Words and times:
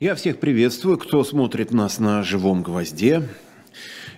Я 0.00 0.14
всех 0.14 0.38
приветствую, 0.38 0.96
кто 0.96 1.24
смотрит 1.24 1.72
нас 1.72 1.98
на 1.98 2.22
живом 2.22 2.62
гвозде. 2.62 3.28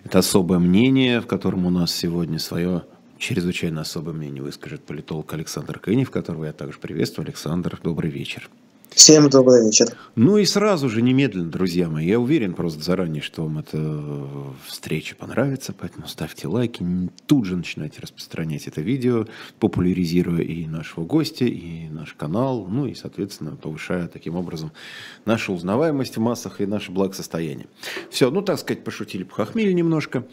Это 0.04 0.18
особое 0.18 0.58
мнение, 0.58 1.22
в 1.22 1.26
котором 1.26 1.64
у 1.64 1.70
нас 1.70 1.90
сегодня 1.90 2.38
свое 2.38 2.82
чрезвычайно 3.16 3.80
особое 3.80 4.12
мнение 4.12 4.42
выскажет 4.42 4.84
политолог 4.84 5.32
Александр 5.32 5.78
Кынев, 5.78 6.10
которого 6.10 6.45
я 6.45 6.52
также 6.52 6.78
приветствую. 6.78 7.24
Александр, 7.24 7.80
добрый 7.82 8.10
вечер. 8.10 8.50
Всем 8.90 9.30
добрый 9.30 9.64
вечер. 9.64 9.86
Ну 10.16 10.36
и 10.36 10.44
сразу 10.44 10.90
же, 10.90 11.00
немедленно, 11.00 11.50
друзья 11.50 11.88
мои, 11.88 12.06
я 12.06 12.18
уверен 12.18 12.54
просто 12.54 12.82
заранее, 12.82 13.22
что 13.22 13.44
вам 13.44 13.58
эта 13.58 14.26
встреча 14.66 15.14
понравится, 15.14 15.72
поэтому 15.72 16.08
ставьте 16.08 16.48
лайки, 16.48 16.84
тут 17.26 17.46
же 17.46 17.56
начинайте 17.56 18.00
распространять 18.00 18.66
это 18.66 18.80
видео, 18.80 19.26
популяризируя 19.60 20.42
и 20.42 20.66
нашего 20.66 21.04
гостя, 21.04 21.44
и 21.44 21.88
наш 21.88 22.14
канал, 22.14 22.66
ну 22.68 22.86
и, 22.86 22.94
соответственно, 22.94 23.54
повышая 23.54 24.08
таким 24.08 24.34
образом 24.34 24.72
нашу 25.24 25.52
узнаваемость 25.54 26.16
в 26.16 26.20
массах 26.20 26.60
и 26.60 26.66
наше 26.66 26.91
благосостояние. 26.91 27.68
Все, 28.10 28.30
ну, 28.30 28.42
так 28.42 28.58
сказать, 28.58 28.82
пошутили, 28.82 29.22
похохмели 29.22 29.72
немножко. 29.72 30.27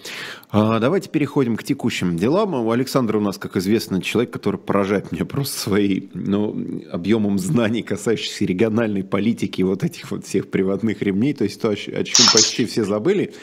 А, 0.50 0.80
давайте 0.80 1.10
переходим 1.10 1.56
к 1.56 1.64
текущим 1.64 2.18
делам. 2.18 2.56
У 2.56 2.72
Александра 2.72 3.20
у 3.20 3.22
нас, 3.22 3.38
как 3.38 3.56
известно, 3.56 4.02
человек, 4.02 4.34
который 4.34 4.60
поражает 4.60 5.12
меня 5.12 5.26
просто 5.26 5.60
своей, 5.60 6.10
ну, 6.16 6.82
объемом 6.92 7.38
знаний, 7.38 7.84
касающихся 7.84 8.47
региональной 8.48 9.04
политики 9.04 9.62
вот 9.62 9.84
этих 9.84 10.12
вот 10.12 10.26
всех 10.26 10.50
приводных 10.50 11.02
ремней, 11.02 11.34
то 11.34 11.44
есть 11.44 11.62
то, 11.62 11.70
о 11.70 11.76
чем 11.76 12.26
почти 12.34 12.66
все 12.66 12.84
забыли, 12.84 13.34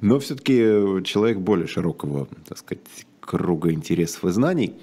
но 0.00 0.18
все-таки 0.18 1.02
человек 1.04 1.38
более 1.38 1.68
широкого, 1.68 2.28
так 2.48 2.58
сказать, 2.58 2.80
круга 3.24 3.72
интересов 3.72 4.24
и 4.24 4.30
знаний, 4.30 4.74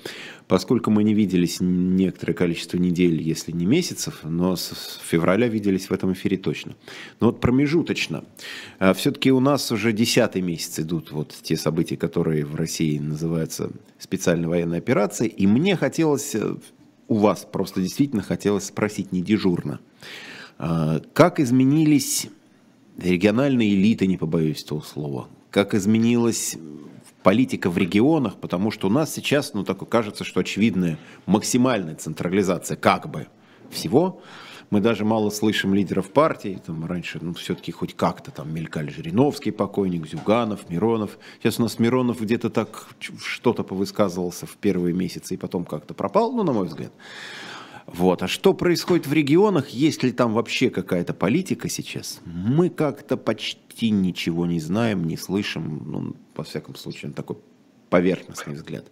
поскольку 0.47 0.91
мы 0.91 1.03
не 1.03 1.13
виделись 1.13 1.57
некоторое 1.61 2.33
количество 2.33 2.77
недель, 2.77 3.21
если 3.21 3.51
не 3.51 3.65
месяцев, 3.65 4.21
но 4.23 4.55
с 4.55 4.99
февраля 5.03 5.47
виделись 5.47 5.89
в 5.89 5.93
этом 5.93 6.13
эфире 6.13 6.37
точно. 6.37 6.75
Но 7.19 7.27
вот 7.27 7.39
промежуточно. 7.39 8.23
А 8.79 8.93
все-таки 8.93 9.31
у 9.31 9.39
нас 9.39 9.71
уже 9.71 9.93
десятый 9.93 10.41
месяц 10.41 10.79
идут 10.79 11.11
вот 11.11 11.35
те 11.41 11.55
события, 11.55 11.97
которые 11.97 12.45
в 12.45 12.55
России 12.55 12.97
называются 12.97 13.71
специальной 13.99 14.47
военной 14.47 14.79
операцией, 14.79 15.29
и 15.29 15.47
мне 15.47 15.75
хотелось 15.75 16.35
э, 16.35 16.55
у 17.11 17.15
вас 17.15 17.45
просто 17.51 17.81
действительно 17.81 18.23
хотелось 18.23 18.67
спросить, 18.67 19.11
не 19.11 19.21
дежурно. 19.21 19.81
А, 20.57 21.01
как 21.11 21.41
изменились 21.41 22.29
региональные 22.97 23.75
элиты, 23.75 24.07
не 24.07 24.15
побоюсь 24.15 24.63
этого 24.63 24.79
слова? 24.79 25.27
Как 25.49 25.73
изменилась 25.73 26.57
политика 27.21 27.69
в 27.69 27.77
регионах? 27.77 28.37
Потому 28.37 28.71
что 28.71 28.87
у 28.87 28.89
нас 28.89 29.13
сейчас, 29.13 29.53
ну, 29.53 29.65
так 29.65 29.89
кажется, 29.89 30.23
что 30.23 30.39
очевидная 30.39 30.97
максимальная 31.25 31.95
централизация 31.95 32.77
как 32.77 33.11
бы 33.11 33.27
всего– 33.69 34.21
мы 34.71 34.79
даже 34.79 35.03
мало 35.05 35.29
слышим 35.29 35.73
лидеров 35.73 36.11
партий. 36.11 36.57
Там 36.65 36.85
раньше, 36.85 37.19
ну, 37.21 37.33
все-таки 37.33 37.71
хоть 37.71 37.93
как-то 37.93 38.31
там 38.31 38.53
мелькали 38.53 38.89
Жириновский 38.89 39.51
покойник, 39.51 40.07
Зюганов, 40.07 40.69
Миронов. 40.69 41.19
Сейчас 41.39 41.59
у 41.59 41.63
нас 41.63 41.77
Миронов 41.77 42.21
где-то 42.21 42.49
так 42.49 42.87
что-то 42.99 43.63
повысказывался 43.63 44.45
в 44.45 44.55
первые 44.55 44.95
месяцы 44.95 45.33
и 45.33 45.37
потом 45.37 45.65
как-то 45.65 45.93
пропал, 45.93 46.31
ну, 46.31 46.43
на 46.43 46.53
мой 46.53 46.67
взгляд. 46.67 46.93
Вот. 47.85 48.23
А 48.23 48.29
что 48.29 48.53
происходит 48.53 49.07
в 49.07 49.13
регионах? 49.13 49.69
Есть 49.69 50.03
ли 50.03 50.13
там 50.13 50.33
вообще 50.33 50.69
какая-то 50.69 51.13
политика 51.13 51.67
сейчас? 51.67 52.21
Мы 52.23 52.69
как-то 52.69 53.17
почти 53.17 53.89
ничего 53.89 54.45
не 54.45 54.61
знаем, 54.61 55.03
не 55.05 55.17
слышим. 55.17 55.83
Ну, 55.85 56.15
во 56.33 56.45
всяком 56.45 56.75
случае, 56.75 57.11
такой 57.11 57.37
поверхностный 57.89 58.53
взгляд. 58.53 58.85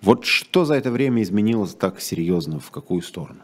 Вот 0.00 0.24
что 0.24 0.64
за 0.64 0.74
это 0.74 0.90
время 0.90 1.22
изменилось 1.22 1.74
так 1.74 2.00
серьезно, 2.00 2.58
в 2.58 2.72
какую 2.72 3.02
сторону? 3.02 3.42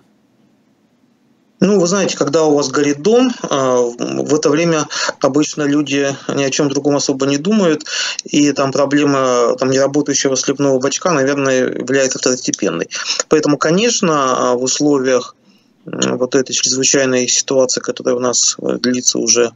Ну, 1.60 1.80
вы 1.80 1.86
знаете, 1.88 2.16
когда 2.16 2.44
у 2.44 2.54
вас 2.54 2.68
горит 2.68 3.02
дом, 3.02 3.32
а, 3.42 3.80
в 3.80 4.34
это 4.34 4.48
время 4.48 4.86
обычно 5.20 5.64
люди 5.64 6.14
ни 6.32 6.44
о 6.44 6.50
чем 6.50 6.68
другом 6.68 6.96
особо 6.96 7.26
не 7.26 7.36
думают, 7.36 7.84
и 8.24 8.52
там 8.52 8.70
проблема 8.70 9.56
там, 9.58 9.70
неработающего 9.70 10.36
слепного 10.36 10.78
бачка, 10.78 11.10
наверное, 11.10 11.68
является 11.68 12.18
второстепенной. 12.20 12.88
Поэтому, 13.28 13.58
конечно, 13.58 14.54
в 14.54 14.62
условиях 14.62 15.34
вот 15.84 16.34
этой 16.34 16.52
чрезвычайной 16.52 17.26
ситуации, 17.26 17.80
которая 17.80 18.14
у 18.14 18.20
нас 18.20 18.56
длится 18.58 19.18
уже 19.18 19.52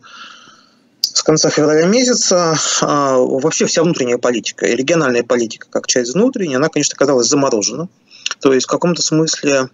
с 1.01 1.23
конца 1.23 1.51
февраля 1.51 1.87
месяца, 1.87 2.59
а, 2.81 3.17
вообще 3.17 3.67
вся 3.67 3.85
внутренняя 3.85 4.19
политика 4.19 4.67
и 4.67 4.75
региональная 4.75 5.23
политика, 5.23 5.69
как 5.71 5.87
часть 5.87 6.15
внутренней, 6.15 6.57
она, 6.57 6.69
конечно, 6.69 6.95
оказалась 6.95 7.29
заморожена. 7.29 7.89
То 8.41 8.53
есть 8.53 8.67
в 8.67 8.71
каком-то 8.71 9.03
смысле 9.03 9.69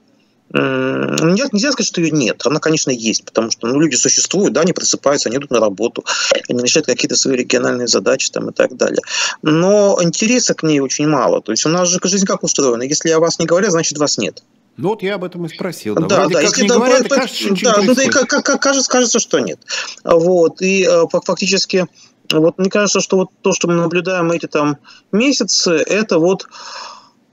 Нельзя, 0.50 1.48
нельзя 1.52 1.72
сказать, 1.72 1.88
что 1.88 2.00
ее 2.00 2.10
нет. 2.10 2.40
Она, 2.46 2.58
конечно, 2.58 2.90
есть, 2.90 3.24
потому 3.24 3.50
что 3.50 3.66
ну, 3.66 3.78
люди 3.78 3.96
существуют, 3.96 4.54
да, 4.54 4.62
они 4.62 4.72
просыпаются, 4.72 5.28
они 5.28 5.36
идут 5.36 5.50
на 5.50 5.60
работу, 5.60 6.04
они 6.48 6.62
решают 6.62 6.86
какие-то 6.86 7.16
свои 7.16 7.36
региональные 7.36 7.86
задачи 7.86 8.30
там, 8.30 8.48
и 8.48 8.52
так 8.52 8.76
далее. 8.76 9.02
Но 9.42 9.98
интереса 10.00 10.54
к 10.54 10.62
ней 10.62 10.80
очень 10.80 11.06
мало. 11.06 11.42
То 11.42 11.52
есть 11.52 11.66
у 11.66 11.68
нас 11.68 11.88
же 11.88 11.98
жизнь 12.02 12.26
как 12.26 12.42
устроена? 12.42 12.82
Если 12.82 13.10
о 13.10 13.20
вас 13.20 13.38
не 13.38 13.46
говорят, 13.46 13.72
значит 13.72 13.98
вас 13.98 14.16
нет. 14.16 14.42
Ну 14.78 14.90
вот 14.90 15.02
я 15.02 15.16
об 15.16 15.24
этом 15.24 15.44
и 15.44 15.48
спросил. 15.48 15.96
Да, 15.96 16.06
да, 16.06 16.28
да 16.28 16.40
если 16.40 16.62
не 16.62 16.68
да, 16.68 16.76
говорят, 16.76 17.08
по, 17.08 17.16
кажется, 17.16 17.48
да, 17.62 17.82
ну, 17.82 17.94
да, 17.94 18.02
и 18.04 18.08
как, 18.08 18.28
как, 18.28 18.62
кажется, 18.62 18.90
кажется, 18.90 19.18
что 19.18 19.40
нет. 19.40 19.58
Вот, 20.04 20.62
и 20.62 20.86
э, 20.88 21.04
фактически, 21.10 21.86
вот 22.32 22.58
мне 22.58 22.70
кажется, 22.70 23.00
что 23.00 23.16
вот 23.16 23.28
то, 23.42 23.52
что 23.52 23.66
мы 23.66 23.74
наблюдаем 23.74 24.30
эти 24.30 24.46
там 24.46 24.78
месяцы, 25.10 25.72
это 25.72 26.20
вот 26.20 26.46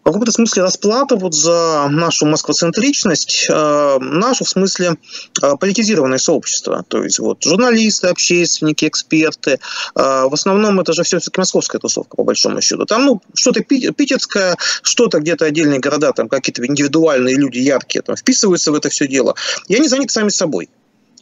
в 0.05 0.11
каком-то 0.11 0.31
смысле 0.31 0.61
расплата 0.61 1.15
вот 1.15 1.33
за 1.33 1.87
нашу 1.89 2.27
москвоцентричность, 2.27 3.47
э, 3.49 3.97
нашу 3.99 4.45
в 4.45 4.49
смысле 4.49 4.97
э, 5.41 5.55
политизированное 5.59 6.19
сообщество. 6.19 6.85
То 6.87 7.03
есть 7.03 7.17
вот 7.17 7.43
журналисты, 7.43 8.07
общественники, 8.07 8.85
эксперты. 8.85 9.59
Э, 9.95 10.25
в 10.27 10.33
основном 10.33 10.79
это 10.79 10.93
же 10.93 11.01
все-таки 11.01 11.39
московская 11.39 11.79
тусовка, 11.79 12.17
по 12.17 12.23
большому 12.23 12.61
счету. 12.61 12.85
Там 12.85 13.05
ну, 13.05 13.21
что-то 13.33 13.63
питерское, 13.63 14.55
что-то 14.83 15.19
где-то 15.19 15.45
отдельные 15.45 15.79
города, 15.79 16.13
там 16.13 16.29
какие-то 16.29 16.63
индивидуальные 16.63 17.35
люди 17.35 17.57
яркие 17.57 18.03
там, 18.03 18.15
вписываются 18.15 18.71
в 18.71 18.75
это 18.75 18.89
все 18.89 19.07
дело. 19.07 19.33
И 19.67 19.75
они 19.75 19.87
заняты 19.87 20.13
сами 20.13 20.29
собой. 20.29 20.69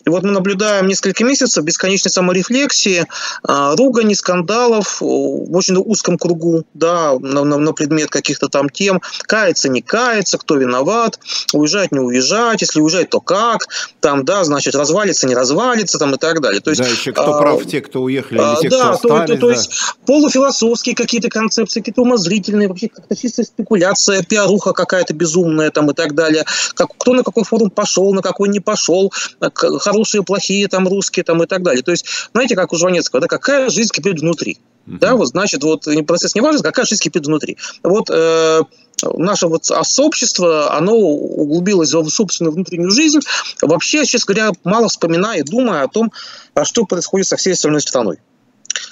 И 0.06 0.10
вот 0.10 0.24
мы 0.24 0.32
наблюдаем 0.32 0.88
несколько 0.88 1.24
месяцев 1.24 1.64
бесконечной 1.64 2.12
саморефлексии, 2.12 3.06
а, 3.44 3.76
ругани, 3.76 4.14
скандалов 4.14 5.02
в 5.02 5.56
очень 5.56 5.78
узком 5.78 6.18
кругу, 6.18 6.66
да, 6.74 7.14
на, 7.20 7.44
на, 7.44 7.58
на 7.58 7.74
предмет 7.74 8.10
каких-то 8.10 8.50
там 8.50 8.70
тем, 8.70 9.02
кается, 9.24 9.70
не 9.70 9.82
кается, 9.82 10.38
кто 10.38 10.56
виноват, 10.56 11.20
уезжать, 11.54 11.92
не 11.92 12.00
уезжать, 12.00 12.62
если 12.62 12.82
уезжать, 12.82 13.10
то 13.10 13.20
как, 13.22 13.68
там, 14.00 14.26
да, 14.26 14.44
значит, 14.44 14.76
развалится, 14.76 15.28
не 15.28 15.36
развалится, 15.36 15.98
там 15.98 16.14
и 16.16 16.18
так 16.18 16.42
далее. 16.42 16.62
То 16.62 16.72
есть, 16.72 16.82
да, 16.82 16.88
еще 16.88 17.12
кто 17.12 17.36
а, 17.36 17.40
прав, 17.40 17.66
те, 17.66 17.82
кто 17.82 18.02
уехали, 18.02 18.40
а, 18.42 18.56
те, 18.56 18.70
да, 18.70 18.96
кто 18.98 19.16
остались. 19.16 19.28
То, 19.28 19.36
то, 19.36 19.40
то 19.40 19.48
да. 19.48 19.54
есть 19.54 19.72
полуфилософские 20.06 20.96
какие-то 20.96 21.30
концепции, 21.30 21.80
какие-то 21.80 22.02
умозрительные, 22.02 22.68
вообще 22.68 22.90
как-то 22.90 23.16
чистая 23.16 23.46
спекуляция, 23.46 24.24
пиаруха 24.24 24.74
какая-то 24.74 25.14
безумная 25.14 25.72
там 25.72 25.90
и 25.92 25.94
так 25.94 26.14
далее. 26.14 26.46
Как, 26.76 26.90
кто 26.98 27.14
на 27.14 27.24
какой 27.24 27.44
форум 27.44 27.70
пошел, 27.70 28.14
на 28.14 28.22
какой 28.22 28.50
не 28.50 28.60
пошел, 28.60 29.12
хорошие, 29.94 30.24
плохие, 30.24 30.68
там, 30.68 30.88
русские, 30.88 31.24
там, 31.24 31.42
и 31.44 31.46
так 31.46 31.62
далее. 31.62 31.84
То 31.84 31.92
есть, 31.92 32.06
знаете, 32.34 32.56
как 32.56 32.74
у 32.74 32.78
Жванецкого, 32.78 33.22
да, 33.22 33.28
какая 33.28 33.70
жизнь 33.70 33.92
кипит 33.92 34.20
внутри. 34.20 34.58
Uh-huh. 34.88 34.98
Да, 35.00 35.16
вот, 35.16 35.28
значит, 35.28 35.64
вот 35.64 35.88
процесс 36.08 36.36
не 36.36 36.42
важен, 36.42 36.62
какая 36.62 36.86
жизнь 36.86 37.02
кипит 37.02 37.26
внутри. 37.26 37.58
Вот 37.84 38.10
э, 38.10 38.62
наше 39.18 39.48
вот 39.48 39.66
сообщество, 39.66 40.76
оно 40.76 40.94
углубилось 40.94 41.94
в 41.94 42.10
собственную 42.10 42.54
внутреннюю 42.54 42.92
жизнь, 42.92 43.20
вообще, 43.62 44.06
честно 44.06 44.34
говоря, 44.34 44.52
мало 44.64 44.90
вспоминая 44.90 45.40
и 45.40 45.44
думая 45.44 45.84
о 45.84 45.88
том, 45.88 46.12
а 46.54 46.66
что 46.66 46.86
происходит 46.86 47.28
со 47.28 47.38
всей 47.38 47.54
остальной 47.54 47.82
страной 47.82 48.18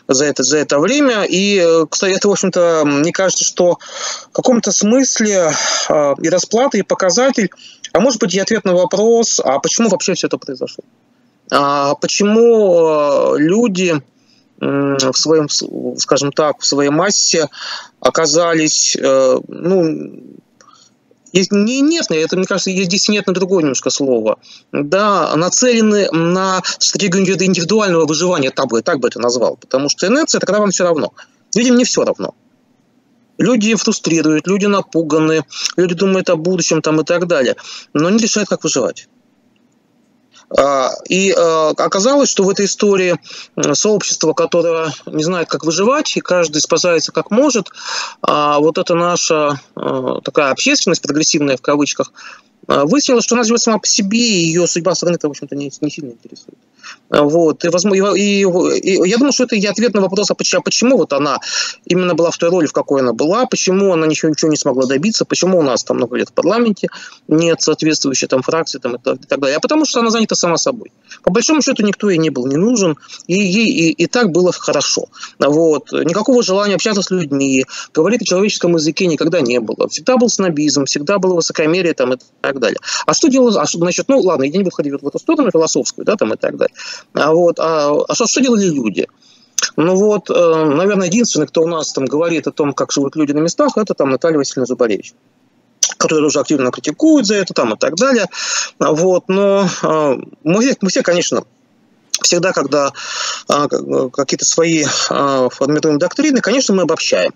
за 0.07 0.25
это, 0.25 0.43
за 0.43 0.57
это 0.57 0.79
время. 0.79 1.23
И, 1.23 1.57
э, 1.57 1.85
кстати, 1.89 2.13
это, 2.13 2.27
в 2.27 2.31
общем-то, 2.31 2.83
мне 2.85 3.11
кажется, 3.11 3.43
что 3.43 3.79
в 4.29 4.31
каком-то 4.31 4.71
смысле 4.71 5.51
э, 5.89 6.13
и 6.21 6.29
расплата, 6.29 6.77
и 6.77 6.83
показатель, 6.83 7.49
а 7.93 7.99
может 7.99 8.19
быть 8.19 8.33
и 8.33 8.39
ответ 8.39 8.65
на 8.65 8.73
вопрос, 8.73 9.39
а 9.43 9.59
почему 9.59 9.89
вообще 9.89 10.13
все 10.13 10.27
это 10.27 10.37
произошло? 10.37 10.83
А 11.51 11.95
почему 11.95 13.35
э, 13.35 13.39
люди 13.39 14.01
в 14.59 15.13
своем, 15.13 15.49
скажем 15.97 16.31
так, 16.31 16.61
в 16.61 16.65
своей 16.65 16.91
массе 16.91 17.49
оказались, 17.99 18.95
ну, 18.99 20.11
есть, 21.33 21.51
не, 21.51 21.81
нет, 21.81 22.07
это, 22.09 22.35
мне 22.35 22.45
кажется, 22.45 22.71
здесь 22.71 23.07
нет 23.07 23.27
на 23.27 23.33
другое 23.33 23.61
немножко 23.63 23.89
слово. 23.89 24.37
Да, 24.71 25.33
нацелены 25.35 26.11
на 26.11 26.61
стратегию 26.77 27.23
индивидуального 27.23 28.05
выживания, 28.05 28.51
так 28.51 28.67
бы, 28.67 28.81
так 28.81 28.99
бы 28.99 29.07
это 29.07 29.19
назвал. 29.19 29.55
Потому 29.55 29.87
что 29.87 30.07
инерция– 30.07 30.37
это 30.39 30.45
когда 30.45 30.59
вам 30.59 30.71
все 30.71 30.83
равно. 30.83 31.13
Людям 31.55 31.77
не 31.77 31.85
все 31.85 32.03
равно. 32.03 32.35
Люди 33.41 33.73
фрустрируют, 33.73 34.45
люди 34.45 34.67
напуганы, 34.67 35.45
люди 35.75 35.95
думают 35.95 36.29
о 36.29 36.35
будущем 36.35 36.83
там, 36.83 37.01
и 37.01 37.03
так 37.03 37.25
далее. 37.25 37.55
Но 37.91 38.09
не 38.11 38.19
решают, 38.19 38.47
как 38.47 38.63
выживать. 38.63 39.07
А, 40.55 40.91
и 41.09 41.31
а, 41.31 41.69
оказалось, 41.69 42.29
что 42.29 42.43
в 42.43 42.49
этой 42.51 42.65
истории 42.65 43.19
сообщество, 43.73 44.33
которое 44.33 44.93
не 45.07 45.23
знает, 45.23 45.49
как 45.49 45.63
выживать, 45.63 46.15
и 46.17 46.21
каждый 46.21 46.61
спасается 46.61 47.11
как 47.11 47.31
может, 47.31 47.69
а 48.21 48.59
вот 48.59 48.77
эта 48.77 48.93
наша 48.93 49.59
такая 50.23 50.51
общественность, 50.51 51.01
прогрессивная 51.01 51.57
в 51.57 51.61
кавычках, 51.61 52.11
выяснилось, 52.67 53.23
что 53.23 53.35
она 53.35 53.43
живет 53.43 53.61
сама 53.61 53.79
по 53.79 53.87
себе, 53.87 54.19
и 54.19 54.45
ее 54.45 54.67
судьба 54.67 54.95
страны-то, 54.95 55.27
в 55.27 55.31
общем-то, 55.31 55.55
не, 55.55 55.71
не 55.81 55.91
сильно 55.91 56.11
интересует. 56.11 56.57
Вот. 57.09 57.65
И, 57.65 57.69
возможно, 57.69 58.13
и, 58.13 58.43
и, 58.43 59.09
я 59.09 59.17
думаю, 59.17 59.33
что 59.33 59.43
это 59.43 59.55
и 59.55 59.65
ответ 59.65 59.93
на 59.93 60.01
вопрос, 60.01 60.31
а 60.31 60.35
почему, 60.35 60.61
а 60.61 60.63
почему 60.63 60.97
вот 60.97 61.13
она 61.13 61.39
именно 61.85 62.15
была 62.15 62.31
в 62.31 62.37
той 62.37 62.49
роли, 62.49 62.67
в 62.67 62.73
какой 62.73 63.01
она 63.01 63.13
была, 63.13 63.45
почему 63.45 63.93
она 63.93 64.07
ничего, 64.07 64.29
ничего 64.29 64.49
не 64.49 64.57
смогла 64.57 64.85
добиться, 64.85 65.25
почему 65.25 65.59
у 65.59 65.61
нас 65.61 65.83
там 65.83 65.97
много 65.97 66.15
лет 66.15 66.29
в 66.29 66.33
парламенте 66.33 66.87
нет 67.27 67.61
соответствующей 67.61 68.27
там 68.27 68.41
фракции 68.41 68.79
там, 68.79 68.95
и, 68.95 68.97
так, 68.97 69.15
и 69.15 69.27
так 69.27 69.39
далее. 69.39 69.57
А 69.57 69.59
потому 69.59 69.85
что 69.85 69.99
она 69.99 70.09
занята 70.09 70.35
сама 70.35 70.57
собой. 70.57 70.91
По 71.23 71.31
большому 71.31 71.61
счету 71.61 71.83
никто 71.83 72.09
ей 72.09 72.17
не 72.17 72.29
был 72.29 72.47
не 72.47 72.57
нужен, 72.57 72.97
и 73.27 73.33
ей 73.33 73.67
и, 73.67 73.91
и 73.91 74.07
так 74.07 74.31
было 74.31 74.51
хорошо. 74.51 75.07
Вот. 75.39 75.91
Никакого 75.91 76.43
желания 76.43 76.75
общаться 76.75 77.01
с 77.01 77.11
людьми, 77.11 77.65
говорить 77.93 78.21
о 78.21 78.25
человеческом 78.25 78.75
языке 78.75 79.07
никогда 79.07 79.41
не 79.41 79.59
было. 79.59 79.89
Всегда 79.89 80.17
был 80.17 80.29
снобизм, 80.29 80.85
всегда 80.85 81.19
было 81.19 81.35
высокомерие 81.35 81.93
там, 81.93 82.13
и 82.13 82.17
так 82.41 82.50
далее. 82.59 82.79
А 83.05 83.13
что 83.13 83.27
делать? 83.27 83.55
А, 83.55 83.65
значит, 83.65 84.07
ну 84.07 84.19
ладно, 84.19 84.43
я 84.43 84.51
не 84.51 84.63
буду 84.63 84.75
ходить 84.75 84.93
в 84.93 85.07
эту 85.07 85.19
сторону 85.19 85.51
философскую, 85.51 86.05
да, 86.05 86.15
там 86.15 86.33
и 86.33 86.37
так 86.37 86.57
далее. 86.57 86.75
А, 87.13 87.33
вот, 87.33 87.59
а, 87.59 87.91
а 88.07 88.13
что, 88.13 88.27
что 88.27 88.41
делали 88.41 88.65
люди? 88.65 89.07
Ну 89.75 89.95
вот, 89.95 90.29
э, 90.29 90.33
наверное, 90.33 91.07
единственный, 91.07 91.47
кто 91.47 91.61
у 91.61 91.67
нас 91.67 91.93
там 91.93 92.05
говорит 92.05 92.47
о 92.47 92.51
том, 92.51 92.73
как 92.73 92.91
живут 92.91 93.15
люди 93.15 93.31
на 93.31 93.39
местах, 93.39 93.77
это 93.77 93.93
там 93.93 94.09
Наталья 94.09 94.37
Васильевна 94.37 94.65
Зубаревич 94.65 95.13
которые 95.97 96.25
уже 96.25 96.39
активно 96.39 96.71
критикуют 96.71 97.27
за 97.27 97.35
это 97.35 97.53
там 97.53 97.73
и 97.73 97.77
так 97.77 97.95
далее. 97.95 98.25
Вот, 98.79 99.25
но 99.27 99.67
э, 99.83 100.17
мы, 100.43 100.75
мы 100.81 100.89
все, 100.89 101.03
конечно, 101.03 101.43
всегда, 102.23 102.53
когда 102.53 102.91
а, 103.47 103.67
какие-то 103.67 104.45
свои 104.45 104.85
а, 105.09 105.49
формируем 105.49 105.99
доктрины, 105.99 106.41
конечно, 106.41 106.73
мы 106.73 106.83
обобщаем. 106.83 107.33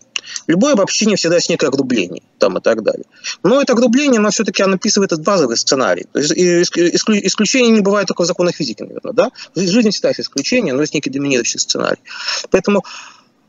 Любое 0.47 0.73
обобщение 0.73 1.17
всегда 1.17 1.35
есть 1.35 1.49
некое 1.49 1.67
огрубление 1.67 2.23
там, 2.39 2.57
и 2.57 2.61
так 2.61 2.83
далее. 2.83 3.05
Но 3.43 3.61
это 3.61 3.73
огрубление, 3.73 4.19
оно 4.19 4.31
все-таки 4.31 4.63
описывает 4.63 5.11
этот 5.11 5.25
базовый 5.25 5.57
сценарий. 5.57 6.07
То 6.11 6.19
есть, 6.19 6.33
исключений 6.33 7.69
не 7.69 7.81
бывает 7.81 8.07
только 8.07 8.23
в 8.23 8.25
законах 8.25 8.55
физики, 8.55 8.81
наверное. 8.81 9.13
Да? 9.13 9.31
В 9.53 9.59
жизни 9.59 9.91
всегда 9.91 10.09
есть 10.09 10.21
исключения, 10.21 10.73
но 10.73 10.81
есть 10.81 10.93
некий 10.93 11.09
доминирующий 11.09 11.59
сценарий. 11.59 12.01
Поэтому 12.49 12.83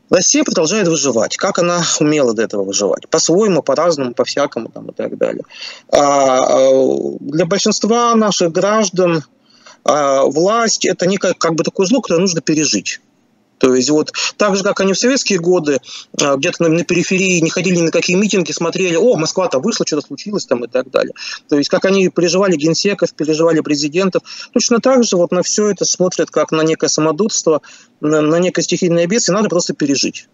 Россия 0.09 0.43
продолжает 0.43 0.87
выживать. 0.87 1.35
Как 1.35 1.59
она 1.59 1.83
умела 1.99 2.33
до 2.33 2.43
этого 2.43 2.63
выживать? 2.63 3.09
По-своему, 3.09 3.61
по-разному, 3.61 4.13
по-всякому 4.13 4.69
там, 4.69 4.89
и 4.89 4.93
так 4.93 5.17
далее. 5.17 5.43
А, 5.91 6.59
а 6.59 7.17
для 7.19 7.45
большинства 7.45 8.15
наших 8.15 8.51
граждан 8.51 9.23
а 9.87 10.25
власть– 10.25 10.85
это 10.85 11.07
некое 11.07 11.33
как 11.33 11.55
бы 11.55 11.63
такое 11.63 11.87
зло, 11.87 12.01
которое 12.01 12.19
нужно 12.19 12.41
пережить. 12.41 12.99
То 13.57 13.73
есть 13.73 13.89
вот 13.89 14.11
так 14.35 14.55
же, 14.55 14.63
как 14.63 14.79
они 14.81 14.93
в 14.93 14.99
советские 14.99 15.39
годы 15.39 15.79
а, 16.21 16.35
где-то 16.35 16.63
на, 16.63 16.69
на 16.69 16.83
периферии 16.83 17.39
не 17.39 17.49
ходили 17.49 17.77
ни 17.77 17.81
на 17.81 17.91
какие 17.91 18.15
митинги, 18.15 18.51
смотрели, 18.51 18.95
о, 18.95 19.15
Москва-то 19.15 19.59
вышла, 19.59 19.85
что-то 19.85 20.05
случилось 20.05 20.45
там 20.45 20.63
и 20.65 20.67
так 20.67 20.91
далее. 20.91 21.13
То 21.49 21.57
есть 21.57 21.69
как 21.69 21.85
они 21.85 22.09
переживали 22.09 22.55
генсеков, 22.55 23.13
переживали 23.13 23.61
президентов, 23.61 24.23
точно 24.53 24.79
так 24.79 25.03
же 25.03 25.15
вот 25.17 25.31
на 25.31 25.41
все 25.41 25.69
это 25.71 25.85
смотрят 25.85 26.29
как 26.29 26.51
на 26.51 26.61
некое 26.61 26.89
самодурство, 26.89 27.61
на, 27.99 28.21
на 28.21 28.37
некое 28.37 28.61
стихийное 28.61 29.07
бедствие, 29.07 29.35
надо 29.35 29.49
просто 29.49 29.73
пережить. 29.73 30.27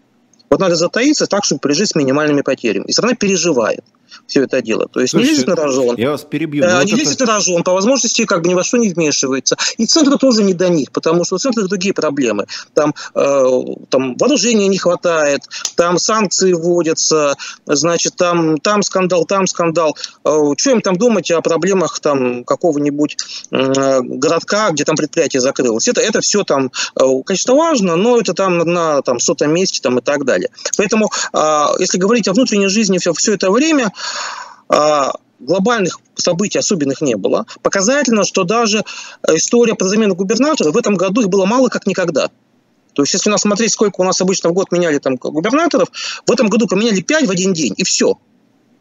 Вот 0.50 0.60
надо 0.60 0.76
затаиться 0.76 1.26
так, 1.26 1.44
чтобы 1.44 1.60
пережить 1.60 1.90
с 1.90 1.94
минимальными 1.94 2.42
потерями. 2.42 2.84
И 2.86 2.92
страна 2.92 3.14
переживает 3.14 3.84
все 4.26 4.44
это 4.44 4.62
дело. 4.62 4.88
То 4.88 5.00
есть 5.00 5.12
Слушайте, 5.12 5.32
не 5.32 5.36
лезет 5.36 5.48
на 5.48 5.56
рожон. 5.56 5.96
Я 5.96 6.10
вас 6.10 6.22
перебью. 6.22 6.64
А, 6.64 6.84
не 6.84 6.92
вот 6.92 7.00
лезет 7.00 7.16
это... 7.16 7.26
на 7.26 7.34
рожон, 7.34 7.62
по 7.62 7.72
возможности 7.72 8.24
как 8.24 8.42
бы 8.42 8.48
ни 8.48 8.54
во 8.54 8.64
что 8.64 8.76
не 8.78 8.90
вмешивается. 8.90 9.56
И 9.76 9.86
центру 9.86 10.18
тоже 10.18 10.42
не 10.42 10.54
до 10.54 10.68
них, 10.68 10.92
потому 10.92 11.24
что 11.24 11.36
у 11.36 11.38
центра 11.38 11.62
другие 11.64 11.94
проблемы. 11.94 12.46
Там, 12.74 12.94
э, 13.14 13.44
там 13.88 14.16
вооружения 14.16 14.68
не 14.68 14.78
хватает, 14.78 15.42
там 15.76 15.98
санкции 15.98 16.52
вводятся, 16.52 17.36
значит, 17.66 18.16
там, 18.16 18.58
там 18.58 18.82
скандал, 18.82 19.24
там 19.24 19.46
скандал. 19.46 19.96
Э, 20.24 20.38
что 20.56 20.70
им 20.70 20.80
там 20.80 20.96
думать 20.96 21.30
о 21.30 21.40
проблемах 21.40 22.00
там 22.00 22.44
какого-нибудь 22.44 23.16
э, 23.50 24.00
городка, 24.02 24.70
где 24.70 24.84
там 24.84 24.96
предприятие 24.96 25.40
закрылось? 25.40 25.88
Это, 25.88 26.00
это 26.00 26.20
все 26.20 26.44
там, 26.44 26.70
э, 26.96 27.04
конечно, 27.24 27.54
важно, 27.54 27.96
но 27.96 28.20
это 28.20 28.34
там 28.34 28.58
на 28.58 29.02
там, 29.02 29.20
сотом 29.20 29.52
месте 29.52 29.80
там, 29.82 29.98
и 29.98 30.02
так 30.02 30.24
далее. 30.24 30.50
Поэтому, 30.76 31.10
э, 31.32 31.64
если 31.78 31.98
говорить 31.98 32.28
о 32.28 32.32
внутренней 32.32 32.68
жизни 32.68 32.98
все, 32.98 33.12
все 33.12 33.34
это 33.34 33.50
время, 33.50 33.92
глобальных 35.40 36.00
событий 36.14 36.58
особенных 36.58 37.00
не 37.00 37.16
было. 37.16 37.46
Показательно, 37.62 38.24
что 38.24 38.44
даже 38.44 38.84
история 39.28 39.74
по 39.74 39.84
замену 39.84 40.14
губернатора 40.14 40.72
в 40.72 40.76
этом 40.76 40.94
году 40.94 41.22
их 41.22 41.28
было 41.28 41.44
мало 41.44 41.68
как 41.68 41.86
никогда. 41.86 42.30
То 42.94 43.02
есть, 43.02 43.12
если 43.12 43.28
у 43.28 43.32
нас 43.32 43.42
смотреть, 43.42 43.72
сколько 43.72 44.00
у 44.00 44.04
нас 44.04 44.20
обычно 44.20 44.50
в 44.50 44.52
год 44.52 44.70
меняли 44.72 44.98
там 44.98 45.16
губернаторов, 45.16 45.88
в 46.26 46.32
этом 46.32 46.48
году 46.48 46.66
поменяли 46.66 47.00
5 47.00 47.26
в 47.26 47.30
один 47.30 47.52
день, 47.52 47.74
и 47.76 47.84
все. 47.84 48.18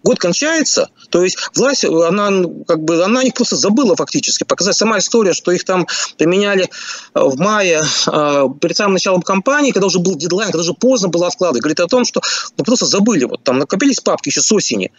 Год 0.04 0.20
кончается, 0.20 0.90
то 1.12 1.24
есть 1.24 1.38
власть, 1.56 1.86
она 1.86 2.30
как 2.68 2.84
бы, 2.84 3.02
она 3.02 3.24
их 3.24 3.34
просто 3.34 3.56
забыла 3.56 3.96
фактически. 3.96 4.44
Показать 4.44 4.76
сама 4.76 4.98
история, 4.98 5.32
что 5.32 5.52
их 5.54 5.64
там 5.64 5.88
поменяли 6.18 6.66
э, 6.66 6.68
в 7.14 7.40
мае, 7.40 7.82
э, 7.82 8.46
перед 8.60 8.76
самым 8.76 8.96
началом 8.96 9.22
кампании, 9.22 9.72
когда 9.72 9.88
уже 9.88 10.00
был 10.00 10.16
дедлайн, 10.16 10.52
когда 10.52 10.62
уже 10.62 10.74
поздно 10.74 11.08
было 11.08 11.28
откладывать, 11.28 11.62
говорит 11.62 11.80
о 11.80 11.88
том, 11.88 12.04
что 12.04 12.20
ну, 12.58 12.66
просто 12.66 12.86
забыли. 12.86 13.24
Вот 13.24 13.44
там 13.44 13.60
накопились 13.60 14.02
папки 14.02 14.28
еще 14.28 14.42
с 14.42 14.52
осени, 14.52 14.92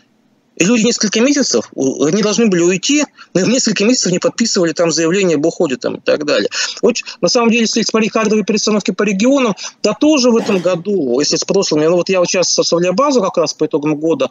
и 0.56 0.64
люди 0.64 0.84
несколько 0.84 1.20
месяцев, 1.20 1.70
они 1.74 2.22
должны 2.22 2.46
были 2.46 2.62
уйти, 2.62 3.04
но 3.34 3.40
несколько 3.40 3.84
месяцев 3.84 4.12
не 4.12 4.18
подписывали 4.18 4.72
там 4.72 4.90
заявление 4.90 5.36
об 5.36 5.46
уходе 5.46 5.76
там, 5.76 5.96
и 5.96 6.00
так 6.00 6.24
далее. 6.24 6.48
Вот, 6.80 6.96
на 7.20 7.28
самом 7.28 7.50
деле, 7.50 7.62
если 7.62 7.82
смотреть 7.82 8.12
кадровые 8.12 8.44
перестановки 8.44 8.92
по 8.92 9.02
регионам, 9.02 9.54
да 9.82 9.94
тоже 9.94 10.30
в 10.30 10.36
этом 10.36 10.58
году, 10.58 11.18
если 11.18 11.36
с 11.36 11.44
прошлыми, 11.44 11.86
ну 11.86 11.96
вот 11.96 12.08
я 12.08 12.20
вот 12.20 12.28
сейчас 12.28 12.52
составляю 12.52 12.94
базу 12.94 13.20
как 13.20 13.36
раз 13.36 13.54
по 13.54 13.66
итогам 13.66 13.96
года, 13.96 14.30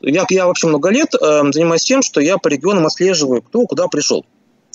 я, 0.00 0.26
я 0.28 0.46
вообще 0.46 0.66
много 0.66 0.90
лет 0.90 1.14
э, 1.14 1.42
занимаюсь 1.52 1.84
тем, 1.84 2.02
что 2.02 2.20
я 2.20 2.38
по 2.38 2.48
регионам 2.48 2.86
отслеживаю, 2.86 3.42
кто 3.42 3.66
куда 3.66 3.88
пришел 3.88 4.24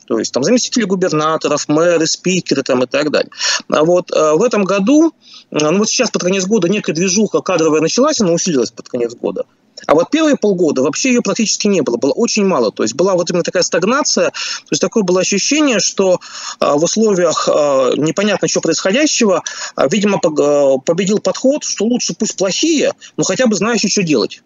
то 0.07 0.17
есть 0.19 0.33
там 0.33 0.41
заместители 0.41 0.85
губернаторов, 0.85 1.67
мэры, 1.67 2.07
спикеры 2.07 2.63
там, 2.63 2.83
и 2.83 2.87
так 2.87 3.11
далее. 3.11 3.29
А 3.69 3.83
вот 3.83 4.09
э, 4.11 4.33
в 4.35 4.41
этом 4.41 4.63
году, 4.63 5.11
э, 5.51 5.57
ну 5.59 5.79
вот 5.79 5.89
сейчас 5.89 6.09
под 6.09 6.23
конец 6.23 6.45
года 6.45 6.69
некая 6.69 6.93
движуха 6.93 7.41
кадровая 7.41 7.81
началась, 7.81 8.21
она 8.21 8.31
усилилась 8.31 8.71
под 8.71 8.87
конец 8.87 9.13
года. 9.15 9.43
А 9.85 9.93
вот 9.93 10.09
первые 10.09 10.35
полгода 10.37 10.81
вообще 10.81 11.09
ее 11.09 11.21
практически 11.21 11.67
не 11.67 11.81
было, 11.81 11.97
было 11.97 12.11
очень 12.11 12.45
мало. 12.45 12.71
То 12.71 12.83
есть 12.83 12.95
была 12.95 13.13
вот 13.13 13.29
именно 13.29 13.43
такая 13.43 13.63
стагнация, 13.63 14.29
то 14.29 14.71
есть 14.71 14.81
такое 14.81 15.03
было 15.03 15.21
ощущение, 15.21 15.79
что 15.79 16.19
а, 16.59 16.75
в 16.77 16.83
условиях 16.83 17.47
а, 17.47 17.91
непонятно 17.95 18.47
чего 18.47 18.61
происходящего, 18.61 19.43
а, 19.75 19.87
видимо, 19.87 20.19
победил 20.19 21.19
подход, 21.19 21.63
что 21.63 21.85
лучше 21.85 22.15
пусть 22.17 22.35
плохие, 22.37 22.93
но 23.17 23.23
хотя 23.23 23.47
бы 23.47 23.55
знаешь, 23.55 23.81
что 23.87 24.03
делать 24.03 24.41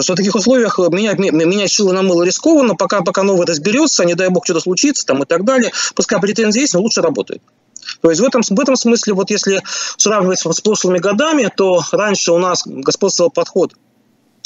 что 0.00 0.12
в 0.12 0.16
таких 0.16 0.34
условиях 0.34 0.78
менять, 0.78 1.18
менять 1.18 1.70
шило 1.70 1.92
на 1.92 2.02
мыло 2.02 2.22
рискованно, 2.22 2.74
пока, 2.74 3.00
пока 3.00 3.22
новый 3.22 3.46
разберется, 3.46 4.04
не 4.04 4.14
дай 4.14 4.28
бог 4.28 4.44
что-то 4.44 4.60
случится 4.60 5.06
там, 5.06 5.22
и 5.22 5.26
так 5.26 5.44
далее, 5.44 5.72
пускай 5.94 6.20
претензии 6.20 6.60
есть, 6.60 6.74
но 6.74 6.80
лучше 6.80 7.00
работает. 7.00 7.42
То 8.00 8.10
есть 8.10 8.20
в 8.20 8.24
этом, 8.24 8.42
в 8.42 8.60
этом 8.60 8.76
смысле, 8.76 9.14
вот 9.14 9.30
если 9.30 9.62
сравнивать 9.96 10.38
с 10.38 10.60
прошлыми 10.60 10.98
годами, 10.98 11.50
то 11.54 11.82
раньше 11.92 12.32
у 12.32 12.38
нас 12.38 12.62
господствовал 12.64 13.30
подход, 13.30 13.74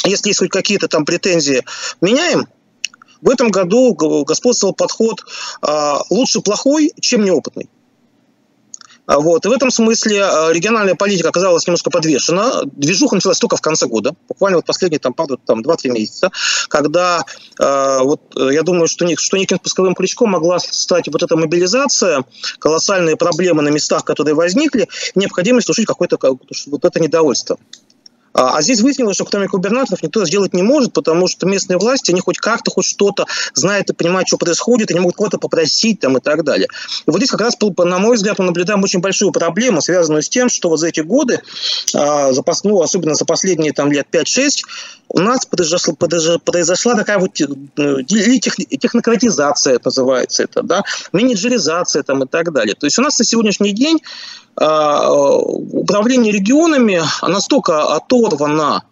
если 0.05 0.29
есть 0.31 0.39
хоть 0.39 0.51
какие-то 0.51 0.89
там 0.89 1.05
претензии, 1.05 1.63
меняем, 2.01 2.49
в 3.21 3.31
этом 3.31 3.51
году 3.51 3.95
господствовал 4.25 4.75
подход 4.75 5.25
а, 5.61 6.01
лучше 6.11 6.41
плохой, 6.41 6.93
чем 7.01 7.25
неопытный. 7.25 7.69
А, 9.07 9.19
вот. 9.19 9.45
И 9.45 9.49
в 9.49 9.53
этом 9.53 9.71
смысле 9.71 10.25
а, 10.25 10.53
региональная 10.53 10.95
политика 10.95 11.29
оказалась 11.29 11.67
немножко 11.67 11.91
подвешена. 11.91 12.63
Движуха 12.65 13.17
началась 13.17 13.39
только 13.39 13.57
в 13.57 13.61
конце 13.61 13.87
года, 13.87 14.15
буквально 14.29 14.59
вот 14.59 14.67
последние 14.67 15.01
там, 15.01 15.15
там 15.15 15.61
2-3 15.61 15.91
месяца, 15.91 16.31
когда 16.69 17.25
э, 17.59 17.99
вот, 18.03 18.21
я 18.37 18.63
думаю, 18.63 18.87
что, 18.87 19.07
что 19.17 19.37
неким 19.37 19.57
спусковым 19.57 19.95
крючком 19.95 20.31
могла 20.31 20.59
стать 20.59 21.09
вот 21.09 21.23
эта 21.23 21.37
мобилизация, 21.37 22.25
колоссальные 22.59 23.17
проблемы 23.17 23.63
на 23.63 23.69
местах, 23.69 24.05
которые 24.05 24.35
возникли, 24.35 24.89
необходимость 25.15 25.67
тушить 25.67 25.87
какое-то 25.87 26.19
вот 26.21 26.85
это 26.85 27.01
недовольство. 27.01 27.59
А, 28.35 28.57
а 28.57 28.63
здесь 28.63 28.81
выяснилось, 28.81 29.17
что 29.17 29.25
кроме 29.25 29.47
губернаторов 29.47 30.03
никто 30.03 30.25
сделать 30.25 30.55
не 30.55 30.63
может, 30.63 30.93
потому 30.93 31.29
что 31.29 31.47
местные 31.47 31.79
власти, 31.79 32.11
они 32.11 32.21
хоть 32.21 32.39
как-то, 32.39 32.71
хоть 32.71 32.87
что-то 32.87 33.27
знают 33.55 33.91
и 33.91 33.93
понимают, 33.93 34.29
что 34.29 34.39
происходит, 34.39 34.91
они 34.91 35.01
могут 35.01 35.17
кого-то 35.17 35.39
попросить 35.39 36.01
там 36.01 36.17
и 36.17 36.21
так 36.21 36.45
далее. 36.45 36.69
И 37.07 37.11
вот 37.11 37.19
здесь 37.19 37.31
как 37.31 37.41
раз, 37.41 37.57
на 37.61 37.99
мой 37.99 38.17
взгляд, 38.17 38.39
мы 38.39 38.47
наблюдаем 38.47 38.83
очень 38.83 39.01
большую 39.01 39.33
проблему, 39.33 39.81
связанную 39.81 40.23
с 40.23 40.29
тем, 40.29 40.49
что 40.49 40.69
вот 40.69 40.79
за 40.79 40.89
эти 40.89 41.01
годы, 41.01 41.41
а, 41.95 42.31
ну, 42.65 42.81
особенно 42.81 43.15
за 43.15 43.25
последние 43.25 43.73
там 43.73 43.93
лет 43.93 44.07
5-6, 44.11 44.63
у 45.09 45.19
нас 45.19 45.45
произошла, 45.45 45.95
произошла 45.95 46.95
такая 46.95 47.19
вот 47.19 47.39
э, 47.39 48.03
технократизация, 48.05 49.75
это 49.75 49.89
называется 49.89 50.45
это, 50.45 50.63
да, 50.63 50.83
менеджеризация 51.13 52.03
там 52.03 52.25
и 52.25 52.27
так 52.27 52.53
далее. 52.53 52.75
То 52.75 52.87
есть 52.87 52.99
у 52.99 53.03
нас 53.03 53.19
на 53.19 53.25
сегодняшний 53.25 53.73
день 53.73 54.01
а, 54.57 55.11
управление 55.11 56.33
регионами 56.33 57.03
настолько 57.23 57.95
оторвано 58.27 58.83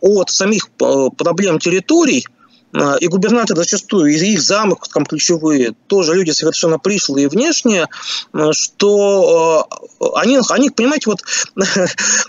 от 0.00 0.30
самих 0.30 0.68
э, 0.80 1.08
проблем 1.16 1.58
территорий, 1.58 2.26
э, 2.72 2.98
и 3.00 3.06
губернаторы 3.06 3.60
зачастую, 3.60 4.12
и 4.12 4.16
их 4.16 4.42
замы 4.42 4.76
там 4.92 5.04
ключевые, 5.04 5.74
тоже 5.86 6.14
люди 6.14 6.30
совершенно 6.30 6.78
пришлые 6.78 7.28
внешние, 7.28 7.88
что 8.52 9.68
они, 10.14 10.40
они 10.48 10.70
понимаете, 10.70 11.10
вот 11.10 11.22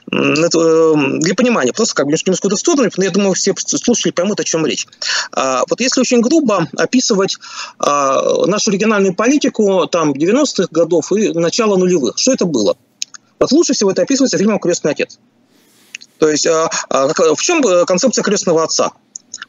для 0.08 1.36
понимания, 1.36 1.74
просто 1.74 1.96
как 1.96 2.06
бы 2.06 2.12
немножко 2.12 2.50
в 2.50 2.56
сторону, 2.58 2.90
я 2.98 3.10
думаю, 3.10 3.34
все 3.34 3.54
слушатели 3.58 4.12
поймут, 4.12 4.40
о 4.40 4.44
чем 4.44 4.66
речь. 4.66 4.88
А, 5.32 5.64
вот 5.68 5.80
если 5.82 6.02
очень 6.02 6.22
грубо 6.22 6.68
описывать 6.78 7.38
а, 7.80 8.46
нашу 8.46 8.72
региональную 8.72 9.16
политику 9.16 9.88
там 9.88 10.12
90-х 10.12 10.68
годов 10.72 11.12
и 11.12 11.32
начала 11.32 11.78
нулевых, 11.78 12.18
что 12.18 12.34
это 12.34 12.46
было? 12.46 12.78
Вот 13.40 13.52
лучше 13.52 13.74
всего 13.74 13.92
это 13.92 14.04
описывается 14.04 14.38
фильмом 14.38 14.60
«Крестный 14.60 14.92
отец». 14.92 15.20
То 16.24 16.30
есть 16.30 16.48
а, 16.48 16.70
в 16.90 17.42
чем 17.42 17.62
э, 17.68 17.84
концепция 17.84 18.24
крестного 18.24 18.64
отца? 18.64 18.94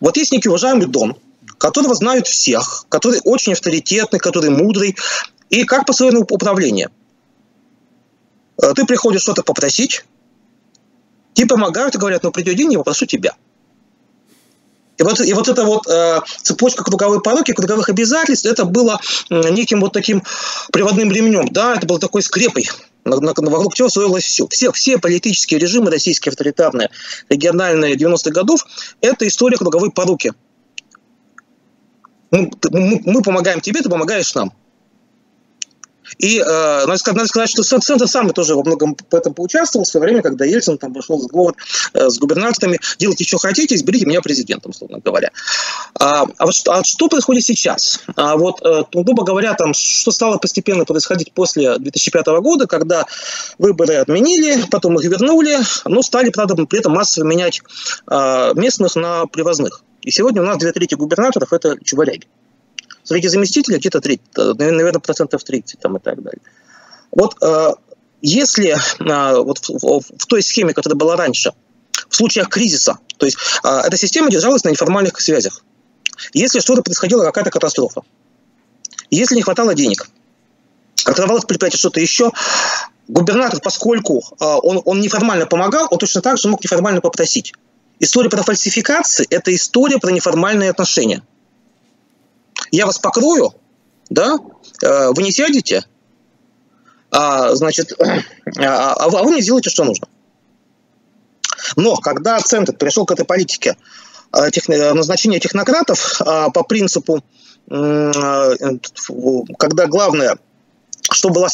Вот 0.00 0.16
есть 0.16 0.32
некий 0.32 0.48
уважаемый 0.48 0.86
дом, 0.86 1.16
которого 1.56 1.94
знают 1.94 2.26
всех, 2.26 2.86
который 2.88 3.20
очень 3.22 3.52
авторитетный, 3.52 4.18
который 4.18 4.50
мудрый, 4.50 4.96
и 5.50 5.62
как 5.62 5.86
построено 5.86 6.26
управление. 6.28 6.90
Э, 8.60 8.72
ты 8.74 8.86
приходишь 8.86 9.20
что-то 9.20 9.44
попросить, 9.44 10.04
тебе 11.34 11.46
помогают 11.46 11.94
и 11.94 11.98
говорят, 11.98 12.24
ну 12.24 12.32
придет 12.32 12.56
день, 12.56 12.72
я 12.72 12.78
попрошу 12.78 13.06
тебя. 13.06 13.36
И 14.96 15.04
вот, 15.04 15.20
и 15.20 15.32
вот 15.32 15.46
эта 15.46 15.62
вот 15.62 15.86
э, 15.86 16.22
цепочка 16.42 16.82
круговой 16.82 17.22
пороки, 17.22 17.52
круговых 17.52 17.88
обязательств, 17.88 18.46
это 18.46 18.64
было 18.64 19.00
неким 19.30 19.80
вот 19.80 19.92
таким 19.92 20.24
приводным 20.72 21.12
ремнем, 21.12 21.46
да, 21.52 21.76
это 21.76 21.86
было 21.86 22.00
такой 22.00 22.22
скрепой, 22.22 22.68
на, 23.04 23.20
на, 23.20 23.32
вокруг 23.36 23.74
чего 23.74 23.88
строилось 23.88 24.24
все. 24.24 24.46
все. 24.48 24.72
Все 24.72 24.98
политические 24.98 25.60
режимы 25.60 25.90
российские 25.90 26.30
авторитарные, 26.30 26.90
региональные 27.28 27.96
90-х 27.96 28.30
годов, 28.30 28.66
это 29.00 29.26
история 29.26 29.56
круговой 29.56 29.90
поруки. 29.90 30.32
Мы, 32.30 32.50
мы, 32.70 33.00
мы 33.04 33.22
помогаем 33.22 33.60
тебе, 33.60 33.82
ты 33.82 33.88
помогаешь 33.88 34.34
нам. 34.34 34.52
И 36.18 36.38
э, 36.38 36.44
надо, 36.86 36.96
сказать, 36.98 37.16
надо 37.16 37.28
сказать, 37.28 37.50
что 37.50 37.62
Центр 37.62 38.06
сам 38.06 38.30
тоже 38.30 38.54
во 38.54 38.62
многом 38.62 38.96
в 39.10 39.14
этом 39.14 39.34
поучаствовал 39.34 39.84
в 39.84 39.88
свое 39.88 40.04
время, 40.04 40.22
когда 40.22 40.44
Ельцин 40.44 40.78
там 40.78 40.92
пошел 40.92 41.18
в 41.18 41.22
сговор 41.22 41.54
э, 41.92 42.08
с 42.08 42.18
губернаторами, 42.18 42.78
делайте, 42.98 43.24
что 43.24 43.38
хотите, 43.38 43.74
изберите 43.74 44.06
меня 44.06 44.20
президентом, 44.20 44.70
условно 44.70 45.00
говоря. 45.04 45.30
А, 45.98 46.24
а, 46.38 46.46
вот, 46.46 46.54
а 46.68 46.84
что 46.84 47.08
происходит 47.08 47.44
сейчас? 47.44 48.00
А 48.16 48.36
вот, 48.36 48.60
э, 48.64 48.84
грубо 48.92 49.24
говоря, 49.24 49.54
там, 49.54 49.74
что 49.74 50.10
стало 50.10 50.38
постепенно 50.38 50.84
происходить 50.84 51.32
после 51.32 51.78
2005 51.78 52.26
года, 52.40 52.66
когда 52.66 53.06
выборы 53.58 53.96
отменили, 53.96 54.62
потом 54.70 54.98
их 54.98 55.04
вернули, 55.04 55.58
но 55.84 56.02
стали, 56.02 56.30
правда, 56.30 56.54
при 56.66 56.80
этом 56.80 56.92
массово 56.92 57.24
менять 57.24 57.62
э, 58.10 58.52
местных 58.54 58.96
на 58.96 59.26
привозных. 59.26 59.82
И 60.02 60.10
сегодня 60.10 60.42
у 60.42 60.44
нас 60.44 60.58
две 60.58 60.72
трети 60.72 60.94
губернаторов– 60.94 61.52
это 61.52 61.78
чебаряги. 61.82 62.26
Среди 63.04 63.28
заместителей 63.28 63.78
где-то 63.78 64.00
треть, 64.00 64.22
э, 64.36 64.52
наверное, 64.56 65.00
процентов 65.00 65.44
30 65.44 65.78
там, 65.78 65.98
и 65.98 66.00
так 66.00 66.22
далее. 66.22 66.40
Вот 67.10 67.36
э, 67.42 67.74
если 68.22 68.70
э, 68.70 69.42
вот 69.42 69.58
в 69.68 70.26
той 70.26 70.42
схеме, 70.42 70.72
которая 70.72 70.96
была 70.96 71.16
раньше, 71.16 71.52
в 72.08 72.16
случаях 72.16 72.48
кризиса, 72.48 72.98
то 73.18 73.26
есть 73.26 73.38
эта 73.62 73.96
система 73.96 74.30
держалась 74.30 74.64
на 74.64 74.68
неформальных 74.68 75.20
связях. 75.20 75.64
Если 76.32 76.60
что-то 76.60 76.82
происходило, 76.82 77.24
какая-то 77.24 77.50
катастрофа, 77.50 78.02
если 79.10 79.36
не 79.36 79.42
хватало 79.42 79.74
денег, 79.74 80.08
открывалось 81.04 81.44
предприятие, 81.44 81.78
что-то 81.78 82.00
еще, 82.00 82.30
губернатор, 83.08 83.60
поскольку 83.60 84.22
он, 84.38 84.82
он 84.84 85.00
неформально 85.00 85.46
помогал, 85.46 85.88
он 85.90 85.98
точно 85.98 86.20
так 86.20 86.38
же 86.38 86.48
мог 86.48 86.62
неформально 86.62 87.00
попросить. 87.00 87.52
История 88.00 88.28
про 88.28 88.42
фальсификации– 88.42 89.26
это 89.30 89.54
история 89.54 89.98
про 89.98 90.10
неформальные 90.10 90.70
отношения– 90.70 91.22
я 92.70 92.86
вас 92.86 92.98
покрою, 92.98 93.54
да, 94.10 94.38
э, 94.82 95.10
вы 95.12 95.22
не 95.22 95.32
сядете, 95.32 95.84
а, 97.10 97.54
значит, 97.54 97.92
а, 98.58 98.94
а 98.94 99.08
вы 99.08 99.30
мне 99.30 99.42
сделаете, 99.42 99.70
что 99.70 99.84
нужно. 99.84 100.08
Но 101.76 101.96
когда 101.96 102.38
Центр 102.40 102.74
пришел 102.74 103.06
к 103.06 103.12
этой 103.12 103.24
политике 103.24 103.76
э, 104.32 104.92
назначения 104.92 105.40
технократов 105.40 106.20
э, 106.20 106.50
по 106.52 106.62
принципу, 106.64 107.22
когда 107.66 109.86
главное, 109.86 110.36
что 111.10 111.30
была 111.30 111.48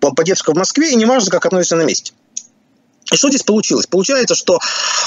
поддержка 0.00 0.54
в 0.54 0.56
Москве, 0.56 0.92
и 0.92 0.96
неважно, 0.96 1.30
как 1.30 1.44
относится 1.44 1.76
на 1.76 1.82
месте. 1.82 2.14
И 3.12 3.16
что 3.16 3.28
здесь 3.28 3.42
получилось? 3.42 3.86
Получается, 3.86 4.34
что, 4.34 4.58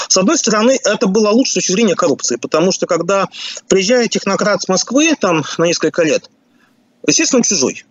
с 0.08 0.16
одной 0.16 0.38
стороны, 0.38 0.78
это 0.84 1.08
было 1.08 1.30
лучше 1.30 1.50
с 1.50 1.54
точки 1.54 1.72
зрения 1.72 1.96
коррупции, 1.96 2.36
потому 2.36 2.70
что, 2.70 2.86
когда 2.86 3.28
приезжает 3.68 4.10
технократ 4.10 4.62
с 4.62 4.68
Москвы 4.68 5.14
там, 5.20 5.44
на 5.58 5.64
несколько 5.64 6.04
лет, 6.04 6.30
естественно, 7.06 7.38
он 7.38 7.42
чужой. 7.42 7.84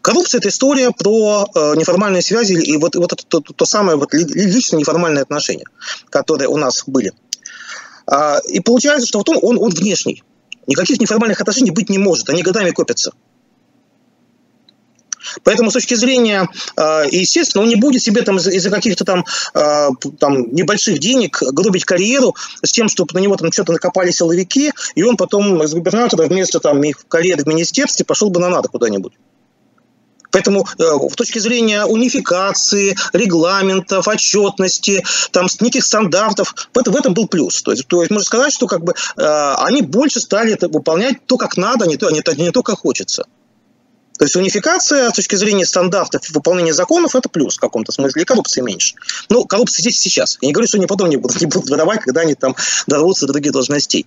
Коррупция– 0.00 0.38
это 0.40 0.48
история 0.48 0.90
про 0.90 1.48
э, 1.54 1.74
неформальные 1.76 2.22
связи 2.22 2.54
и 2.54 2.76
вот, 2.78 2.96
вот 2.96 3.12
это 3.12 3.24
то, 3.26 3.40
то 3.40 3.64
самое 3.66 3.98
вот, 3.98 4.14
личное 4.14 4.78
неформальные 4.78 5.22
отношения, 5.22 5.66
которые 6.08 6.48
у 6.48 6.56
нас 6.56 6.84
были. 6.86 7.12
А, 8.06 8.38
и 8.48 8.60
получается, 8.60 9.06
что 9.06 9.18
вот 9.18 9.28
он, 9.28 9.38
он, 9.42 9.58
он 9.58 9.70
внешний. 9.70 10.22
Никаких 10.66 10.98
неформальных 11.00 11.40
отношений 11.40 11.72
быть 11.72 11.90
не 11.90 11.98
может, 11.98 12.30
они 12.30 12.42
годами 12.42 12.70
копятся. 12.70 13.12
Поэтому 15.42 15.70
с 15.70 15.74
точки 15.74 15.94
зрения, 15.94 16.48
э, 16.76 17.04
естественно, 17.10 17.62
он 17.62 17.68
не 17.68 17.76
будет 17.76 18.02
себе 18.02 18.22
там 18.22 18.36
из-за 18.38 18.70
каких-то 18.70 19.04
там, 19.04 19.24
э, 19.54 19.88
там 20.18 20.54
небольших 20.54 20.98
денег 20.98 21.42
гробить 21.42 21.84
карьеру 21.84 22.34
с 22.62 22.72
тем, 22.72 22.88
чтобы 22.88 23.14
на 23.14 23.18
него 23.18 23.36
там 23.36 23.52
что-то 23.52 23.72
накопали 23.72 24.10
силовики, 24.10 24.72
и 24.94 25.02
он 25.02 25.16
потом 25.16 25.62
из 25.62 25.72
губернатора 25.72 26.26
вместо 26.26 26.60
там 26.60 26.80
карьеры 27.08 27.44
в 27.44 27.46
министерстве 27.46 28.04
пошел 28.04 28.30
бы 28.30 28.40
на 28.40 28.48
надо 28.48 28.68
куда-нибудь. 28.68 29.12
Поэтому 30.36 30.66
э, 30.78 30.84
в 30.84 31.14
точке 31.14 31.40
зрения 31.40 31.86
унификации, 31.86 32.94
регламентов, 33.14 34.06
отчетности, 34.06 35.02
там, 35.30 35.46
неких 35.60 35.82
стандартов, 35.82 36.54
в 36.74 36.78
этом, 36.78 36.92
в 36.92 36.96
этом 36.96 37.14
был 37.14 37.26
плюс. 37.26 37.62
То 37.62 37.70
есть, 37.70 37.86
то 37.86 38.02
есть 38.02 38.10
можно 38.10 38.26
сказать, 38.26 38.52
что 38.52 38.66
как 38.66 38.84
бы, 38.84 38.92
э, 38.92 39.54
они 39.58 39.80
больше 39.80 40.20
стали 40.20 40.52
это 40.52 40.68
выполнять 40.68 41.24
то, 41.24 41.38
как 41.38 41.56
надо, 41.56 41.86
а 41.86 41.88
не 41.88 41.96
то, 41.96 42.08
а 42.08 42.12
не, 42.12 42.22
не 42.36 42.50
то, 42.50 42.62
как 42.62 42.80
хочется. 42.80 43.24
То 44.18 44.24
есть 44.24 44.36
унификация 44.36 45.10
с 45.10 45.12
точки 45.12 45.34
зрения 45.36 45.66
стандартов 45.66 46.28
выполнения 46.30 46.72
законов– 46.72 47.14
это 47.14 47.28
плюс 47.28 47.56
в 47.56 47.60
каком-то 47.60 47.92
смысле, 47.92 48.22
и 48.22 48.24
коррупции 48.24 48.62
меньше. 48.62 48.94
Ну, 49.28 49.44
коррупция 49.44 49.82
здесь 49.82 49.98
сейчас. 49.98 50.38
Я 50.40 50.48
не 50.48 50.52
говорю, 50.52 50.68
что 50.68 50.78
они 50.78 50.86
потом 50.86 51.10
не 51.10 51.16
будут, 51.16 51.40
не 51.40 51.46
будут 51.46 51.68
выдавать, 51.68 52.00
когда 52.00 52.22
они 52.22 52.34
там 52.34 52.56
дорвутся 52.86 53.26
до 53.26 53.34
других 53.34 53.52
должностей. 53.52 54.06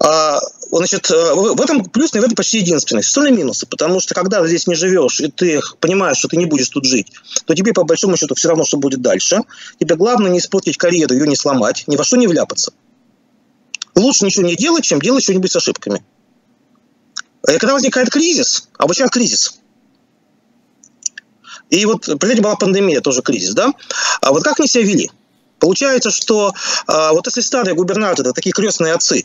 А, 0.00 0.38
значит, 0.70 1.10
э, 1.10 1.34
в 1.34 1.60
этом 1.60 1.84
плюс, 1.84 2.14
наверное, 2.14 2.36
почти 2.36 2.58
единственный. 2.58 3.00
Остальные 3.00 3.32
минусы, 3.32 3.66
потому 3.66 4.00
что 4.00 4.14
когда 4.14 4.46
здесь 4.46 4.66
не 4.66 4.74
живешь, 4.74 5.20
и 5.20 5.28
ты 5.28 5.60
понимаешь, 5.80 6.18
что 6.18 6.28
ты 6.28 6.36
не 6.36 6.46
будешь 6.46 6.68
тут 6.68 6.84
жить, 6.84 7.12
то 7.46 7.54
тебе, 7.54 7.72
по 7.72 7.84
большому 7.84 8.16
счету, 8.16 8.34
все 8.36 8.48
равно, 8.48 8.64
что 8.64 8.78
будет 8.78 9.02
дальше. 9.02 9.40
Тебе 9.80 9.96
главное 9.96 10.30
не 10.30 10.38
испортить 10.38 10.76
карьеру, 10.76 11.14
ее 11.14 11.26
не 11.26 11.36
сломать, 11.36 11.84
ни 11.88 11.96
во 11.96 12.04
что 12.04 12.16
не 12.16 12.28
вляпаться. 12.28 12.72
Лучше 13.96 14.24
ничего 14.24 14.46
не 14.46 14.54
делать, 14.54 14.84
чем 14.84 15.00
делать 15.00 15.24
что-нибудь 15.24 15.50
с 15.50 15.56
ошибками. 15.56 16.04
И 17.48 17.58
когда 17.58 17.72
возникает 17.72 18.10
кризис, 18.10 18.68
а 18.76 18.86
сейчас 18.92 19.10
кризис, 19.10 19.58
и 21.70 21.84
вот, 21.86 22.02
представляете, 22.02 22.42
была 22.42 22.56
пандемия, 22.56 23.00
тоже 23.00 23.22
кризис, 23.22 23.54
да? 23.54 23.72
А 24.20 24.32
вот 24.32 24.42
как 24.42 24.58
они 24.58 24.68
себя 24.68 24.84
вели? 24.84 25.10
Получается, 25.58 26.10
что 26.10 26.54
а, 26.86 27.12
вот 27.12 27.26
если 27.26 27.40
старые 27.40 27.74
губернаторы, 27.74 28.32
такие 28.32 28.52
крестные 28.52 28.94
отцы, 28.94 29.24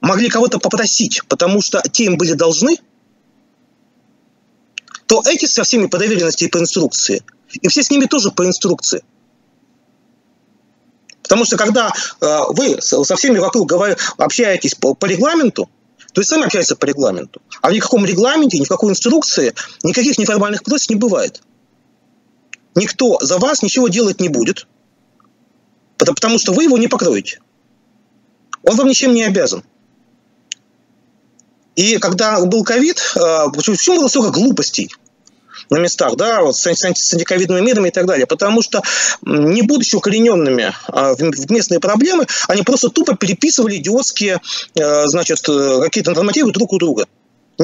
могли 0.00 0.28
кого-то 0.28 0.58
попросить, 0.58 1.22
потому 1.28 1.60
что 1.60 1.82
те 1.90 2.04
им 2.04 2.16
были 2.16 2.32
должны, 2.32 2.78
то 5.06 5.22
эти 5.26 5.46
со 5.46 5.64
всеми 5.64 5.86
по 5.86 5.98
доверенности 5.98 6.44
и 6.44 6.48
по 6.48 6.58
инструкции, 6.58 7.22
и 7.52 7.68
все 7.68 7.82
с 7.82 7.90
ними 7.90 8.06
тоже 8.06 8.30
по 8.30 8.46
инструкции. 8.46 9.02
Потому 11.22 11.44
что 11.44 11.56
когда 11.56 11.92
э, 12.20 12.38
вы 12.50 12.80
со 12.80 13.16
всеми 13.16 13.38
вокруг 13.38 13.72
общаетесь 14.18 14.74
по, 14.74 14.94
по 14.94 15.06
регламенту, 15.06 15.68
то 16.12 16.20
есть 16.20 16.30
сами 16.30 16.44
общаются 16.44 16.76
по 16.76 16.86
регламенту. 16.86 17.40
А 17.62 17.70
в 17.70 17.72
никаком 17.72 18.04
регламенте, 18.04 18.58
ни 18.58 18.64
в 18.64 18.68
какой 18.68 18.90
инструкции 18.90 19.54
никаких 19.82 20.18
неформальных 20.18 20.62
просьб 20.62 20.90
не 20.90 20.96
бывает. 20.96 21.42
Никто 22.74 23.18
за 23.20 23.38
вас 23.38 23.62
ничего 23.62 23.88
делать 23.88 24.20
не 24.20 24.28
будет, 24.28 24.66
потому 25.96 26.38
что 26.38 26.52
вы 26.52 26.64
его 26.64 26.78
не 26.78 26.88
покроете. 26.88 27.40
Он 28.62 28.76
вам 28.76 28.88
ничем 28.88 29.12
не 29.14 29.24
обязан. 29.24 29.64
И 31.76 31.98
когда 31.98 32.44
был 32.44 32.64
ковид, 32.64 32.98
э, 33.16 33.46
почему 33.54 34.00
было 34.00 34.08
столько 34.08 34.30
глупостей? 34.30 34.90
На 35.70 35.78
местах, 35.78 36.16
да, 36.16 36.42
вот 36.42 36.56
с, 36.56 36.66
с, 36.66 36.84
антиковидными 36.84 37.60
мерами 37.60 37.88
и 37.88 37.90
так 37.90 38.06
далее. 38.06 38.26
Потому 38.26 38.62
что, 38.62 38.82
не 39.22 39.62
будучи 39.62 39.96
укорененными 39.96 40.72
а, 40.88 41.14
в, 41.14 41.50
местные 41.50 41.80
проблемы, 41.80 42.26
они 42.48 42.62
просто 42.62 42.90
тупо 42.90 43.16
переписывали 43.16 43.76
идиотские, 43.76 44.40
а, 44.78 45.06
значит, 45.06 45.48
э, 45.48 45.80
какие-то 45.82 46.12
нормативы 46.12 46.52
друг 46.52 46.72
у 46.72 46.78
друга. 46.78 47.06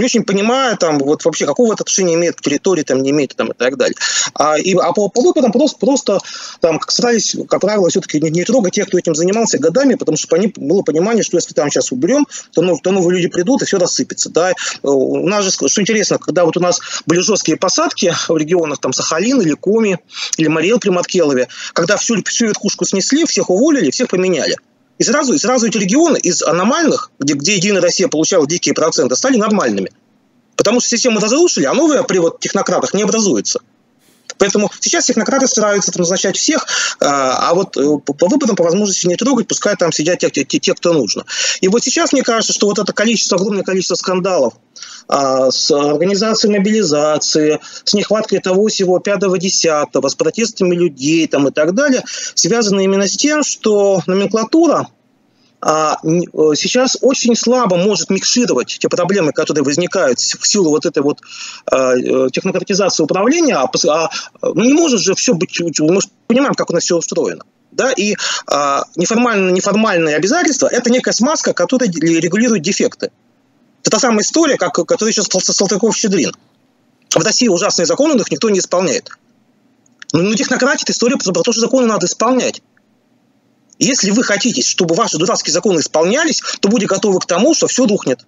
Не 0.00 0.04
очень 0.04 0.24
понимая, 0.24 0.76
там, 0.76 0.98
вот 0.98 1.24
вообще, 1.24 1.46
какого 1.46 1.72
это 1.72 1.82
отношения 1.82 2.14
имеет 2.14 2.36
к 2.36 2.40
территории, 2.42 2.82
там, 2.82 3.02
не 3.02 3.10
имеет, 3.10 3.34
там, 3.34 3.48
и 3.48 3.54
так 3.54 3.76
далее. 3.76 3.96
А, 4.34 4.58
и, 4.58 4.74
а 4.74 4.92
по, 4.92 5.08
по 5.08 5.22
выпадам 5.22 5.52
просто, 5.52 5.78
просто 5.78 6.18
там, 6.60 6.80
старались, 6.86 7.36
как 7.48 7.60
правило, 7.60 7.88
все-таки 7.88 8.20
не, 8.20 8.30
не 8.30 8.44
трогать 8.44 8.74
тех, 8.74 8.88
кто 8.88 8.98
этим 8.98 9.14
занимался 9.14 9.58
годами, 9.58 9.94
потому 9.94 10.16
что 10.16 10.36
они, 10.36 10.52
было 10.54 10.82
понимание, 10.82 11.22
что 11.22 11.36
если 11.36 11.54
там 11.54 11.70
сейчас 11.70 11.92
уберем, 11.92 12.26
то, 12.52 12.62
ну, 12.62 12.78
то 12.78 12.90
новые 12.92 13.16
люди 13.16 13.28
придут, 13.28 13.62
и 13.62 13.64
все 13.64 13.78
рассыпется. 13.78 14.30
Да? 14.30 14.52
У 14.82 15.26
нас 15.26 15.44
же, 15.44 15.50
что 15.50 15.80
интересно, 15.80 16.18
когда 16.18 16.44
вот 16.44 16.56
у 16.56 16.60
нас 16.60 16.80
были 17.06 17.20
жесткие 17.20 17.56
посадки 17.56 18.14
в 18.28 18.36
регионах, 18.36 18.78
там, 18.80 18.92
Сахалин 18.92 19.40
или 19.40 19.54
Коми, 19.54 19.98
или 20.36 20.48
Мариэл 20.48 20.78
при 20.78 20.90
Маткелове, 20.90 21.48
когда 21.72 21.96
всю, 21.96 22.22
всю 22.24 22.46
верхушку 22.46 22.84
снесли, 22.84 23.24
всех 23.24 23.50
уволили, 23.50 23.90
всех 23.90 24.08
поменяли. 24.08 24.56
И 24.98 25.04
сразу, 25.04 25.34
и 25.34 25.38
сразу 25.38 25.66
эти 25.66 25.78
регионы 25.78 26.16
из 26.18 26.42
аномальных, 26.42 27.10
где, 27.18 27.34
где 27.34 27.56
Единая 27.56 27.82
Россия 27.82 28.08
получала 28.08 28.46
дикие 28.46 28.74
проценты, 28.74 29.14
стали 29.16 29.36
нормальными. 29.36 29.92
Потому 30.56 30.80
что 30.80 30.88
систему 30.88 31.20
разрушили, 31.20 31.66
а 31.66 31.74
новая 31.74 32.02
при 32.02 32.18
вот 32.18 32.40
технократах 32.40 32.94
не 32.94 33.02
образуется. 33.02 33.60
Поэтому 34.38 34.70
сейчас 34.80 35.06
технократы 35.06 35.46
стараются 35.46 35.92
там, 35.92 36.00
назначать 36.00 36.36
всех, 36.36 36.66
а, 37.00 37.50
а 37.50 37.54
вот 37.54 37.76
э, 37.76 37.98
по 37.98 38.28
выпадам 38.28 38.56
по 38.56 38.64
возможности 38.64 39.06
не 39.06 39.16
трогать, 39.16 39.48
пускай 39.48 39.76
там 39.76 39.92
сидят 39.92 40.18
те, 40.18 40.30
те, 40.30 40.44
те, 40.44 40.74
кто 40.74 40.92
нужно. 40.92 41.24
И 41.60 41.68
вот 41.68 41.82
сейчас 41.82 42.12
мне 42.12 42.22
кажется, 42.22 42.52
что 42.52 42.66
вот 42.66 42.78
это 42.78 42.92
количество, 42.92 43.36
огромное 43.36 43.64
количество 43.64 43.94
скандалов 43.94 44.54
а, 45.08 45.50
с 45.50 45.70
организацией 45.70 46.58
мобилизации, 46.58 47.60
с 47.84 47.94
нехваткой 47.94 48.40
того 48.40 48.66
всего 48.68 48.98
пятого 48.98 49.38
десятого, 49.38 50.08
с 50.08 50.14
протестами 50.14 50.74
людей 50.74 51.26
там, 51.26 51.48
и 51.48 51.50
так 51.50 51.74
далее, 51.74 52.02
связано 52.34 52.80
именно 52.80 53.06
с 53.06 53.16
тем, 53.16 53.42
что 53.42 54.02
номенклатура 54.06 54.88
сейчас 55.66 56.96
очень 57.00 57.34
слабо 57.34 57.76
может 57.76 58.08
микшировать 58.08 58.78
те 58.78 58.88
проблемы, 58.88 59.32
которые 59.32 59.64
возникают 59.64 60.20
в 60.20 60.46
силу 60.46 60.70
вот 60.70 60.86
этой 60.86 61.02
вот 61.02 61.20
а, 61.66 61.96
э, 61.96 62.28
технократизации 62.32 63.02
управления, 63.02 63.56
а, 63.56 63.68
а 63.88 64.10
ну, 64.42 64.64
не 64.64 64.74
может 64.74 65.00
же 65.00 65.14
все 65.16 65.34
быть, 65.34 65.58
мы 65.80 65.98
понимаем, 66.28 66.54
как 66.54 66.70
у 66.70 66.72
нас 66.72 66.84
все 66.84 66.96
устроено. 66.96 67.42
Да, 67.72 67.92
и 67.92 68.14
а, 68.46 68.84
неформальные, 68.94 69.52
неформальные 69.52 70.14
обязательства– 70.14 70.68
это 70.70 70.88
некая 70.90 71.12
смазка, 71.12 71.52
которая 71.52 71.90
регулирует 71.90 72.62
дефекты. 72.62 73.10
Это 73.82 73.90
та 73.90 73.98
самая 73.98 74.20
история, 74.20 74.56
как, 74.56 74.74
которая 74.74 75.12
сейчас 75.12 75.26
Салтыков-Щедрин. 75.28 76.32
В 77.14 77.24
России 77.24 77.48
ужасные 77.48 77.86
законы, 77.86 78.14
но 78.14 78.20
их 78.20 78.30
никто 78.30 78.50
не 78.50 78.60
исполняет. 78.60 79.10
Ну 80.12 80.32
технократия– 80.34 80.82
это 80.84 80.92
история 80.92 81.16
про 81.16 81.42
то, 81.42 81.52
что 81.52 81.60
законы 81.60 81.86
надо 81.86 82.06
исполнять. 82.06 82.62
Если 83.78 84.10
вы 84.10 84.22
хотите, 84.22 84.62
чтобы 84.62 84.94
ваши 84.94 85.18
дурацкие 85.18 85.52
законы 85.52 85.80
исполнялись, 85.80 86.42
то 86.60 86.68
будьте 86.68 86.86
готовы 86.86 87.20
к 87.20 87.26
тому, 87.26 87.54
что 87.54 87.66
все 87.66 87.86
рухнет. 87.86 88.20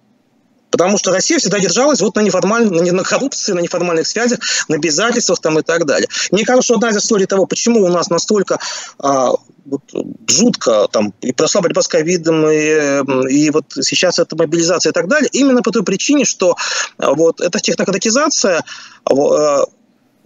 Потому 0.70 0.98
что 0.98 1.12
Россия 1.12 1.38
всегда 1.38 1.58
держалась 1.58 2.00
вот 2.00 2.14
на, 2.16 2.20
неформальной, 2.20 2.90
на 2.90 3.02
коррупции, 3.02 3.52
на 3.52 3.60
неформальных 3.60 4.06
связях, 4.06 4.38
на 4.68 4.76
обязательствах 4.76 5.40
там 5.40 5.58
и 5.58 5.62
так 5.62 5.86
далее. 5.86 6.08
Мне 6.30 6.44
кажется, 6.44 6.66
что 6.66 6.74
одна 6.74 6.90
из 6.90 6.98
историй 6.98 7.26
того, 7.26 7.46
почему 7.46 7.84
у 7.84 7.88
нас 7.88 8.10
настолько 8.10 8.58
а, 8.98 9.32
вот, 9.64 9.82
жутко 10.28 10.86
там 10.90 11.14
и 11.22 11.32
прошла 11.32 11.62
борьба 11.62 11.82
с 11.82 11.88
ковидом, 11.88 12.50
и, 12.50 13.30
и 13.30 13.50
вот 13.50 13.64
сейчас 13.80 14.18
это 14.18 14.36
мобилизация 14.36 14.90
и 14.90 14.92
так 14.92 15.08
далее, 15.08 15.30
именно 15.32 15.62
по 15.62 15.70
той 15.70 15.84
причине, 15.84 16.24
что 16.24 16.56
а, 16.98 17.14
вот 17.14 17.40
эта 17.40 17.60
технократизация 17.60 18.62
а, 19.04 19.64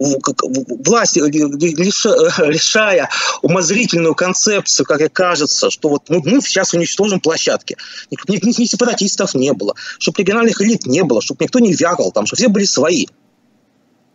власть, 0.03 1.17
решая 1.17 3.09
умозрительную 3.41 4.15
концепцию, 4.15 4.85
как 4.85 5.01
и 5.01 5.09
кажется, 5.09 5.69
что 5.69 5.89
вот 5.89 6.09
мы, 6.09 6.21
мы 6.23 6.41
сейчас 6.41 6.73
уничтожим 6.73 7.19
площадки. 7.19 7.77
Ни, 8.11 8.17
ни, 8.31 8.61
ни 8.61 8.65
сепаратистов 8.65 9.33
не 9.35 9.53
было, 9.53 9.75
чтобы 9.99 10.19
региональных 10.19 10.61
элит 10.61 10.85
не 10.85 11.03
было, 11.03 11.21
чтобы 11.21 11.43
никто 11.43 11.59
не 11.59 11.73
вякал 11.73 12.11
там, 12.11 12.25
чтобы 12.25 12.37
все 12.37 12.47
были 12.49 12.65
свои. 12.65 13.07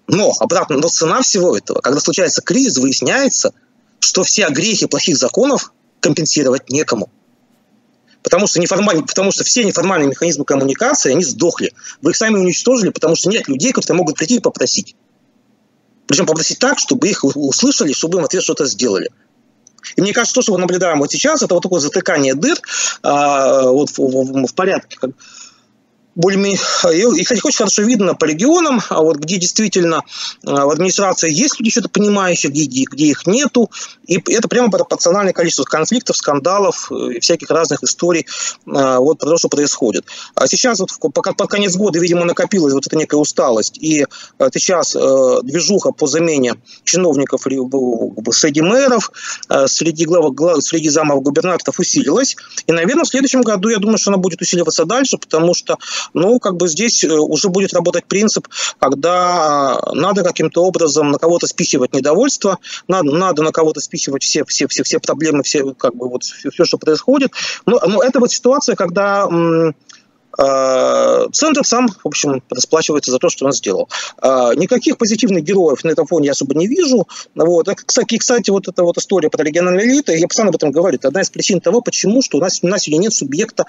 Но 0.07 0.33
обратно, 0.40 0.78
но 0.78 0.88
цена 0.88 1.23
всего 1.23 1.57
этого, 1.57 1.80
когда 1.80 2.00
случается 2.00 2.40
кризис, 2.40 2.78
выясняется, 2.78 3.52
что 4.00 4.25
все 4.25 4.49
грехи 4.49 4.87
плохих 4.87 5.16
законов 5.16 5.73
компенсировать 6.00 6.71
некому. 6.71 7.11
Потому 8.23 8.47
что, 8.47 8.61
неформальные, 8.61 9.07
потому 9.07 9.31
что 9.31 9.44
все 9.44 9.64
неформальные 9.64 10.09
механизмы 10.09 10.44
коммуникации, 10.44 11.12
они 11.12 11.24
сдохли. 11.24 11.72
Вы 12.03 12.11
их 12.11 12.16
сами 12.16 12.37
уничтожили, 12.37 12.90
потому 12.90 13.16
что 13.16 13.29
нет 13.31 13.48
людей, 13.48 13.72
которые 13.72 13.98
могут 13.98 14.16
прийти 14.16 14.37
и 14.37 14.40
попросить. 14.40 14.96
Причем 16.09 16.27
попросить 16.27 16.59
так, 16.59 16.79
чтобы 16.79 17.07
их 17.07 17.23
услышали, 17.23 17.92
чтобы 17.92 18.18
им 18.18 18.25
ответ 18.25 18.42
что-то 18.42 18.64
сделали. 18.64 19.11
И 19.94 20.01
мне 20.01 20.12
кажется, 20.12 20.35
то, 20.35 20.42
что 20.42 20.53
мы 20.53 20.59
наблюдаем 20.59 20.99
вот 20.99 21.12
сейчас, 21.12 21.42
это 21.42 21.55
вот 21.55 21.62
такое 21.62 21.81
затыкание 21.81 22.35
дыр 22.35 22.59
а, 23.03 23.71
вот 23.71 23.90
в, 23.90 23.99
в, 23.99 24.47
в 24.47 24.55
порядке, 24.55 24.99
более 26.18 26.54
и, 26.54 27.22
кстати, 27.22 27.40
очень 27.44 27.59
хорошо 27.59 27.83
видно 27.83 28.14
по 28.14 28.24
регионам, 28.24 28.81
а 28.88 29.02
вот 29.02 29.18
где 29.18 29.37
действительно 29.37 30.02
а, 30.44 30.66
в 30.66 30.70
администрации 30.70 31.33
есть 31.33 31.61
люди 31.61 31.70
что-то 31.70 31.88
понимающие, 31.88 32.50
где, 32.50 32.64
где 32.64 33.07
их 33.07 33.24
нету, 33.26 33.70
и 34.07 34.20
это 34.33 34.48
прямо 34.48 34.68
пропорциональное 34.68 35.33
количество 35.33 35.62
конфликтов, 35.62 36.16
скандалов 36.16 36.90
э, 36.90 37.12
и 37.14 37.20
всяких 37.20 37.50
разных 37.50 37.85
историй 37.85 38.26
а, 38.66 38.98
вот 38.98 39.20
про 39.20 39.31
то, 39.31 39.37
что 39.37 39.48
происходит. 39.48 40.07
А 40.35 40.48
сейчас 40.48 40.81
вот 40.81 40.90
пока 41.14 41.35
под 41.35 41.48
конец 41.48 41.76
года, 41.76 42.00
видимо, 42.00 42.24
накопилась 42.24 42.72
вот 42.74 42.85
эта 42.85 42.96
некая 42.96 43.18
усталость, 43.18 43.78
и 43.78 44.04
сейчас 44.52 44.96
э, 44.96 45.38
движуха 45.44 45.92
по 45.92 46.09
замене 46.09 46.57
чиновников 46.83 47.42
среди 48.33 48.61
мэров, 48.61 49.12
среди, 49.66 50.04
глав, 50.04 50.64
среди 50.64 50.88
замов 50.88 51.22
губернаторов 51.22 51.78
усилилась, 51.78 52.37
и, 52.66 52.72
наверное, 52.72 53.04
в 53.04 53.09
следующем 53.09 53.42
году, 53.42 53.68
я 53.68 53.78
думаю, 53.78 53.98
что 53.98 54.11
она 54.11 54.18
будет 54.18 54.42
усиливаться 54.42 54.85
дальше, 54.85 55.16
потому 55.16 55.54
что 55.54 55.78
ну, 56.14 56.38
как 56.38 56.57
бы 56.57 56.68
здесь 56.68 57.05
э, 57.05 57.12
уже 57.12 57.49
будет 57.49 57.73
работать 57.75 58.07
принцип, 58.07 58.49
когда 58.79 59.79
а, 59.79 59.94
надо 59.94 60.23
каким-то 60.23 60.64
образом 60.64 61.11
на 61.11 61.18
кого-то 61.18 61.47
спихивать 61.47 61.92
недовольство, 61.92 62.59
надо, 62.87 63.12
надо 63.12 63.42
на 63.42 63.53
кого-то 63.53 63.81
спихивать 63.81 64.23
все, 64.23 64.44
все, 64.44 64.66
все, 64.68 64.83
все 64.83 64.99
проблемы, 64.99 65.42
все, 65.42 65.75
как 65.75 65.94
бы 65.94 66.09
вот 66.09 66.25
все, 66.25 66.51
все 66.51 66.64
что 66.64 66.79
происходит. 66.79 67.33
Но, 67.66 67.81
но 67.87 68.03
это 68.03 68.21
вот 68.21 68.31
ситуация, 68.31 68.77
когда 68.77 69.25
а, 69.25 69.73
Центр 70.38 71.64
сам, 71.64 71.88
в 71.88 72.07
общем, 72.07 72.42
расплачивается 72.48 73.11
за 73.11 73.18
то, 73.18 73.29
что 73.29 73.46
он 73.46 73.53
сделал. 73.53 73.88
А, 74.22 74.55
никаких 74.55 74.96
позитивных 74.96 75.42
героев 75.42 75.83
на 75.83 75.90
этом 75.90 76.07
фоне 76.07 76.27
я 76.27 76.33
особо 76.33 76.55
не 76.55 76.68
вижу. 76.68 77.09
Вот. 77.35 77.68
Кстати, 77.85 78.18
кстати, 78.18 78.51
вот 78.51 78.68
эта 78.68 78.85
вот 78.85 78.96
история 78.98 79.31
про 79.31 79.42
региональные 79.42 79.87
элиты, 79.87 80.16
я 80.16 80.29
постоянно 80.29 80.51
об 80.51 80.57
этом 80.57 80.70
говорю, 80.70 80.96
это 80.96 81.09
одна 81.09 81.22
из 81.22 81.31
причин 81.31 81.61
того, 81.61 81.81
почему 81.81 82.22
что 82.22 82.38
у 82.38 82.40
нас, 82.40 82.61
у 82.62 82.68
нас 82.68 82.83
сегодня 82.83 83.05
нет 83.05 83.14
субъекта 83.14 83.64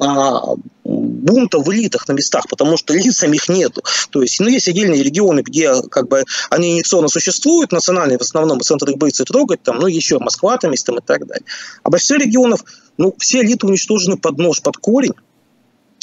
а, 0.00 0.56
бунта 0.84 1.58
в 1.58 1.72
элитах 1.72 2.08
на 2.08 2.12
местах, 2.14 2.48
потому 2.48 2.76
что 2.76 2.96
элит 2.96 3.14
самих 3.14 3.48
нету. 3.48 3.82
То 4.10 4.22
есть, 4.22 4.40
ну, 4.40 4.48
есть 4.48 4.68
отдельные 4.68 5.02
регионы, 5.02 5.42
где 5.42 5.72
как 5.88 6.08
бы 6.08 6.24
они 6.50 6.72
инъекционно 6.72 7.08
существуют, 7.08 7.70
национальные 7.70 8.18
в 8.18 8.22
основном, 8.22 8.60
центр 8.60 8.90
их 8.90 8.98
боится 8.98 9.24
трогать, 9.24 9.62
там, 9.62 9.78
ну, 9.78 9.86
еще 9.86 10.18
Москва 10.18 10.56
там 10.56 10.72
есть 10.72 10.84
там 10.84 10.98
и 10.98 11.00
так 11.00 11.26
далее. 11.26 11.44
А 11.82 11.90
большинство 11.90 12.16
регионов, 12.16 12.64
ну, 12.96 13.14
все 13.18 13.42
элиты 13.42 13.66
уничтожены 13.66 14.16
под 14.16 14.38
нож, 14.38 14.60
под 14.62 14.78
корень, 14.78 15.12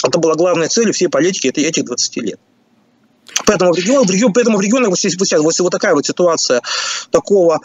это 0.07 0.19
была 0.19 0.35
главная 0.35 0.67
цель 0.67 0.91
всей 0.91 1.07
политики 1.07 1.47
этих 1.47 1.85
20 1.85 2.17
лет. 2.17 2.39
Поэтому 3.45 3.73
в 3.73 3.77
регионах, 3.77 4.09
поэтому 4.33 4.57
в 4.57 4.61
регионах 4.61 4.89
вот, 4.89 4.99
сейчас, 4.99 5.41
вот, 5.41 5.59
вот 5.59 5.69
такая 5.69 5.93
вот 5.93 6.05
ситуация 6.05 6.61
такого 7.11 7.59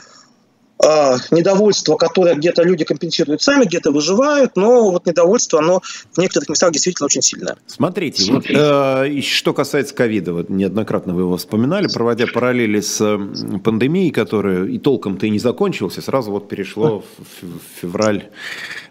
э, 0.83 1.17
недовольства, 1.31 1.97
которое 1.97 2.35
где-то 2.35 2.63
люди 2.63 2.85
компенсируют 2.85 3.43
сами, 3.43 3.65
где-то 3.65 3.91
выживают, 3.91 4.57
но 4.57 4.91
вот 4.91 5.07
недовольство, 5.07 5.61
оно 5.61 5.81
в 6.13 6.19
некоторых 6.19 6.49
местах 6.49 6.73
действительно 6.73 7.07
очень 7.07 7.23
сильное. 7.23 7.57
Смотрите, 7.67 8.23
Смотрите. 8.23 8.59
Вот, 8.59 9.07
э, 9.07 9.21
что 9.21 9.53
касается 9.53 9.95
ковида, 9.95 10.33
вот 10.33 10.51
неоднократно 10.51 11.15
вы 11.15 11.23
его 11.23 11.37
вспоминали, 11.37 11.89
проводя 11.89 12.27
параллели 12.27 12.81
с 12.81 12.99
пандемией, 13.65 14.11
которая 14.11 14.67
и 14.67 14.79
толком-то 14.79 15.27
и 15.27 15.31
не 15.31 15.39
закончилась, 15.39 15.99
и 15.99 16.01
сразу 16.01 16.31
вот 16.31 16.49
перешло 16.49 17.05
в 17.43 17.81
февраль 17.81 18.29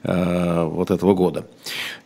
э, 0.03 0.63
вот 0.63 0.91
этого 0.91 1.13
года. 1.13 1.47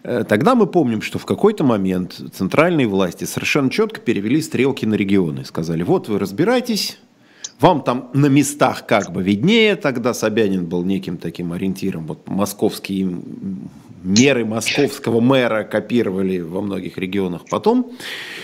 Э, 0.03 0.23
тогда 0.27 0.55
мы 0.55 0.67
помним, 0.67 1.01
что 1.01 1.19
в 1.19 1.25
какой-то 1.25 1.63
момент 1.63 2.19
центральные 2.33 2.87
власти 2.87 3.25
совершенно 3.25 3.69
четко 3.69 4.01
перевели 4.01 4.41
стрелки 4.41 4.85
на 4.85 4.95
регионы. 4.95 5.45
Сказали, 5.45 5.83
вот 5.83 6.07
вы 6.07 6.19
разбирайтесь, 6.19 6.97
вам 7.59 7.81
там 7.83 8.09
на 8.13 8.27
местах 8.27 8.85
как 8.85 9.11
бы 9.11 9.23
виднее, 9.23 9.75
тогда 9.75 10.13
Собянин 10.13 10.65
был 10.65 10.83
неким 10.83 11.17
таким 11.17 11.53
ориентиром, 11.53 12.07
вот 12.07 12.27
московские 12.27 13.17
меры 14.03 14.45
московского 14.45 15.21
мэра 15.21 15.63
копировали 15.63 16.39
во 16.39 16.61
многих 16.61 16.97
регионах 16.97 17.43
потом. 17.49 17.91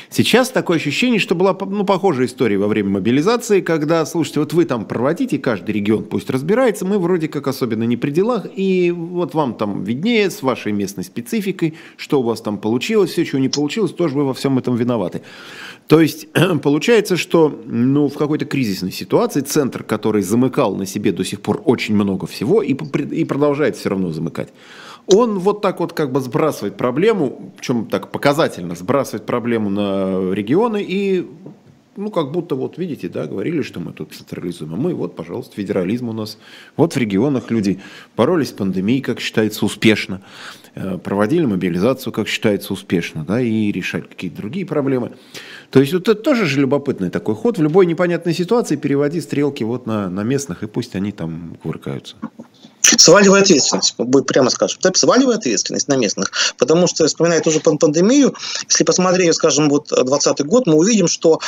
Сейчас 0.10 0.50
такое 0.50 0.78
ощущение, 0.78 1.19
что 1.19 1.36
была 1.36 1.56
ну, 1.67 1.86
похожая 1.86 2.28
история 2.28 2.58
во 2.58 2.67
время 2.67 2.89
мобилизации, 2.89 3.62
когда, 3.62 4.06
слушайте, 4.06 4.39
вот 4.39 4.54
вы 4.54 4.65
там 4.65 4.86
проводите, 4.86 5.38
каждый 5.38 5.72
регион 5.72 6.06
пусть 6.06 6.30
разбирается, 6.30 6.86
мы 6.86 6.98
вроде 6.98 7.28
как 7.28 7.48
особенно 7.48 7.84
не 7.84 7.98
при 7.98 8.12
делах, 8.12 8.48
и 8.56 8.91
вот 8.91 9.34
вам 9.34 9.54
там 9.54 9.84
виднее 9.84 10.32
с 10.32 10.41
вашей 10.41 10.72
местной 10.72 11.04
спецификой, 11.04 11.76
что 11.98 12.22
у 12.22 12.24
вас 12.24 12.41
там 12.41 12.58
получилось, 12.58 13.12
все, 13.12 13.26
чего 13.26 13.39
не 13.39 13.50
получилось, 13.50 13.91
тоже 13.91 14.15
вы 14.15 14.26
во 14.26 14.34
всем 14.34 14.58
этом 14.58 14.76
виноваты. 14.76 15.22
То 15.88 16.00
есть 16.00 16.28
получается, 16.63 17.17
что 17.17 17.62
ну, 17.65 18.08
в 18.08 18.13
какой-то 18.13 18.45
кризисной 18.45 18.91
ситуации 18.91 19.41
центр, 19.41 19.84
который 19.84 20.22
замыкал 20.22 20.76
на 20.76 20.86
себе 20.86 21.12
до 21.12 21.26
сих 21.26 21.41
пор 21.41 21.62
очень 21.65 21.95
много 21.95 22.28
всего 22.28 22.62
и, 22.62 22.74
и 22.74 23.26
продолжает 23.26 23.76
все 23.76 23.89
равно 23.89 24.12
замыкать, 24.12 24.50
он 25.12 25.39
вот 25.39 25.62
так 25.62 25.80
вот 25.80 25.93
как 25.93 26.12
бы 26.12 26.22
сбрасывает 26.22 26.78
проблему, 26.78 27.54
чем 27.62 27.88
так 27.88 28.12
показательно 28.12 28.76
сбрасывает 28.76 29.26
проблему 29.26 29.69
на 29.69 30.34
регионы 30.34 30.84
и 30.88 31.28
ну, 32.00 32.12
как 32.12 32.32
будто, 32.32 32.56
вот 32.56 32.78
видите, 32.78 33.10
да, 33.10 33.26
говорили, 33.26 33.62
что 33.62 33.82
мы 33.82 33.91
тут 33.91 34.13
централизуем, 34.13 34.74
а 34.74 34.78
мы, 34.78 34.95
вот, 34.95 35.17
пожалуйста, 35.17 35.56
федерализм 35.56 36.08
у 36.08 36.13
нас. 36.13 36.38
Вот 36.78 36.93
в 36.93 36.98
регионах 36.98 37.52
люди 37.52 37.82
боролись 38.15 38.50
с 38.50 38.52
пандемией, 38.54 39.02
как 39.02 39.19
считается, 39.19 39.65
успешно, 39.65 40.22
э, 40.76 40.98
проводили 40.98 41.45
мобилизацию, 41.45 42.13
как 42.13 42.30
считается, 42.30 42.72
успешно, 42.72 43.26
да, 43.26 43.41
и 43.41 43.69
решали 43.74 44.04
какие-то 44.04 44.38
другие 44.38 44.65
проблемы. 44.65 45.12
То 45.72 45.82
есть 45.82 45.91
вот 45.91 46.08
это 46.08 46.22
тоже 46.22 46.45
же 46.45 46.62
любопытный 46.62 47.10
такой 47.10 47.36
ход. 47.36 47.58
В 47.58 47.62
любой 47.62 47.86
непонятной 47.86 48.34
ситуации 48.34 48.78
переводи 48.78 49.19
стрелки 49.19 49.65
вот 49.65 49.86
на, 49.86 50.10
на 50.10 50.24
местных, 50.24 50.63
и 50.63 50.67
пусть 50.67 50.95
они 50.95 51.12
там 51.12 51.58
кувыркаются. 51.62 52.15
Сваливая 52.82 53.42
ответственность, 53.42 53.96
прямо 54.28 54.50
скажем, 54.50 54.80
да, 54.82 54.92
сваливая 54.94 55.36
ответственность 55.36 55.88
на 55.88 55.96
местных. 55.96 56.32
Потому 56.58 56.88
что, 56.88 57.06
вспоминая 57.06 57.42
тоже 57.42 57.60
пандемию, 57.60 58.34
если 58.68 58.84
посмотреть, 58.84 59.36
скажем, 59.36 59.70
вот 59.70 59.89
2020 59.89 60.46
год, 60.46 60.68
мы 60.68 60.76
увидим, 60.76 61.08
что 61.08 61.39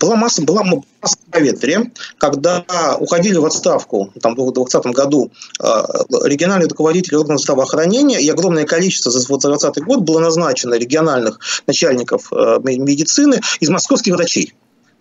была 0.00 0.16
масса, 0.16 0.42
была 0.42 0.62
масса 0.62 1.18
поветрия, 1.30 1.90
когда 2.18 2.64
уходили 2.98 3.36
в 3.36 3.44
отставку 3.44 4.12
там, 4.20 4.32
в 4.34 4.52
2020 4.52 4.86
году 4.94 5.32
а, 5.60 5.86
региональные 6.24 6.68
руководители 6.68 7.16
органов 7.16 7.42
здравоохранения, 7.42 8.20
и 8.20 8.28
огромное 8.28 8.64
количество 8.64 9.10
за 9.10 9.26
2020 9.26 9.84
год 9.84 10.00
было 10.00 10.20
назначено 10.20 10.74
региональных 10.74 11.40
начальников 11.66 12.32
а, 12.32 12.58
медицины 12.60 13.40
из 13.60 13.68
московских 13.68 14.14
врачей. 14.14 14.54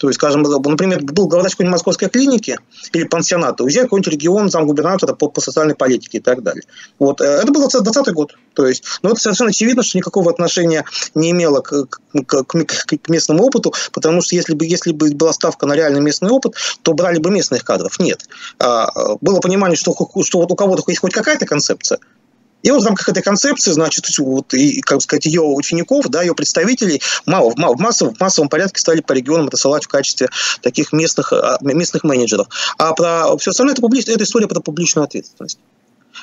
То 0.06 0.10
есть, 0.10 0.20
скажем, 0.20 0.44
например, 0.44 1.02
был 1.02 1.28
главврач 1.28 1.54
какой-нибудь 1.54 1.78
московской 1.78 2.10
клиники 2.10 2.60
или 2.94 3.06
пансионата, 3.06 3.64
уезжай 3.64 3.82
в 3.82 3.86
какой-нибудь 3.86 4.14
регион 4.14 4.52
замгубернатора 4.52 5.16
по, 5.16 5.30
по 5.30 5.42
социальной 5.42 5.74
политике 5.74 6.20
и 6.20 6.22
так 6.22 6.44
далее. 6.44 6.62
Вот. 7.00 7.22
Э, 7.22 7.40
это 7.42 7.52
был 7.52 7.62
2020 7.62 8.14
год. 8.14 8.36
То 8.54 8.68
есть, 8.68 8.84
ну, 9.02 9.10
это 9.10 9.20
совершенно 9.20 9.50
очевидно, 9.50 9.82
что 9.82 9.98
никакого 9.98 10.30
отношения 10.30 10.86
не 11.16 11.32
имело 11.32 11.62
к, 11.62 11.88
к, 11.88 12.44
к, 12.44 12.98
к 13.02 13.10
местному 13.10 13.46
опыту, 13.46 13.74
потому 13.94 14.22
что 14.22 14.36
если 14.36 14.54
бы, 14.54 14.68
если 14.68 14.92
бы 14.92 15.10
была 15.10 15.34
ставка 15.34 15.66
на 15.66 15.74
реальный 15.74 16.02
местный 16.02 16.30
опыт, 16.30 16.54
то 16.84 16.94
брали 16.94 17.18
бы 17.18 17.32
местных 17.32 17.64
кадров. 17.64 17.98
Нет. 17.98 18.30
А, 18.60 19.16
было 19.22 19.40
понимание, 19.40 19.76
что, 19.76 19.96
что 20.22 20.38
вот 20.38 20.52
у 20.52 20.56
кого-то 20.56 20.84
есть 20.86 21.02
хоть 21.02 21.14
какая-то 21.14 21.48
концепция, 21.48 21.98
и 22.66 22.72
вот 22.72 22.82
в 22.82 22.86
рамках 22.86 23.08
этой 23.10 23.22
концепции, 23.22 23.72
значит, 23.72 24.06
вот, 24.18 24.56
и, 24.56 24.82
как 24.82 25.00
сказать, 25.00 25.28
ее 25.28 25.42
учеников, 25.42 26.08
да, 26.10 26.24
ее 26.24 26.34
представителей 26.34 27.00
мало, 27.28 27.52
в, 27.52 27.58
массовом, 27.80 28.16
в 28.16 28.20
массовом 28.20 28.50
порядке 28.50 28.82
стали 28.82 29.02
по 29.02 29.14
регионам 29.14 29.50
это 29.50 29.56
ссылать 29.56 29.86
в 29.86 29.88
качестве 29.88 30.30
таких 30.64 30.92
местных, 30.92 31.32
а, 31.32 31.60
местных 31.62 32.04
менеджеров. 32.04 32.48
А 32.80 32.94
про 32.94 33.38
все 33.38 33.52
остальное 33.52 33.74
это, 33.74 33.84
публич, 33.84 34.08
это 34.08 34.24
история 34.24 34.48
про 34.48 34.62
публичную 34.62 35.06
ответственность. 35.06 35.60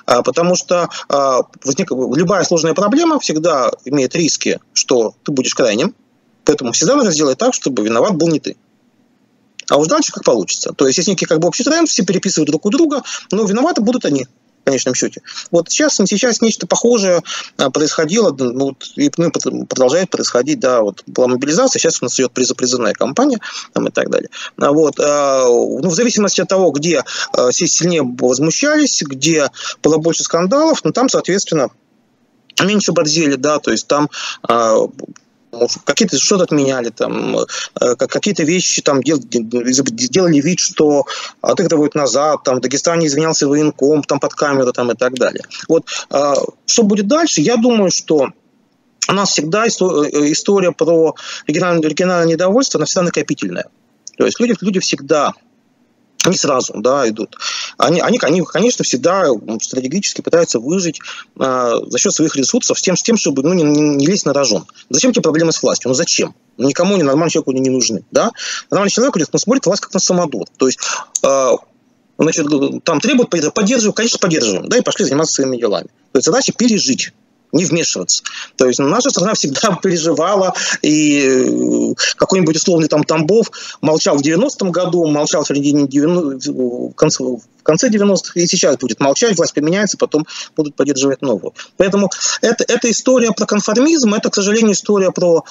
А, 0.04 0.22
потому 0.22 0.56
что 0.56 0.88
а, 1.08 1.42
возник, 1.62 1.92
любая 1.92 2.42
сложная 2.42 2.74
проблема 2.74 3.20
всегда 3.20 3.70
имеет 3.84 4.16
риски, 4.16 4.58
что 4.72 5.14
ты 5.22 5.30
будешь 5.30 5.54
крайним, 5.54 5.94
поэтому 6.44 6.72
всегда 6.72 6.96
нужно 6.96 7.12
сделать 7.12 7.38
так, 7.38 7.54
чтобы 7.54 7.84
виноват 7.84 8.16
был 8.16 8.26
не 8.26 8.40
ты. 8.40 8.56
А 9.70 9.76
уж 9.76 9.86
дальше 9.86 10.10
как 10.10 10.24
получится. 10.24 10.72
То 10.72 10.88
есть 10.88 10.98
есть 10.98 11.08
некий 11.08 11.24
как 11.24 11.38
бы 11.38 11.46
общий 11.46 11.62
тренд, 11.62 11.88
все 11.88 12.04
переписывают 12.04 12.50
друг 12.50 12.66
у 12.66 12.70
друга, 12.70 13.04
но 13.30 13.44
виноваты 13.44 13.80
будут 13.80 14.04
они 14.06 14.26
конечном 14.64 14.94
счете. 14.94 15.22
Вот 15.50 15.70
сейчас, 15.70 15.96
сейчас 15.96 16.40
нечто 16.40 16.66
похожее 16.66 17.22
а, 17.56 17.70
происходило, 17.70 18.30
ну, 18.32 18.76
и 18.96 19.10
ну, 19.16 19.30
продолжает 19.66 20.10
происходить, 20.10 20.60
да, 20.60 20.82
вот 20.82 21.02
была 21.06 21.28
мобилизация, 21.28 21.80
сейчас 21.80 22.00
у 22.00 22.04
нас 22.04 22.18
идет 22.18 22.32
призапризывная 22.32 22.92
кампания 22.92 23.38
там, 23.72 23.88
и 23.88 23.90
так 23.90 24.10
далее. 24.10 24.30
А 24.58 24.72
вот, 24.72 24.98
а, 25.00 25.46
ну, 25.46 25.88
в 25.88 25.94
зависимости 25.94 26.40
от 26.40 26.48
того, 26.48 26.70
где 26.70 27.04
все 27.50 27.66
сильнее 27.66 28.02
возмущались, 28.02 29.02
где 29.02 29.50
было 29.82 29.98
больше 29.98 30.22
скандалов, 30.22 30.84
ну, 30.84 30.92
там, 30.92 31.08
соответственно, 31.08 31.68
меньше 32.62 32.92
борзели, 32.92 33.34
да, 33.34 33.58
то 33.58 33.72
есть 33.72 33.86
там 33.88 34.08
какие-то 35.84 36.18
что-то 36.18 36.44
отменяли, 36.44 36.90
там, 36.90 37.36
э, 37.38 37.94
какие-то 37.96 38.42
вещи 38.42 38.82
там 38.82 39.02
делали 39.02 40.40
вид, 40.40 40.58
что 40.58 41.04
отыгрывают 41.40 41.94
назад, 41.94 42.42
там, 42.44 42.56
в 42.56 42.60
Дагестане 42.60 43.06
извинялся 43.06 43.46
военком, 43.46 44.02
там, 44.02 44.18
под 44.20 44.34
камеру, 44.34 44.72
там, 44.72 44.90
и 44.90 44.94
так 44.94 45.14
далее. 45.14 45.44
Вот, 45.68 45.86
э, 46.10 46.34
что 46.66 46.82
будет 46.82 47.06
дальше? 47.06 47.40
Я 47.40 47.56
думаю, 47.56 47.90
что 47.90 48.28
у 49.08 49.12
нас 49.12 49.30
всегда 49.30 49.66
э, 49.66 49.68
история 49.68 50.72
про 50.72 51.14
региональное 51.46 52.24
недовольство, 52.24 52.78
она 52.78 52.86
всегда 52.86 53.02
накопительная. 53.02 53.66
То 54.16 54.24
есть 54.24 54.40
люди, 54.40 54.54
люди 54.60 54.80
всегда 54.80 55.32
они 56.24 56.36
сразу 56.36 56.74
да, 56.76 57.08
идут. 57.08 57.36
Они, 57.78 58.00
они, 58.00 58.18
они, 58.22 58.42
конечно, 58.42 58.84
всегда 58.84 59.26
стратегически 59.60 60.20
пытаются 60.20 60.60
выжить 60.60 61.00
э, 61.38 61.74
за 61.86 61.98
счет 61.98 62.12
своих 62.12 62.36
ресурсов 62.36 62.78
с 62.78 62.82
тем, 62.82 62.96
с 62.96 63.02
тем 63.02 63.16
чтобы 63.16 63.42
ну, 63.42 63.52
не, 63.52 63.64
не 63.64 64.06
лезть 64.06 64.26
на 64.26 64.32
рожон. 64.32 64.66
Зачем 64.88 65.12
тебе 65.12 65.22
проблемы 65.22 65.52
с 65.52 65.62
властью? 65.62 65.88
Ну 65.88 65.94
зачем? 65.94 66.34
Никому 66.58 66.96
не 66.96 67.02
нормальному 67.02 67.30
человеку 67.30 67.50
они 67.50 67.60
не 67.60 67.70
нужны. 67.70 68.04
Да? 68.10 68.30
Нормальный 68.70 68.90
человек 68.90 69.14
говорит, 69.14 69.28
ну, 69.32 69.38
смотрит 69.38 69.66
власть 69.66 69.82
как 69.82 69.94
на 69.94 70.00
самодур. 70.00 70.46
То 70.56 70.66
есть 70.66 70.78
э, 71.24 71.50
значит, 72.18 72.46
там 72.84 73.00
требуют, 73.00 73.30
поддерживают, 73.30 73.96
конечно, 73.96 74.18
поддерживаем, 74.18 74.68
да, 74.68 74.78
и 74.78 74.82
пошли 74.82 75.04
заниматься 75.04 75.34
своими 75.34 75.56
делами. 75.56 75.88
То 76.12 76.18
есть 76.18 76.26
задача 76.26 76.52
пережить 76.52 77.12
не 77.52 77.64
вмешиваться. 77.64 78.22
То 78.56 78.66
есть 78.66 78.78
наша 78.78 79.10
страна 79.10 79.34
всегда 79.34 79.78
переживала, 79.82 80.54
и 80.80 81.20
э, 81.20 81.94
какой-нибудь 82.16 82.56
условный 82.56 82.88
там 82.88 83.04
Тамбов 83.04 83.50
молчал 83.80 84.16
в 84.16 84.22
90-м 84.22 84.70
году, 84.70 85.06
молчал 85.06 85.44
в 85.44 85.48
середине 85.48 85.86
90 85.86 86.52
в 86.52 86.94
конце, 86.94 87.22
в 87.22 87.62
конце 87.62 87.88
90-х, 87.88 88.32
и 88.34 88.46
сейчас 88.46 88.76
будет 88.76 89.00
молчать, 89.00 89.36
власть 89.36 89.54
поменяется, 89.54 89.96
потом 89.96 90.26
будут 90.56 90.74
поддерживать 90.74 91.22
новую. 91.22 91.52
Поэтому 91.76 92.10
это, 92.40 92.64
эта 92.66 92.90
история 92.90 93.32
про 93.32 93.46
конформизм, 93.46 94.14
это, 94.14 94.30
к 94.30 94.34
сожалению, 94.34 94.72
история 94.72 95.12
про 95.12 95.44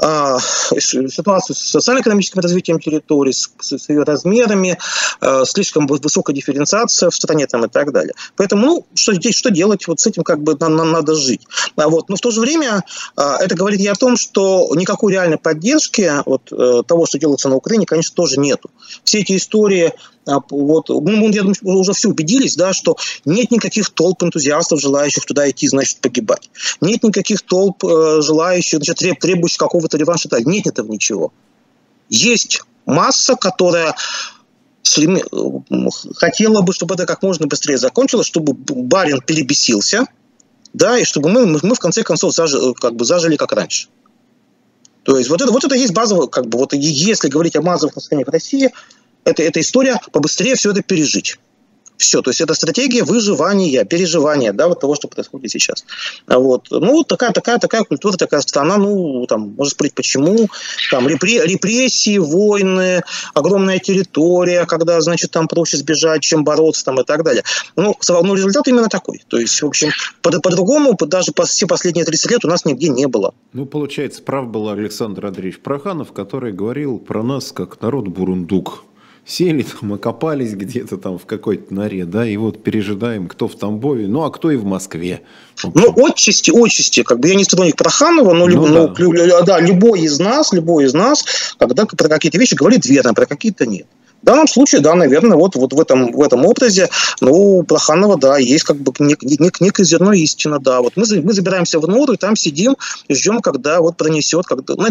ситуацию 0.00 1.54
с 1.54 1.60
социально-экономическим 1.60 2.40
развитием 2.40 2.80
территории, 2.80 3.32
с, 3.32 3.88
ее 3.88 4.02
размерами, 4.02 4.76
э, 5.20 5.44
слишком 5.46 5.86
высокая 5.86 6.34
дифференциация 6.34 7.10
в 7.10 7.14
стране 7.14 7.46
там, 7.46 7.64
и 7.64 7.68
так 7.68 7.92
далее. 7.92 8.12
Поэтому, 8.36 8.66
ну, 8.66 8.86
что 8.94 9.14
здесь, 9.14 9.36
что 9.36 9.50
делать, 9.50 9.86
вот 9.86 10.00
с 10.00 10.06
этим 10.06 10.24
как 10.24 10.42
бы 10.42 10.56
на, 10.58 10.68
на, 10.68 10.84
надо 10.84 11.14
жить. 11.14 11.42
А 11.76 11.88
вот. 11.88 12.08
Но 12.08 12.16
в 12.16 12.20
то 12.20 12.30
же 12.30 12.40
время 12.40 12.82
а, 13.16 13.38
это 13.38 13.54
говорит 13.54 13.80
и 13.80 13.86
о 13.86 13.94
том, 13.94 14.16
что 14.16 14.70
никакой 14.74 15.12
реальной 15.12 15.38
поддержки 15.38 16.10
вот, 16.26 16.50
э, 16.50 16.82
того, 16.86 17.06
что 17.06 17.18
делается 17.18 17.48
на 17.48 17.56
Украине, 17.56 17.86
конечно, 17.86 18.14
тоже 18.14 18.40
нету. 18.40 18.70
Все 19.04 19.20
эти 19.20 19.36
истории 19.36 19.86
а, 19.86 19.92
вот, 20.26 20.88
мы, 20.88 21.30
я 21.32 21.42
думаю, 21.42 21.56
уже 21.62 21.92
все 21.92 22.08
убедились, 22.08 22.56
да, 22.56 22.72
что 22.72 22.96
нет 23.24 23.50
никаких 23.50 23.90
толп 23.90 24.22
энтузиастов, 24.22 24.80
желающих 24.80 25.24
туда 25.26 25.48
идти, 25.50 25.68
значит, 25.68 25.98
погибать. 26.00 26.50
Нет 26.80 27.02
никаких 27.02 27.42
толп 27.42 27.84
э, 27.84 28.20
желающих, 28.22 28.82
значит, 28.82 29.18
требующих 29.18 29.58
какого-то 29.58 29.96
реванша. 29.98 30.28
Нет 30.44 30.66
этого 30.66 30.90
ничего. 30.90 31.32
Есть 32.08 32.62
масса, 32.86 33.36
которая 33.36 33.94
хотела 36.16 36.62
бы, 36.62 36.72
чтобы 36.72 36.94
это 36.94 37.06
как 37.06 37.22
можно 37.22 37.46
быстрее 37.46 37.78
закончилось, 37.78 38.26
чтобы 38.26 38.52
барин 38.54 39.20
перебесился, 39.20 40.06
да, 40.72 40.98
и 40.98 41.04
чтобы 41.04 41.30
мы, 41.30 41.46
мы 41.46 41.74
в 41.74 41.78
конце 41.78 42.02
концов 42.02 42.34
зажили, 42.34 42.74
как 42.74 42.94
бы 42.94 43.04
зажили 43.04 43.36
как 43.36 43.52
раньше. 43.52 43.88
То 45.04 45.18
есть 45.18 45.30
вот 45.30 45.40
это, 45.40 45.52
вот 45.52 45.64
это 45.64 45.74
есть 45.74 45.92
базовое, 45.92 46.26
как 46.26 46.46
бы, 46.46 46.58
вот 46.58 46.72
если 46.72 47.28
говорить 47.28 47.56
о 47.56 47.62
базовых 47.62 47.94
настроениях 47.94 48.28
в 48.28 48.32
России, 48.32 48.70
это, 49.24 49.42
эта 49.42 49.60
история 49.60 49.98
побыстрее 50.12 50.54
все 50.54 50.70
это 50.70 50.82
пережить. 50.82 51.38
Все, 51.96 52.22
то 52.22 52.30
есть 52.30 52.40
это 52.40 52.54
стратегия 52.54 53.04
выживания, 53.04 53.84
переживания, 53.84 54.52
да, 54.52 54.68
вот 54.68 54.80
того, 54.80 54.96
что 54.96 55.06
происходит 55.06 55.50
сейчас. 55.50 55.84
Вот. 56.26 56.66
Ну, 56.70 57.04
такая, 57.04 57.30
такая, 57.30 57.58
такая 57.58 57.84
культура, 57.84 58.16
такая 58.16 58.40
страна, 58.40 58.78
ну, 58.78 59.24
там, 59.26 59.54
можно 59.56 59.70
спросить, 59.70 59.94
почему, 59.94 60.48
там, 60.90 61.06
репрессии, 61.08 62.18
войны, 62.18 63.02
огромная 63.32 63.78
территория, 63.78 64.66
когда, 64.66 65.00
значит, 65.00 65.30
там 65.30 65.46
проще 65.46 65.76
сбежать, 65.76 66.22
чем 66.22 66.42
бороться, 66.42 66.84
там, 66.84 67.00
и 67.00 67.04
так 67.04 67.22
далее. 67.22 67.44
Ну, 67.76 67.94
ну 68.08 68.34
результат 68.34 68.66
именно 68.66 68.88
такой. 68.88 69.22
То 69.28 69.38
есть, 69.38 69.62
в 69.62 69.66
общем, 69.66 69.90
по-другому, 70.20 70.96
по 70.96 71.06
даже 71.06 71.32
по 71.32 71.44
все 71.44 71.66
последние 71.66 72.04
30 72.04 72.30
лет 72.32 72.44
у 72.44 72.48
нас 72.48 72.64
нигде 72.64 72.88
не 72.88 73.06
было. 73.06 73.34
Ну, 73.52 73.66
получается, 73.66 74.20
прав 74.20 74.48
был 74.48 74.68
Александр 74.68 75.26
Андреевич 75.26 75.60
Проханов, 75.60 76.12
который 76.12 76.52
говорил 76.52 76.98
про 76.98 77.22
нас 77.22 77.52
как 77.52 77.80
народ 77.80 78.08
бурундук 78.08 78.84
сели 79.26 79.62
там, 79.62 79.92
окопались 79.94 80.54
где-то 80.54 80.96
там 80.98 81.18
в 81.18 81.26
какой-то 81.26 81.72
норе, 81.72 82.04
да, 82.04 82.26
и 82.26 82.36
вот 82.36 82.62
пережидаем, 82.62 83.28
кто 83.28 83.48
в 83.48 83.56
Тамбове, 83.56 84.06
ну, 84.06 84.22
а 84.22 84.30
кто 84.30 84.50
и 84.50 84.56
в 84.56 84.64
Москве. 84.64 85.22
Ну, 85.62 85.94
отчасти, 86.06 86.50
отчасти, 86.50 87.02
как 87.02 87.20
бы 87.20 87.28
я 87.28 87.34
не 87.34 87.44
сторонник 87.44 87.76
Проханова, 87.76 88.34
но, 88.34 88.46
ну, 88.46 88.66
но 88.66 88.88
да. 88.88 89.42
Да, 89.42 89.60
любой 89.60 90.02
из 90.02 90.18
нас, 90.18 90.52
любой 90.52 90.84
из 90.84 90.94
нас, 90.94 91.24
когда 91.58 91.86
про 91.86 92.08
какие-то 92.08 92.38
вещи 92.38 92.54
говорит 92.54 92.84
верно, 92.86 93.14
про 93.14 93.26
какие-то 93.26 93.66
нет. 93.66 93.86
В 94.22 94.26
данном 94.26 94.48
случае, 94.48 94.80
да, 94.80 94.94
наверное, 94.94 95.36
вот, 95.36 95.54
вот 95.54 95.74
в, 95.74 95.80
этом, 95.80 96.10
в 96.10 96.22
этом 96.22 96.46
образе, 96.46 96.88
ну, 97.20 97.58
у 97.58 97.62
Проханова, 97.62 98.16
да, 98.16 98.38
есть 98.38 98.64
как 98.64 98.78
бы 98.78 98.90
нек, 98.98 99.22
нек, 99.22 99.60
некое 99.60 99.84
зерно 99.84 100.14
истина, 100.14 100.58
да. 100.58 100.80
Вот 100.80 100.96
мы, 100.96 101.04
мы 101.20 101.34
забираемся 101.34 101.78
в 101.78 101.86
нору 101.86 102.14
и 102.14 102.16
там 102.16 102.34
сидим 102.34 102.74
и 103.06 103.14
ждем, 103.14 103.42
когда 103.42 103.82
вот 103.82 103.98
пронесет, 103.98 104.46
когда, 104.46 104.74
ну, 104.78 104.86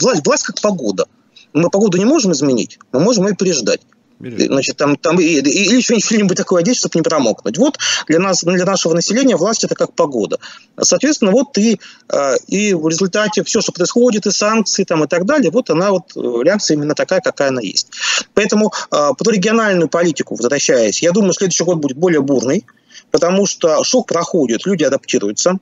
власть, 0.00 0.26
власть 0.26 0.42
как 0.44 0.62
погода. 0.62 1.04
Мы 1.52 1.70
погоду 1.70 1.98
не 1.98 2.04
можем 2.04 2.32
изменить, 2.32 2.78
мы 2.92 3.00
можем 3.00 3.26
ее 3.26 3.34
переждать. 3.34 3.80
Значит, 4.20 4.76
там, 4.76 4.96
там, 4.96 5.20
или 5.20 5.80
что-нибудь 5.80 6.36
такое 6.36 6.62
одеть, 6.62 6.76
чтобы 6.76 6.92
не 6.96 7.02
промокнуть. 7.02 7.56
Вот 7.56 7.78
для, 8.08 8.18
нас, 8.18 8.42
для 8.42 8.64
нашего 8.64 8.94
населения 8.94 9.36
власть 9.36 9.62
это 9.62 9.76
как 9.76 9.92
погода. 9.94 10.38
Соответственно, 10.80 11.30
вот 11.30 11.56
и, 11.56 11.78
э, 12.08 12.34
и 12.48 12.74
в 12.74 12.88
результате 12.88 13.44
все, 13.44 13.60
что 13.60 13.70
происходит, 13.70 14.26
и 14.26 14.32
санкции 14.32 14.82
там, 14.82 15.04
и 15.04 15.06
так 15.06 15.24
далее, 15.24 15.52
вот 15.52 15.70
она 15.70 15.92
вот 15.92 16.16
э, 16.16 16.20
реакция 16.42 16.74
именно 16.74 16.96
такая, 16.96 17.20
какая 17.20 17.50
она 17.50 17.60
есть. 17.60 17.90
Поэтому 18.34 18.72
э, 18.90 19.10
про 19.16 19.30
региональную 19.30 19.88
политику, 19.88 20.34
возвращаясь, 20.34 21.00
я 21.00 21.12
думаю, 21.12 21.32
следующий 21.32 21.62
год 21.62 21.78
будет 21.78 21.96
более 21.96 22.20
бурный, 22.20 22.66
потому 23.12 23.46
что 23.46 23.84
шок 23.84 24.08
проходит, 24.08 24.66
люди 24.66 24.82
адаптируются, 24.82 25.58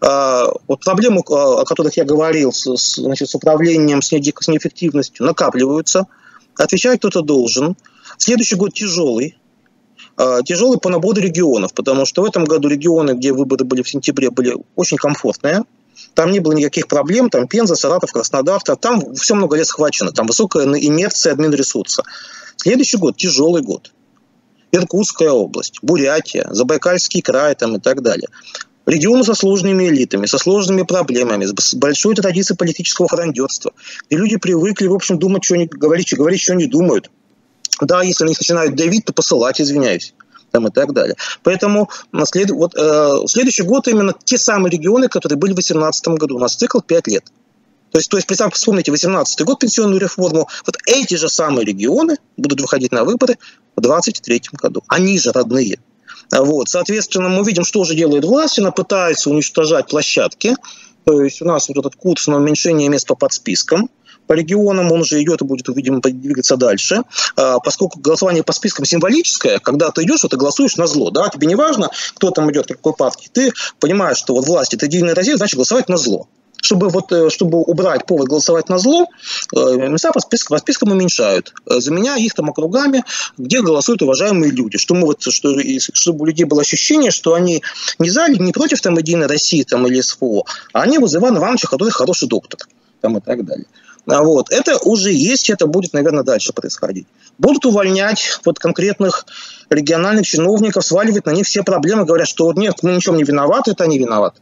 вот 0.00 0.80
проблемы, 0.84 1.22
о 1.26 1.64
которых 1.64 1.96
я 1.96 2.04
говорил, 2.04 2.52
с, 2.52 2.94
значит, 2.94 3.28
с 3.28 3.34
управлением, 3.34 4.02
с 4.02 4.12
неэффективностью, 4.12 5.26
накапливаются– 5.26 6.06
Отвечать 6.60 6.98
кто-то 6.98 7.22
должен. 7.22 7.76
Следующий 8.18 8.56
год 8.56 8.74
тяжелый. 8.74 9.38
А, 10.16 10.42
тяжелый 10.42 10.78
по 10.78 10.90
набору 10.90 11.20
регионов, 11.20 11.72
потому 11.72 12.04
что 12.04 12.22
в 12.22 12.26
этом 12.26 12.44
году 12.44 12.68
регионы, 12.68 13.12
где 13.12 13.32
выборы 13.32 13.64
были 13.64 13.82
в 13.82 13.88
сентябре, 13.88 14.30
были 14.30 14.56
очень 14.76 14.98
комфортные. 14.98 15.64
Там 16.14 16.30
не 16.32 16.40
было 16.40 16.52
никаких 16.52 16.88
проблем, 16.88 17.30
там 17.30 17.46
Пенза, 17.46 17.76
Саратов, 17.76 18.12
Краснодар, 18.12 18.60
там 18.62 19.14
все 19.14 19.34
много 19.34 19.56
лет 19.56 19.66
схвачено, 19.66 20.12
там 20.12 20.26
высокая 20.26 20.66
инерция 20.66 21.32
админ 21.32 21.52
ресурса. 21.52 22.02
Следующий 22.56 22.98
год 22.98 23.16
тяжелый 23.16 23.62
год. 23.62 23.92
Иркутская 24.72 25.30
область, 25.30 25.78
Бурятия, 25.82 26.46
Забайкальский 26.50 27.22
край 27.22 27.54
там, 27.54 27.76
и 27.76 27.80
так 27.80 28.02
далее. 28.02 28.28
Регионы 28.86 29.24
со 29.24 29.34
сложными 29.34 29.84
элитами, 29.88 30.26
со 30.26 30.38
сложными 30.38 30.82
проблемами, 30.82 31.46
с 31.46 31.74
большой 31.74 32.14
традицией 32.14 32.56
политического 32.56 33.08
фрондерства, 33.08 33.72
где 34.08 34.16
люди 34.16 34.36
привыкли, 34.36 34.86
в 34.86 34.94
общем, 34.94 35.18
думать, 35.18 35.44
что 35.44 35.54
они 35.54 35.66
говорить, 35.66 36.14
говорить, 36.14 36.40
что 36.40 36.54
они 36.54 36.66
думают. 36.66 37.10
Да, 37.80 38.02
если 38.02 38.24
они 38.24 38.34
начинают 38.38 38.74
давить, 38.74 39.04
то 39.04 39.12
посылать, 39.12 39.60
извиняюсь 39.60 40.14
там 40.50 40.66
и 40.66 40.70
так 40.70 40.92
далее. 40.92 41.16
Поэтому 41.42 41.88
след, 42.24 42.50
вот, 42.50 42.74
э, 42.76 43.26
следующий 43.26 43.62
год 43.62 43.88
именно 43.88 44.14
те 44.24 44.36
самые 44.36 44.72
регионы, 44.72 45.08
которые 45.08 45.38
были 45.38 45.52
в 45.52 45.56
2018 45.56 46.08
году. 46.16 46.36
У 46.36 46.40
нас 46.40 46.56
цикл 46.56 46.80
5 46.80 47.06
лет. 47.06 47.24
То 47.90 47.98
есть, 47.98 48.08
то 48.08 48.16
есть 48.16 48.26
представьте, 48.26 48.56
вспомните 48.56 48.90
2018 48.90 49.44
год, 49.44 49.58
пенсионную 49.58 50.00
реформу. 50.00 50.48
Вот 50.66 50.76
эти 50.86 51.14
же 51.14 51.28
самые 51.28 51.64
регионы 51.64 52.16
будут 52.36 52.60
выходить 52.60 52.92
на 52.92 53.04
выборы 53.04 53.36
в 53.76 53.80
2023 53.80 54.42
году. 54.52 54.82
Они 54.88 55.18
же 55.18 55.32
родные. 55.32 55.78
Вот, 56.30 56.68
соответственно, 56.68 57.28
мы 57.28 57.44
видим, 57.44 57.64
что 57.64 57.84
же 57.84 57.94
делает 57.94 58.24
власть. 58.24 58.58
Она 58.58 58.70
пытается 58.70 59.30
уничтожать 59.30 59.88
площадки. 59.88 60.54
То 61.04 61.22
есть 61.22 61.42
у 61.42 61.44
нас 61.44 61.68
вот 61.68 61.78
этот 61.78 61.96
курс 61.96 62.26
на 62.26 62.36
уменьшение 62.36 62.88
мест 62.88 63.06
по 63.06 63.14
подспискам. 63.14 63.90
По 64.26 64.34
регионам 64.34 64.92
он 64.92 65.00
уже 65.00 65.20
идет 65.20 65.42
и 65.42 65.44
будет, 65.44 65.66
видимо, 65.68 66.00
двигаться 66.00 66.56
дальше. 66.56 67.02
А, 67.36 67.58
поскольку 67.58 67.98
голосование 67.98 68.44
по 68.44 68.52
спискам 68.52 68.84
символическое, 68.84 69.58
когда 69.58 69.90
ты 69.90 70.04
идешь, 70.04 70.22
вот 70.22 70.30
ты 70.30 70.36
голосуешь 70.36 70.76
на 70.76 70.86
зло. 70.86 71.10
Да? 71.10 71.28
Тебе 71.28 71.48
не 71.48 71.56
важно, 71.56 71.90
кто 72.14 72.30
там 72.30 72.50
идет, 72.52 72.68
какой 72.68 72.92
партии. 72.92 73.28
Ты 73.32 73.52
понимаешь, 73.80 74.18
что 74.18 74.34
вот 74.34 74.46
власть– 74.46 74.74
это 74.74 74.86
единая 74.86 75.16
Россия, 75.16 75.36
значит 75.36 75.56
голосовать 75.56 75.88
на 75.88 75.96
зло 75.96 76.28
чтобы, 76.62 76.88
вот, 76.88 77.12
э, 77.12 77.30
чтобы 77.30 77.58
убрать 77.58 78.06
повод 78.06 78.28
голосовать 78.28 78.68
на 78.68 78.78
зло, 78.78 79.06
э, 79.54 79.88
места 79.88 80.12
по 80.12 80.20
спискам, 80.20 80.56
по 80.56 80.60
спискам 80.60 80.92
уменьшают, 80.92 81.52
э, 81.66 81.80
заменяя 81.80 82.20
их 82.20 82.34
там 82.34 82.50
округами, 82.50 83.04
где 83.38 83.62
голосуют 83.62 84.02
уважаемые 84.02 84.50
люди. 84.50 84.78
Что 84.78 84.94
мы 84.94 85.06
вот, 85.06 85.22
что, 85.22 85.54
чтобы 85.92 86.22
у 86.22 86.24
людей 86.26 86.44
было 86.44 86.60
ощущение, 86.60 87.10
что 87.10 87.34
они 87.34 87.62
не 87.98 88.10
за, 88.10 88.28
не 88.28 88.52
против 88.52 88.80
там 88.80 88.96
Единой 88.96 89.26
России 89.26 89.62
там, 89.62 89.86
или 89.86 90.00
СФО, 90.00 90.44
а 90.72 90.82
они 90.82 90.98
вот 90.98 91.10
за 91.10 91.18
Ивана 91.18 91.38
Ивановича, 91.38 91.68
который 91.68 91.90
хороший 91.90 92.28
доктор 92.28 92.60
там, 93.00 93.16
и 93.18 93.20
так 93.20 93.44
далее. 93.44 93.66
А 94.06 94.22
вот. 94.22 94.50
Это 94.50 94.78
уже 94.78 95.12
есть, 95.12 95.50
это 95.50 95.66
будет, 95.66 95.92
наверное, 95.92 96.24
дальше 96.24 96.52
происходить. 96.52 97.06
Будут 97.38 97.64
увольнять 97.66 98.40
вот 98.44 98.58
конкретных 98.58 99.26
региональных 99.68 100.26
чиновников, 100.26 100.84
сваливать 100.84 101.26
на 101.26 101.30
них 101.30 101.46
все 101.46 101.62
проблемы, 101.62 102.04
говорят, 102.04 102.28
что 102.28 102.52
нет, 102.52 102.82
мы 102.82 102.92
ничем 102.92 103.16
не 103.16 103.24
виноваты, 103.24 103.72
это 103.72 103.84
они 103.84 103.98
виноваты. 103.98 104.40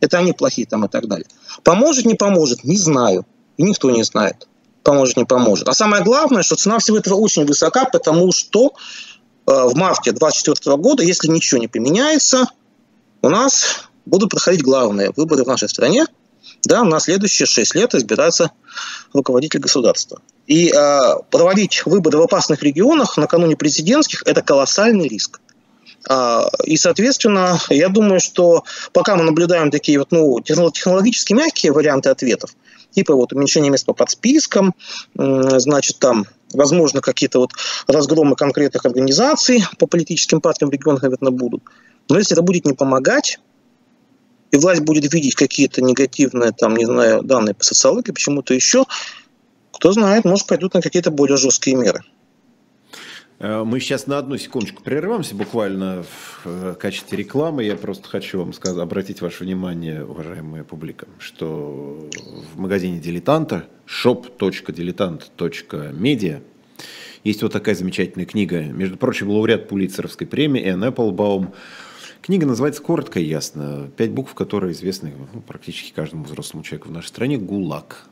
Это 0.00 0.18
они 0.18 0.32
плохие 0.32 0.66
там 0.66 0.84
и 0.84 0.88
так 0.88 1.08
далее. 1.08 1.26
Поможет, 1.62 2.06
не 2.06 2.14
поможет, 2.14 2.64
не 2.64 2.76
знаю. 2.76 3.26
И 3.56 3.62
никто 3.62 3.90
не 3.90 4.04
знает. 4.04 4.46
Поможет, 4.82 5.16
не 5.16 5.24
поможет. 5.24 5.68
А 5.68 5.74
самое 5.74 6.02
главное, 6.02 6.42
что 6.42 6.56
цена 6.56 6.78
всего 6.78 6.98
этого 6.98 7.16
очень 7.16 7.44
высока, 7.44 7.84
потому 7.84 8.32
что 8.32 8.68
э, 8.68 8.70
в 9.46 9.74
марте 9.74 10.12
2024 10.12 10.76
года, 10.76 11.02
если 11.02 11.28
ничего 11.28 11.60
не 11.60 11.68
поменяется, 11.68 12.46
у 13.22 13.28
нас 13.28 13.88
будут 14.06 14.30
проходить 14.30 14.62
главные 14.62 15.12
выборы 15.16 15.44
в 15.44 15.48
нашей 15.48 15.68
стране. 15.68 16.06
Да, 16.64 16.84
на 16.84 16.98
следующие 17.00 17.46
6 17.46 17.74
лет 17.74 17.94
избирается 17.94 18.50
руководитель 19.12 19.60
государства. 19.60 20.20
И 20.46 20.72
э, 20.72 21.00
проводить 21.30 21.84
выборы 21.84 22.18
в 22.18 22.22
опасных 22.22 22.62
регионах 22.62 23.16
накануне 23.16 23.56
президентских– 23.56 24.22
это 24.26 24.42
колоссальный 24.42 25.08
риск. 25.08 25.40
А, 26.08 26.48
и, 26.64 26.76
соответственно, 26.76 27.58
я 27.70 27.88
думаю, 27.88 28.20
что 28.20 28.64
пока 28.92 29.16
мы 29.16 29.24
наблюдаем 29.24 29.70
такие 29.70 29.98
вот, 29.98 30.10
ну, 30.10 30.40
технологически 30.40 31.32
мягкие 31.32 31.72
варианты 31.72 32.10
ответов, 32.10 32.54
типа 32.90 33.14
вот 33.14 33.32
уменьшение 33.32 33.70
мест 33.70 33.84
по 33.84 33.92
подспискам, 33.94 34.74
значит, 35.14 35.98
там, 35.98 36.26
возможно, 36.52 37.00
какие-то 37.00 37.40
вот 37.40 37.52
разгромы 37.86 38.36
конкретных 38.36 38.86
организаций 38.86 39.64
по 39.78 39.86
политическим 39.86 40.40
партиям 40.40 40.70
в 40.70 40.72
регионах, 40.72 41.02
наверное, 41.02 41.32
будут. 41.32 41.62
Но 42.08 42.18
если 42.18 42.34
это 42.34 42.42
будет 42.42 42.64
не 42.64 42.72
помогать, 42.72 43.38
и 44.50 44.56
власть 44.56 44.80
будет 44.80 45.12
видеть 45.12 45.34
какие-то 45.34 45.82
негативные, 45.82 46.52
там, 46.52 46.74
не 46.74 46.86
знаю, 46.86 47.22
данные 47.22 47.54
по 47.54 47.64
социологии, 47.64 48.12
почему-то 48.12 48.54
еще, 48.54 48.86
кто 49.72 49.92
знает, 49.92 50.24
может, 50.24 50.46
пойдут 50.46 50.72
на 50.72 50.80
какие-то 50.80 51.10
более 51.10 51.36
жесткие 51.36 51.76
меры. 51.76 52.02
Э, 53.38 53.62
мы 53.64 53.80
сейчас 53.80 54.06
на 54.06 54.18
одну 54.18 54.36
секундочку 54.36 54.82
прерываемся, 54.82 55.34
буквально 55.34 56.02
в 56.02 56.42
э, 56.44 56.74
качестве 56.78 57.16
рекламы. 57.18 57.64
Я 57.64 57.76
просто 57.76 58.08
хочу 58.08 58.38
вам 58.38 58.52
сказать, 58.52 58.82
обратить 58.82 59.20
ваше 59.20 59.44
внимание, 59.44 60.04
уважаемая 60.04 60.64
публика, 60.64 61.06
что 61.18 62.08
в 62.54 62.58
магазине 62.58 62.98
«Дилетанта» 62.98 63.66
shop.diletant.media 63.86 66.42
есть 67.24 67.42
вот 67.42 67.52
такая 67.52 67.74
замечательная 67.74 68.26
книга. 68.26 68.62
Между 68.62 68.96
прочим, 68.96 69.28
лауреат 69.30 69.68
Пулицеровской 69.68 70.26
премии 70.26 70.62
Энн 70.62 70.84
Эпплбаум. 70.84 71.52
Книга 72.22 72.46
называется 72.46 72.82
коротко 72.82 73.20
и 73.20 73.24
ясно. 73.24 73.90
Пять 73.96 74.10
букв, 74.10 74.34
которые 74.34 74.72
известны 74.72 75.12
ну, 75.32 75.40
практически 75.40 75.94
каждому 75.94 76.24
взрослому 76.24 76.64
человеку 76.64 76.88
в 76.88 76.92
нашей 76.92 77.08
стране. 77.08 77.38
«ГУЛАГ». 77.38 78.08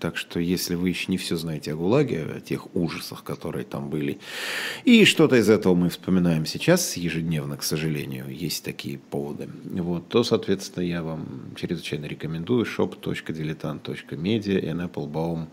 Так 0.00 0.16
что, 0.16 0.38
если 0.38 0.74
вы 0.76 0.90
еще 0.90 1.10
не 1.10 1.18
все 1.18 1.36
знаете 1.36 1.72
о 1.72 1.76
ГУЛАГе, 1.76 2.22
о 2.36 2.40
тех 2.40 2.74
ужасах, 2.76 3.24
которые 3.24 3.64
там 3.64 3.90
были, 3.90 4.18
и 4.84 5.04
что-то 5.04 5.36
из 5.36 5.48
этого 5.50 5.74
мы 5.74 5.88
вспоминаем 5.88 6.46
сейчас 6.46 6.96
ежедневно, 6.96 7.56
к 7.56 7.62
сожалению, 7.62 8.28
есть 8.28 8.64
такие 8.64 8.98
поводы, 8.98 9.48
вот, 9.64 10.08
то, 10.08 10.22
соответственно, 10.22 10.84
я 10.84 11.02
вам 11.02 11.52
чрезвычайно 11.56 12.06
рекомендую 12.06 12.64
shop.diletant.media 12.64 14.58
и 14.58 14.66
Applebaum, 14.66 15.48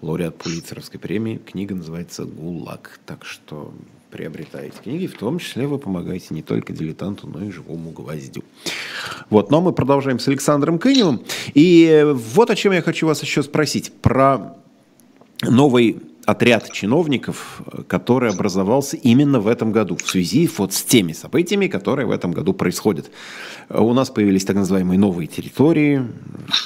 лауреат 0.00 0.38
Пулицеровской 0.38 1.00
премии. 1.00 1.38
Книга 1.38 1.74
называется 1.74 2.24
«ГУЛАГ». 2.24 3.00
Так 3.04 3.24
что 3.24 3.74
приобретаете 4.10 4.76
книги, 4.82 5.06
в 5.06 5.16
том 5.16 5.38
числе 5.38 5.66
вы 5.66 5.78
помогаете 5.78 6.28
не 6.30 6.42
только 6.42 6.72
дилетанту, 6.72 7.26
но 7.26 7.44
и 7.44 7.50
живому 7.50 7.90
гвоздю. 7.90 8.42
Вот, 9.30 9.50
но 9.50 9.60
мы 9.60 9.72
продолжаем 9.72 10.18
с 10.18 10.28
Александром 10.28 10.78
Кыневым. 10.78 11.22
И 11.54 12.04
вот 12.14 12.50
о 12.50 12.56
чем 12.56 12.72
я 12.72 12.82
хочу 12.82 13.06
вас 13.06 13.22
еще 13.22 13.42
спросить. 13.42 13.92
Про 14.00 14.56
новый 15.42 16.00
отряд 16.28 16.70
чиновников, 16.72 17.62
который 17.86 18.28
образовался 18.28 18.98
именно 18.98 19.40
в 19.40 19.48
этом 19.48 19.72
году, 19.72 19.96
в 19.96 20.06
связи 20.06 20.46
вот 20.58 20.74
с 20.74 20.82
теми 20.82 21.14
событиями, 21.14 21.68
которые 21.68 22.04
в 22.04 22.10
этом 22.10 22.32
году 22.32 22.52
происходят. 22.52 23.10
У 23.70 23.94
нас 23.94 24.10
появились 24.10 24.44
так 24.44 24.56
называемые 24.56 24.98
новые 24.98 25.26
территории, 25.26 26.02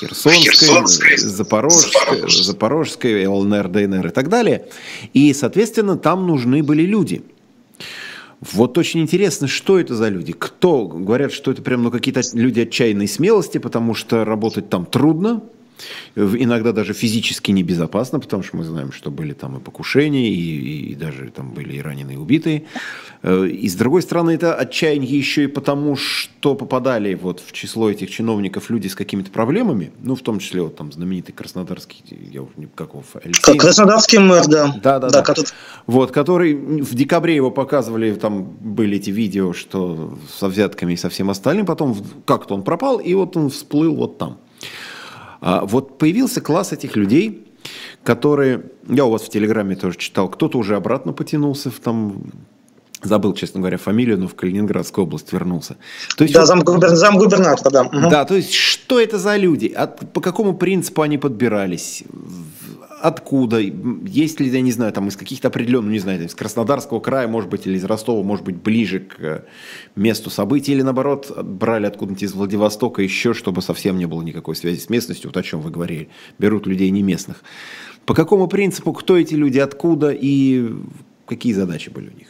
Херсонская, 0.01 1.17
Запорожская, 1.17 2.27
Запорожская, 2.27 3.29
ЛНР, 3.29 3.69
ДНР 3.69 4.09
и 4.09 4.11
так 4.11 4.29
далее. 4.29 4.67
И, 5.15 5.33
соответственно, 5.33 5.97
там 5.97 6.27
нужны 6.27 6.65
были 6.65 6.83
люди. 6.83 7.23
Вот 8.41 8.77
очень 8.79 9.01
интересно, 9.03 9.47
что 9.47 9.79
это 9.79 9.95
за 9.95 10.09
люди? 10.09 10.33
Кто? 10.37 10.89
Говорят, 10.89 11.31
что 11.33 11.53
это 11.53 11.63
прям 11.63 11.85
ну, 11.85 11.93
какие-то 11.93 12.23
люди 12.33 12.63
отчаянной 12.63 13.07
смелости, 13.07 13.59
потому 13.59 13.95
что 13.95 14.25
работать 14.25 14.69
там 14.69 14.87
трудно, 14.87 15.41
иногда 16.15 16.73
даже 16.73 16.93
физически 16.93 17.51
небезопасно, 17.51 18.21
потому 18.21 18.43
что 18.43 18.57
мы 18.57 18.65
знаем, 18.65 18.93
что 18.93 19.11
были 19.11 19.33
там 19.33 19.57
и 19.57 19.61
покушения, 19.61 20.29
и, 20.29 20.93
и 20.93 20.95
даже 20.95 21.31
там 21.31 21.53
были 21.53 21.77
и 21.77 21.81
раненые, 21.81 22.17
и 22.17 22.19
убитые. 22.19 22.65
Э, 23.23 23.47
и 23.47 23.69
с 23.69 23.75
другой 23.75 24.03
стороны, 24.03 24.33
это 24.33 24.55
отчаяние 24.55 25.17
еще 25.17 25.45
и 25.45 25.47
потому, 25.47 25.97
что 25.97 26.55
попадали 26.55 27.15
вот 27.15 27.41
в 27.41 27.53
число 27.53 27.91
этих 27.91 28.11
чиновников 28.11 28.71
люди 28.71 28.89
с 28.89 28.95
какими-то 28.95 29.31
проблемами, 29.31 29.93
ну, 30.03 30.15
в 30.15 30.23
том 30.23 30.39
числе 30.39 30.63
вот 30.63 30.77
там 30.77 30.93
знаменитый 30.93 31.35
краснодарский, 31.35 32.03
я 32.33 32.43
уже 32.43 32.53
не 32.57 32.67
как 32.67 32.91
его, 32.91 33.05
Алексей. 33.23 33.59
Краснодарский 33.59 34.19
мэр, 34.19 34.47
да. 34.47 34.69
Да, 34.83 34.99
да, 34.99 35.01
да. 35.01 35.11
да. 35.11 35.23
Который... 35.23 35.49
Вот, 35.87 36.11
который 36.11 36.55
в 36.55 36.95
декабре 36.95 37.35
его 37.35 37.51
показывали, 37.51 38.15
там 38.15 38.45
были 38.45 38.97
эти 38.97 39.11
видео, 39.11 39.53
что 39.53 40.19
со 40.39 40.49
взятками 40.49 40.95
и 40.95 40.97
со 40.97 41.09
всем 41.09 41.31
остальным, 41.31 41.67
потом 41.67 41.97
как-то 42.27 42.55
он 42.55 42.63
пропал, 42.63 42.99
и 42.99 43.15
вот 43.15 43.37
он 43.37 43.51
всплыл 43.51 43.95
вот 43.95 44.19
там. 44.19 44.39
А 45.43 45.65
вот 45.67 45.99
появился 45.99 46.41
класс 46.41 46.73
этих 46.73 46.97
людей, 46.97 47.45
которые, 48.05 48.63
я 48.89 49.05
у 49.05 49.11
вас 49.11 49.23
в 49.23 49.29
Телеграме 49.29 49.75
тоже 49.75 49.99
читал, 49.99 50.29
кто-то 50.29 50.57
уже 50.57 50.77
обратно 50.77 51.13
потянулся 51.13 51.71
в 51.71 51.81
там 51.81 52.23
Забыл, 53.05 53.35
честно 53.35 53.59
говоря, 53.59 53.79
фамилию, 53.79 54.17
но 54.17 54.29
в 54.29 54.37
Калининградскую 54.37 55.07
область 55.07 55.33
вернулся. 55.33 55.77
То 56.17 56.23
есть, 56.23 56.35
да, 56.35 56.47
замгубернатора, 56.47 56.95
замгубернатора, 56.95 57.71
да. 57.71 57.83
Угу. 57.83 58.11
Да, 58.11 58.25
то 58.25 58.37
есть 58.37 58.55
что 58.55 59.01
это 59.01 59.19
за 59.19 59.37
люди? 59.37 59.67
От, 59.67 60.13
по 60.13 60.21
какому 60.21 60.55
принципу 60.55 61.03
они 61.03 61.19
подбирались? 61.19 62.05
Откуда? 63.03 63.59
Есть 63.59 64.39
ли, 64.39 64.49
я 64.49 64.61
не 64.61 64.71
знаю, 64.71 64.93
там 64.93 65.09
из 65.09 65.17
каких-то 65.17 65.49
определенных, 65.49 65.87
ну, 65.87 65.91
не 65.91 65.99
знаю, 65.99 66.25
из 66.25 66.37
Краснодарского 66.37 67.01
края, 67.01 67.27
может 67.27 67.51
быть, 67.51 67.67
или 67.67 67.77
из 67.77 67.85
Ростова, 67.85 68.23
может 68.23 68.45
быть, 68.45 68.55
ближе 68.55 69.01
к 69.01 69.45
месту 69.97 70.31
событий, 70.31 70.71
или 70.71 70.83
наоборот, 70.83 71.37
брали 71.43 71.87
откуда-нибудь 71.87 72.23
из 72.23 72.33
Владивостока 72.33 73.03
еще, 73.03 73.35
чтобы 73.35 73.61
совсем 73.61 73.99
не 73.99 74.07
было 74.07 74.23
никакой 74.23 74.55
связи 74.55 74.79
с 74.79 74.89
местностью, 74.89 75.31
вот 75.31 75.37
о 75.37 75.43
чем 75.43 75.61
вы 75.63 75.73
говорили. 75.73 76.11
Берут 76.39 76.69
людей 76.69 76.91
не 76.91 77.03
местных. 77.03 77.43
По 78.07 78.15
какому 78.15 78.47
принципу, 78.47 78.93
кто 78.93 79.17
эти 79.17 79.35
люди, 79.35 79.59
откуда 79.59 80.11
и 80.13 80.71
какие 81.27 81.55
задачи 81.55 81.91
были 81.91 82.09
у 82.09 82.17
них? 82.17 82.29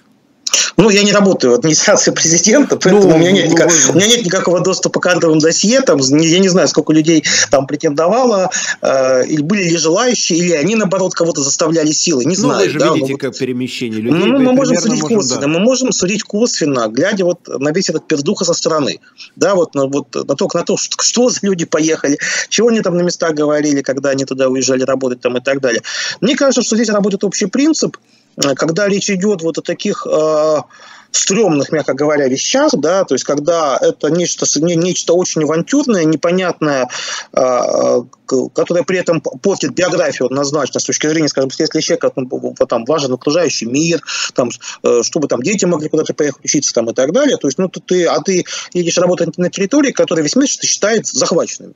Ну, 0.76 0.90
я 0.90 1.02
не 1.02 1.12
работаю 1.12 1.52
в 1.52 1.56
администрации 1.56 2.10
президента, 2.10 2.76
поэтому 2.76 3.08
ну, 3.08 3.16
у, 3.16 3.18
меня 3.18 3.32
нет 3.32 3.46
ну, 3.46 3.52
никак, 3.52 3.70
у 3.90 3.92
меня 3.94 4.06
нет 4.06 4.24
никакого 4.24 4.60
доступа 4.60 5.00
к 5.00 5.02
кадровым 5.02 5.38
досье. 5.38 5.80
Там, 5.80 5.98
я 5.98 6.38
не 6.38 6.48
знаю, 6.48 6.68
сколько 6.68 6.92
людей 6.92 7.24
там 7.50 7.66
претендовало, 7.66 8.50
э, 8.80 9.26
или 9.26 9.42
были 9.42 9.64
ли 9.64 9.76
желающие, 9.76 10.38
или 10.38 10.52
они, 10.52 10.74
наоборот, 10.74 11.14
кого-то 11.14 11.42
заставляли 11.42 11.92
силой. 11.92 12.24
Не 12.24 12.36
ну, 12.36 12.42
знаю. 12.42 12.64
Вы 12.64 12.70
же 12.70 12.78
да, 12.78 12.94
видите, 12.94 13.16
как 13.16 13.36
перемещение 13.36 14.00
людей. 14.00 14.18
Ну, 14.18 14.38
мы 14.38 14.52
можем 14.52 14.76
судить 14.76 15.02
можем, 15.02 15.18
косвенно. 15.18 15.40
Да. 15.40 15.48
Мы 15.48 15.60
можем 15.60 15.92
судить 15.92 16.22
косвенно, 16.22 16.88
глядя 16.88 17.24
вот 17.24 17.40
на 17.46 17.70
весь 17.70 17.90
этот 17.90 18.06
пердуха 18.06 18.44
со 18.44 18.54
стороны. 18.54 19.00
Да, 19.36 19.54
вот 19.54 19.74
на, 19.74 19.86
вот, 19.86 20.14
на, 20.14 20.34
то, 20.34 20.48
на 20.54 20.62
то, 20.64 20.76
что, 20.76 20.96
что 21.02 21.28
за 21.28 21.40
люди 21.42 21.64
поехали, 21.64 22.18
чего 22.48 22.68
они 22.68 22.80
там 22.80 22.96
на 22.96 23.02
местах 23.02 23.34
говорили, 23.34 23.82
когда 23.82 24.10
они 24.10 24.24
туда 24.24 24.48
уезжали 24.48 24.82
работать 24.82 25.20
там 25.20 25.36
и 25.36 25.40
так 25.40 25.60
далее. 25.60 25.82
Мне 26.20 26.36
кажется, 26.36 26.62
что 26.62 26.76
здесь 26.76 26.88
работает 26.88 27.24
общий 27.24 27.46
принцип– 27.46 27.96
когда 28.36 28.88
речь 28.88 29.10
идет 29.10 29.42
вот 29.42 29.58
о 29.58 29.62
таких 29.62 30.06
э, 30.10 30.56
стрёмных, 31.12 31.70
мягко 31.70 31.94
говоря, 31.94 32.26
вещах, 32.26 32.72
да, 32.72 33.04
то 33.04 33.14
есть 33.14 33.24
когда 33.24 33.78
это 33.80 34.08
нечто, 34.08 34.46
не, 34.60 34.74
нечто 34.74 35.12
очень 35.12 35.42
авантюрное, 35.44 36.04
непонятное, 36.04 36.88
э, 37.32 38.02
которое 38.54 38.82
при 38.82 38.98
этом 38.98 39.20
портит 39.20 39.74
биографию 39.74 40.26
однозначно 40.26 40.80
с 40.80 40.84
точки 40.84 41.06
зрения, 41.06 41.28
скажем, 41.28 41.50
если 41.56 41.80
человек 41.80 42.12
ну, 42.16 42.54
там, 42.66 42.84
важен 42.86 43.12
окружающий 43.12 43.66
мир, 43.66 44.00
там, 44.34 44.48
э, 44.82 45.02
чтобы 45.02 45.28
там 45.28 45.42
дети 45.42 45.66
могли 45.66 45.88
куда-то 45.88 46.14
поехать 46.14 46.44
учиться 46.44 46.72
там, 46.72 46.88
и 46.90 46.94
так 46.94 47.12
далее, 47.12 47.36
то 47.36 47.46
есть 47.46 47.58
ну, 47.58 47.68
ты, 47.68 48.06
а 48.06 48.20
ты 48.20 48.44
едешь 48.72 48.98
работать 48.98 49.36
на 49.36 49.50
территории, 49.50 49.92
которая 49.92 50.22
весь 50.22 50.36
мир 50.36 50.48
считает 50.48 51.06
захваченными 51.06 51.74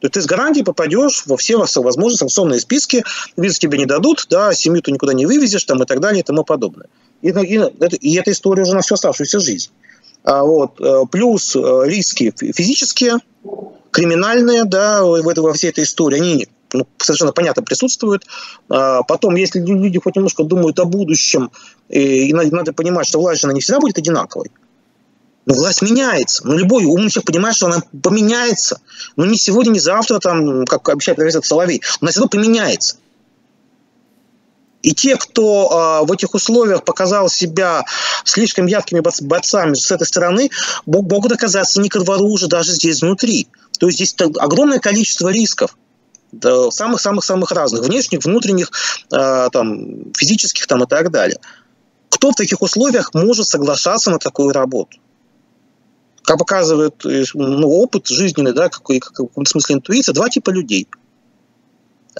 то 0.00 0.08
ты 0.08 0.20
с 0.20 0.26
гарантией 0.26 0.64
попадешь 0.64 1.24
во 1.26 1.36
все 1.36 1.56
возможные 1.56 2.18
санкционные 2.18 2.60
списки, 2.60 3.04
визу 3.36 3.58
тебе 3.58 3.78
не 3.78 3.86
дадут, 3.86 4.26
да, 4.28 4.52
семью 4.54 4.82
ты 4.82 4.92
никуда 4.92 5.14
не 5.14 5.26
вывезешь, 5.26 5.64
там, 5.64 5.82
и 5.82 5.86
так 5.86 6.00
далее, 6.00 6.20
и 6.20 6.24
тому 6.24 6.44
подобное. 6.44 6.88
И, 7.22 7.28
и, 7.28 7.60
и 8.00 8.16
эта 8.16 8.30
история 8.30 8.62
уже 8.62 8.74
на 8.74 8.82
всю 8.82 8.94
оставшуюся 8.94 9.40
жизнь. 9.40 9.70
А, 10.24 10.42
вот, 10.42 10.80
э, 10.80 11.02
плюс 11.10 11.54
э, 11.56 11.60
риски 11.84 12.32
физические, 12.36 13.18
криминальные, 13.90 14.64
да, 14.64 15.02
во 15.04 15.52
всей 15.52 15.70
этой 15.70 15.84
истории, 15.84 16.16
они 16.18 16.48
ну, 16.72 16.86
совершенно 16.98 17.32
понятно 17.32 17.62
присутствуют. 17.62 18.26
А, 18.68 19.02
потом, 19.02 19.36
если 19.36 19.60
люди 19.60 19.98
хоть 19.98 20.16
немножко 20.16 20.44
думают 20.44 20.78
о 20.78 20.84
будущем, 20.84 21.50
и, 21.88 22.28
и 22.28 22.32
надо 22.32 22.72
понимать, 22.72 23.06
что 23.06 23.20
власть 23.20 23.44
она 23.44 23.52
не 23.52 23.60
всегда 23.60 23.80
будет 23.80 23.98
одинаковой. 23.98 24.50
Но 25.46 25.54
власть 25.54 25.80
меняется. 25.80 26.46
Ну, 26.46 26.58
любой 26.58 26.84
умный 26.84 27.08
человек 27.08 27.26
понимает, 27.26 27.56
что 27.56 27.66
она 27.66 27.82
поменяется. 28.02 28.80
Ну, 29.14 29.24
не 29.24 29.38
сегодня, 29.38 29.70
не 29.70 29.78
завтра, 29.78 30.18
там, 30.18 30.64
как 30.66 30.88
обещает 30.88 31.16
профессор 31.16 31.44
Соловей. 31.44 31.82
Она 32.00 32.10
все 32.10 32.20
равно 32.20 32.30
поменяется. 32.30 32.96
И 34.82 34.92
те, 34.92 35.16
кто 35.16 36.02
э, 36.02 36.06
в 36.06 36.12
этих 36.12 36.34
условиях 36.34 36.84
показал 36.84 37.28
себя 37.28 37.84
слишком 38.24 38.66
яркими 38.66 39.00
борцами 39.22 39.74
с 39.74 39.90
этой 39.90 40.06
стороны, 40.06 40.50
могут 40.84 41.32
оказаться 41.32 41.80
не 41.80 41.88
ко 41.88 42.00
двору 42.00 42.28
уже 42.28 42.48
даже 42.48 42.72
здесь 42.72 43.02
внутри. 43.02 43.48
То 43.78 43.86
есть 43.86 43.98
здесь 43.98 44.14
огромное 44.38 44.78
количество 44.78 45.28
рисков 45.28 45.76
самых-самых-самых 46.40 47.50
разных, 47.52 47.84
внешних, 47.84 48.24
внутренних, 48.24 48.70
э, 49.12 49.48
там, 49.52 50.12
физических 50.12 50.66
там, 50.66 50.82
и 50.82 50.86
так 50.86 51.10
далее. 51.10 51.38
Кто 52.10 52.32
в 52.32 52.34
таких 52.34 52.62
условиях 52.62 53.14
может 53.14 53.46
соглашаться 53.46 54.10
на 54.10 54.18
такую 54.18 54.52
работу? 54.52 54.98
Как 56.26 56.38
показывает 56.38 57.06
э, 57.06 57.24
ну, 57.34 57.68
опыт 57.68 58.08
жизненный, 58.08 58.52
да, 58.52 58.68
какой, 58.68 58.98
как, 58.98 59.12
в 59.12 59.28
каком-то 59.28 59.48
смысле 59.48 59.76
интуиция, 59.76 60.12
два 60.12 60.28
типа 60.28 60.50
людей. 60.50 60.88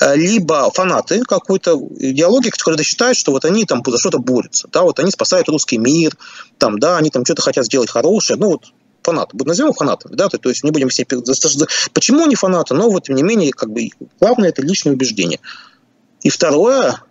Э, 0.01 0.15
либо 0.15 0.71
фанаты 0.71 1.23
какой-то 1.25 1.77
идеологии, 1.99 2.51
которые 2.51 2.85
считают, 2.85 3.19
что 3.19 3.33
вот 3.33 3.45
они 3.45 3.65
там 3.65 3.83
за 3.85 3.99
что-то 3.99 4.19
борются, 4.19 4.69
да, 4.73 4.83
вот 4.83 5.01
они 5.01 5.11
спасают 5.11 5.49
русский 5.49 5.79
мир, 5.79 6.17
там, 6.59 6.79
да, 6.79 6.99
они 6.99 7.11
там 7.11 7.25
что-то 7.25 7.43
хотят 7.43 7.67
сделать 7.67 7.91
хорошее, 7.91 8.39
ну 8.39 8.51
вот 8.51 8.67
фанаты, 9.03 9.37
назовем 9.45 9.73
фанатами, 9.73 10.15
да, 10.15 10.29
то, 10.29 10.39
то 10.39 10.49
есть 10.51 10.63
не 10.63 10.71
будем 10.71 10.89
все... 10.89 11.05
Почему 11.93 12.25
они 12.25 12.37
фанаты? 12.37 12.75
Но 12.75 12.89
вот, 12.89 13.05
тем 13.05 13.17
не 13.17 13.25
менее, 13.25 13.53
как 13.53 13.71
бы 13.71 13.91
главное 14.21 14.51
это 14.51 14.63
личное 14.63 14.93
убеждение. 14.93 15.41
И 16.23 16.31
второе, 16.31 17.03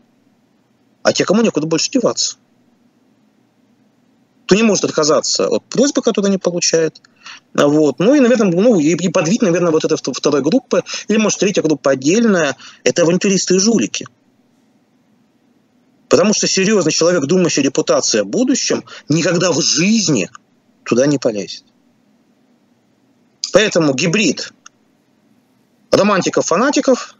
а 1.03 1.13
те, 1.13 1.25
кому 1.25 1.41
некуда 1.41 1.67
больше 1.67 1.91
деваться 1.91 2.37
кто 4.45 4.55
не 4.55 4.63
может 4.63 4.85
отказаться 4.85 5.47
от 5.47 5.63
просьбы, 5.65 6.01
которую 6.01 6.29
они 6.29 6.37
получают. 6.37 7.01
Вот. 7.53 7.99
Ну 7.99 8.13
и, 8.13 8.19
наверное, 8.19 8.51
ну, 8.51 8.79
и, 8.79 8.95
и 8.95 9.09
подвид, 9.09 9.41
наверное, 9.41 9.71
вот 9.71 9.83
этой 9.83 9.97
второй 9.97 10.41
группы, 10.41 10.83
или, 11.07 11.17
может, 11.17 11.39
третья 11.39 11.63
группа 11.63 11.91
отдельная, 11.91 12.55
это 12.83 13.01
авантюристы 13.01 13.55
и 13.55 13.59
жулики. 13.59 14.07
Потому 16.09 16.33
что 16.33 16.47
серьезный 16.47 16.91
человек, 16.91 17.25
думающий 17.25 17.63
репутация 17.63 18.21
о 18.21 18.25
будущем, 18.25 18.83
никогда 19.09 19.51
в 19.51 19.61
жизни 19.61 20.29
туда 20.83 21.07
не 21.07 21.17
полезет. 21.17 21.63
Поэтому 23.51 23.93
гибрид 23.93 24.53
романтиков-фанатиков, 25.89 27.15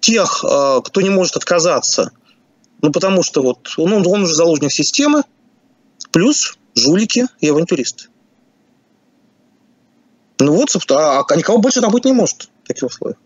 тех, 0.00 0.44
э, 0.44 0.80
кто 0.84 1.00
не 1.00 1.10
может 1.10 1.36
отказаться, 1.36 2.10
ну 2.82 2.92
потому 2.92 3.22
что 3.22 3.42
вот 3.42 3.72
он, 3.78 3.92
он 3.94 4.22
уже 4.24 4.34
заложник 4.34 4.72
системы, 4.72 5.22
плюс 6.16 6.56
жулики 6.74 7.26
и 7.40 7.50
авантюристы. 7.50 8.06
Ну 10.38 10.54
вот, 10.54 10.70
собственно, 10.70 11.20
а 11.20 11.36
никого 11.36 11.58
больше 11.58 11.82
там 11.82 11.92
быть 11.92 12.06
не 12.06 12.12
может 12.12 12.48
в 12.64 12.68
таких 12.68 12.84
условиях. 12.84 13.18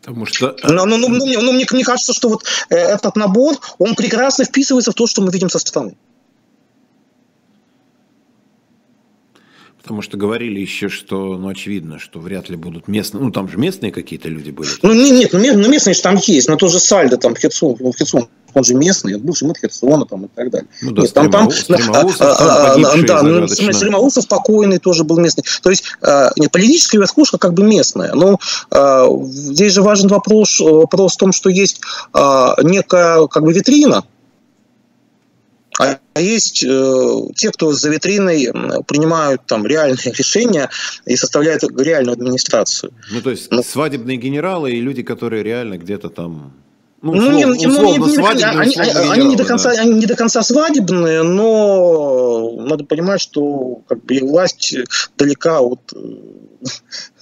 Потому 0.00 0.24
что... 0.26 0.56
Но, 0.62 0.86
но, 0.86 0.96
но, 0.96 1.08
но, 1.08 1.18
но 1.18 1.52
мне, 1.52 1.66
мне 1.68 1.84
кажется, 1.84 2.12
что 2.12 2.28
вот 2.28 2.44
э, 2.70 2.76
этот 2.76 3.16
набор, 3.16 3.56
он 3.78 3.96
прекрасно 3.96 4.44
вписывается 4.44 4.92
в 4.92 4.94
то, 4.94 5.08
что 5.08 5.20
мы 5.20 5.32
видим 5.32 5.50
со 5.50 5.58
стороны. 5.58 5.96
Потому 9.88 10.02
что 10.02 10.18
говорили 10.18 10.60
еще, 10.60 10.90
что, 10.90 11.38
ну, 11.38 11.48
очевидно, 11.48 11.98
что 11.98 12.20
вряд 12.20 12.50
ли 12.50 12.56
будут 12.56 12.88
местные, 12.88 13.24
ну, 13.24 13.30
там 13.30 13.48
же 13.48 13.56
местные 13.56 13.90
какие-то 13.90 14.28
люди 14.28 14.50
были. 14.50 14.68
Ну, 14.82 14.92
нет, 14.92 15.32
ну, 15.32 15.38
ну 15.40 15.70
местные 15.70 15.94
же 15.94 16.02
там 16.02 16.18
есть, 16.26 16.46
но 16.46 16.56
тоже 16.56 16.78
Сальдо, 16.78 17.16
там, 17.16 17.34
Херсон, 17.34 17.74
Херсон 17.96 18.28
он 18.52 18.64
же 18.64 18.74
местный, 18.74 19.16
бывший 19.16 19.48
мэр 19.48 19.56
Херсона 19.58 20.04
там, 20.04 20.26
и 20.26 20.28
так 20.28 20.50
далее. 20.50 20.68
Ну, 20.82 20.90
да, 20.90 21.02
Нет, 21.02 21.14
там, 21.14 21.30
там, 21.30 21.50
Стримаусов, 21.50 22.20
а, 22.20 22.34
а, 22.34 22.74
а, 22.74 23.02
да, 23.06 23.22
ну, 23.22 23.48
Стримаусов 23.48 24.24
спокойный 24.24 24.76
тоже 24.78 25.04
был 25.04 25.18
местный. 25.18 25.44
То 25.62 25.70
есть 25.70 25.84
э, 26.02 26.28
политическая 26.52 26.98
верхушка 26.98 27.38
как 27.38 27.54
бы 27.54 27.62
местная. 27.62 28.12
Но 28.12 28.38
э, 28.70 29.06
здесь 29.24 29.72
же 29.72 29.80
важен 29.80 30.08
вопрос, 30.08 30.60
вопрос 30.60 31.14
в 31.14 31.16
том, 31.16 31.32
что 31.32 31.48
есть 31.48 31.80
э, 32.12 32.46
некая 32.62 33.26
как 33.28 33.42
бы 33.42 33.54
витрина, 33.54 34.04
а 35.78 36.20
есть 36.20 36.64
э, 36.64 37.14
те, 37.36 37.50
кто 37.50 37.72
за 37.72 37.88
витриной 37.90 38.48
принимают 38.86 39.46
там 39.46 39.66
реальные 39.66 39.98
решения 40.16 40.70
и 41.06 41.16
составляют 41.16 41.62
реальную 41.78 42.14
администрацию. 42.14 42.92
Ну, 43.12 43.22
то 43.22 43.30
есть 43.30 43.50
ну, 43.50 43.62
свадебные 43.62 44.16
генералы 44.16 44.72
и 44.72 44.80
люди, 44.80 45.02
которые 45.02 45.42
реально 45.42 45.78
где-то 45.78 46.08
там 46.08 46.52
ну, 47.00 47.12
услов, 47.12 47.30
ну, 47.30 47.54
не, 47.54 47.66
условно, 47.66 47.98
ну, 47.98 48.06
не, 48.06 48.14
свадебные, 48.14 48.60
они, 48.60 48.70
условно 48.70 49.12
они, 49.12 49.24
не 49.26 49.36
до 49.36 49.44
конца, 49.44 49.74
да. 49.74 49.80
они 49.80 49.94
не 49.94 50.06
до 50.06 50.16
конца 50.16 50.42
свадебные, 50.42 51.22
но 51.22 52.56
надо 52.58 52.84
понимать, 52.84 53.20
что 53.20 53.82
как 53.86 54.04
бы 54.04 54.18
власть 54.20 54.74
далека 55.16 55.60
от 55.60 55.80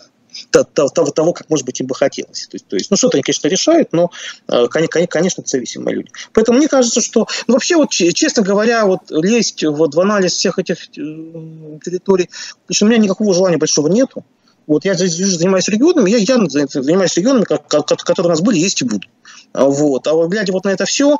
того, 0.65 0.89
того, 0.89 1.33
как, 1.33 1.49
может 1.51 1.67
быть, 1.67 1.81
им 1.81 1.87
бы 1.87 1.95
хотелось. 1.95 2.47
То 2.47 2.55
есть, 2.55 2.67
то 2.67 2.77
есть 2.77 2.91
ну, 2.91 2.97
что-то 2.97 3.17
они, 3.17 3.23
конечно, 3.23 3.49
решают, 3.49 3.93
но, 3.93 4.11
э, 4.49 4.67
конечно, 4.69 5.43
зависимые 5.45 5.97
люди. 5.97 6.11
Поэтому 6.33 6.59
мне 6.59 6.69
кажется, 6.69 7.01
что, 7.01 7.27
ну, 7.47 7.55
вообще, 7.55 7.77
вот, 7.77 7.91
честно 7.91 8.43
говоря, 8.43 8.87
вот 8.87 9.11
лезть 9.11 9.65
вот, 9.65 9.95
в 9.95 10.01
анализ 10.01 10.33
всех 10.33 10.59
этих 10.59 10.89
э, 10.89 11.79
территорий, 11.85 12.31
лично 12.69 12.87
у 12.87 12.91
меня 12.91 12.99
никакого 12.99 13.35
желания 13.35 13.59
большого 13.59 13.89
нету. 13.89 14.25
Вот 14.67 14.85
я 14.85 14.95
занимаюсь 14.95 15.69
регионами, 15.69 16.11
я, 16.11 16.19
я 16.19 16.39
занимаюсь 16.49 17.17
регионами, 17.17 17.45
как, 17.45 17.67
которые 17.69 18.27
у 18.27 18.31
нас 18.31 18.41
были, 18.41 18.59
есть 18.59 18.83
и 18.83 18.85
будут. 18.85 19.09
Вот. 19.55 20.07
А 20.07 20.13
вот 20.13 20.29
глядя 20.29 20.53
вот 20.53 20.65
на 20.65 20.71
это 20.71 20.85
все, 20.87 21.19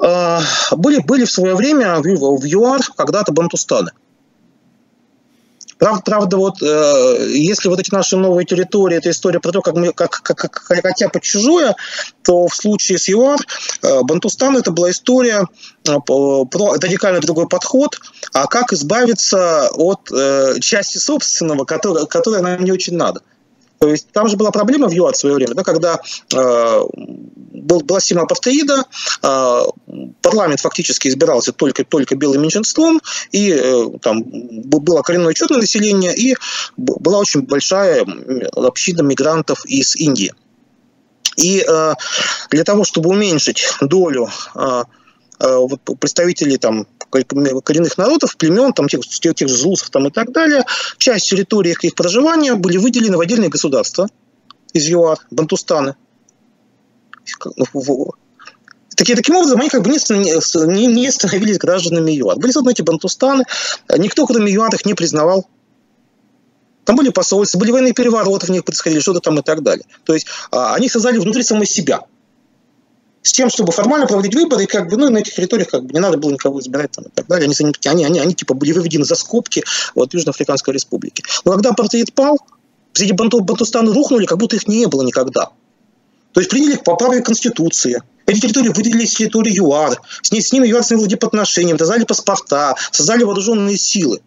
э, 0.00 0.38
были, 0.72 1.00
были 1.00 1.24
в 1.24 1.32
свое 1.32 1.54
время 1.54 1.96
в, 1.96 2.02
в 2.02 2.44
ЮАР 2.44 2.82
когда-то 2.96 3.32
бантустаны. 3.32 3.90
Правда, 5.78 6.02
правда, 6.02 6.36
вот 6.38 6.62
э, 6.62 7.28
если 7.32 7.68
вот 7.68 7.78
эти 7.78 7.92
наши 7.92 8.16
новые 8.16 8.46
территории, 8.46 8.96
это 8.96 9.10
история 9.10 9.40
про 9.40 9.52
то, 9.52 9.60
как 9.60 9.74
мы 9.74 9.92
как, 9.92 10.10
как, 10.10 10.36
как 10.36 10.54
хотя 10.54 11.08
под 11.08 11.22
чужое, 11.22 11.76
то 12.22 12.46
в 12.46 12.54
случае 12.54 12.98
с 12.98 13.08
ЮАР 13.08 13.38
э, 13.82 14.00
Бантустан 14.02 14.56
это 14.56 14.70
была 14.70 14.90
история 14.90 15.46
э, 15.86 15.96
про 16.06 16.74
радикально 16.74 17.20
другой 17.20 17.46
подход, 17.46 17.98
а 18.32 18.46
как 18.46 18.72
избавиться 18.72 19.68
от 19.74 20.10
э, 20.10 20.60
части 20.60 20.96
собственного, 20.96 21.64
которая, 21.64 22.06
которая 22.06 22.40
нам 22.40 22.64
не 22.64 22.72
очень 22.72 22.96
надо. 22.96 23.20
То 23.78 23.88
есть 23.88 24.08
там 24.12 24.28
же 24.28 24.36
была 24.36 24.50
проблема 24.50 24.88
в 24.88 24.92
ЮАР 24.92 25.14
в 25.14 25.16
свое 25.16 25.34
время, 25.34 25.54
да, 25.54 25.62
когда 25.62 26.00
э, 26.34 26.80
был, 26.96 27.80
была 27.80 28.00
сильная 28.00 28.24
апартеида, 28.24 28.84
э, 29.22 29.62
парламент 30.22 30.60
фактически 30.60 31.08
избирался 31.08 31.52
только, 31.52 31.84
только 31.84 32.16
белым 32.16 32.42
меньшинством, 32.42 33.00
и 33.32 33.50
э, 33.52 33.86
там 34.00 34.22
было 34.24 35.02
коренное 35.02 35.34
черное 35.34 35.60
население, 35.60 36.14
и 36.16 36.36
была 36.76 37.18
очень 37.18 37.42
большая 37.42 38.06
община 38.54 39.02
мигрантов 39.02 39.64
из 39.66 39.96
Индии. 39.96 40.32
И 41.36 41.64
э, 41.68 41.94
для 42.50 42.64
того, 42.64 42.84
чтобы 42.84 43.10
уменьшить 43.10 43.68
долю 43.80 44.28
э, 44.54 44.84
э 45.40 45.58
представителей 46.00 46.56
там, 46.56 46.86
коренных 47.24 47.98
народов, 47.98 48.36
племен, 48.36 48.72
там, 48.72 48.88
тех, 48.88 49.00
тех, 49.06 49.48
же 49.48 49.56
злусов 49.56 49.90
там, 49.90 50.06
и 50.06 50.10
так 50.10 50.32
далее, 50.32 50.64
часть 50.98 51.28
территории 51.28 51.70
их, 51.70 51.84
их 51.84 51.94
проживания 51.94 52.54
были 52.54 52.76
выделены 52.76 53.16
в 53.16 53.20
отдельные 53.20 53.48
государства 53.48 54.08
из 54.72 54.88
ЮАР, 54.88 55.18
Бантустаны. 55.30 55.96
Такие, 58.96 59.14
таким 59.14 59.36
образом, 59.36 59.60
они 59.60 59.68
как 59.68 59.82
бы 59.82 59.90
не, 59.90 60.74
не, 60.74 60.86
не 60.86 61.10
становились 61.10 61.58
гражданами 61.58 62.12
ЮАР. 62.12 62.38
Были 62.38 62.52
созданы 62.52 62.72
эти 62.72 62.82
Бантустаны, 62.82 63.44
никто, 63.96 64.26
кроме 64.26 64.52
ЮАР, 64.52 64.74
их 64.74 64.86
не 64.86 64.94
признавал. 64.94 65.46
Там 66.84 66.96
были 66.96 67.08
посольства, 67.08 67.58
были 67.58 67.72
военные 67.72 67.94
перевороты 67.94 68.46
в 68.46 68.50
них 68.50 68.64
происходили, 68.64 69.00
что-то 69.00 69.20
там 69.20 69.38
и 69.38 69.42
так 69.42 69.62
далее. 69.62 69.84
То 70.04 70.14
есть 70.14 70.28
а, 70.52 70.74
они 70.74 70.88
создали 70.88 71.18
внутри 71.18 71.42
самой 71.42 71.66
себя– 71.66 72.02
с 73.26 73.32
тем, 73.32 73.50
чтобы 73.50 73.72
формально 73.72 74.06
проводить 74.06 74.36
выборы, 74.36 74.62
и 74.62 74.66
как 74.66 74.88
бы, 74.88 74.96
ну, 74.96 75.10
на 75.10 75.18
этих 75.18 75.34
территориях 75.34 75.68
как 75.68 75.84
бы 75.84 75.92
не 75.92 75.98
надо 75.98 76.16
было 76.16 76.30
никого 76.30 76.60
избирать 76.60 76.92
там, 76.92 77.06
и 77.06 77.08
так 77.12 77.26
далее. 77.26 77.50
Они, 77.50 77.72
они, 77.86 78.04
они, 78.04 78.20
они 78.20 78.34
типа 78.34 78.54
были 78.54 78.70
выведены 78.70 79.04
за 79.04 79.16
скобки 79.16 79.64
вот, 79.96 80.14
Южноафриканской 80.14 80.72
республики. 80.72 81.24
Но 81.44 81.52
когда 81.52 81.70
апартеид 81.70 82.14
пал, 82.14 82.38
все 82.92 83.06
эти 83.06 83.12
банту, 83.12 83.40
бантустаны 83.40 83.92
рухнули, 83.92 84.26
как 84.26 84.38
будто 84.38 84.54
их 84.54 84.68
не 84.68 84.86
было 84.86 85.02
никогда. 85.02 85.50
То 86.34 86.40
есть 86.40 86.50
приняли 86.50 86.76
по 86.76 86.94
праве 86.94 87.20
Конституции. 87.20 88.00
Эти 88.26 88.42
территории 88.42 88.68
выделились 88.68 89.10
с 89.10 89.16
территории 89.16 89.58
ЮАР. 89.58 90.00
С, 90.22 90.30
ней, 90.30 90.40
с 90.40 90.52
ними 90.52 90.68
ЮАР 90.68 90.84
сняло 90.84 91.08
дипотношения, 91.08 91.76
создали 91.76 92.04
паспорта, 92.04 92.76
создали 92.92 93.24
вооруженные 93.24 93.76
силы. 93.76 94.20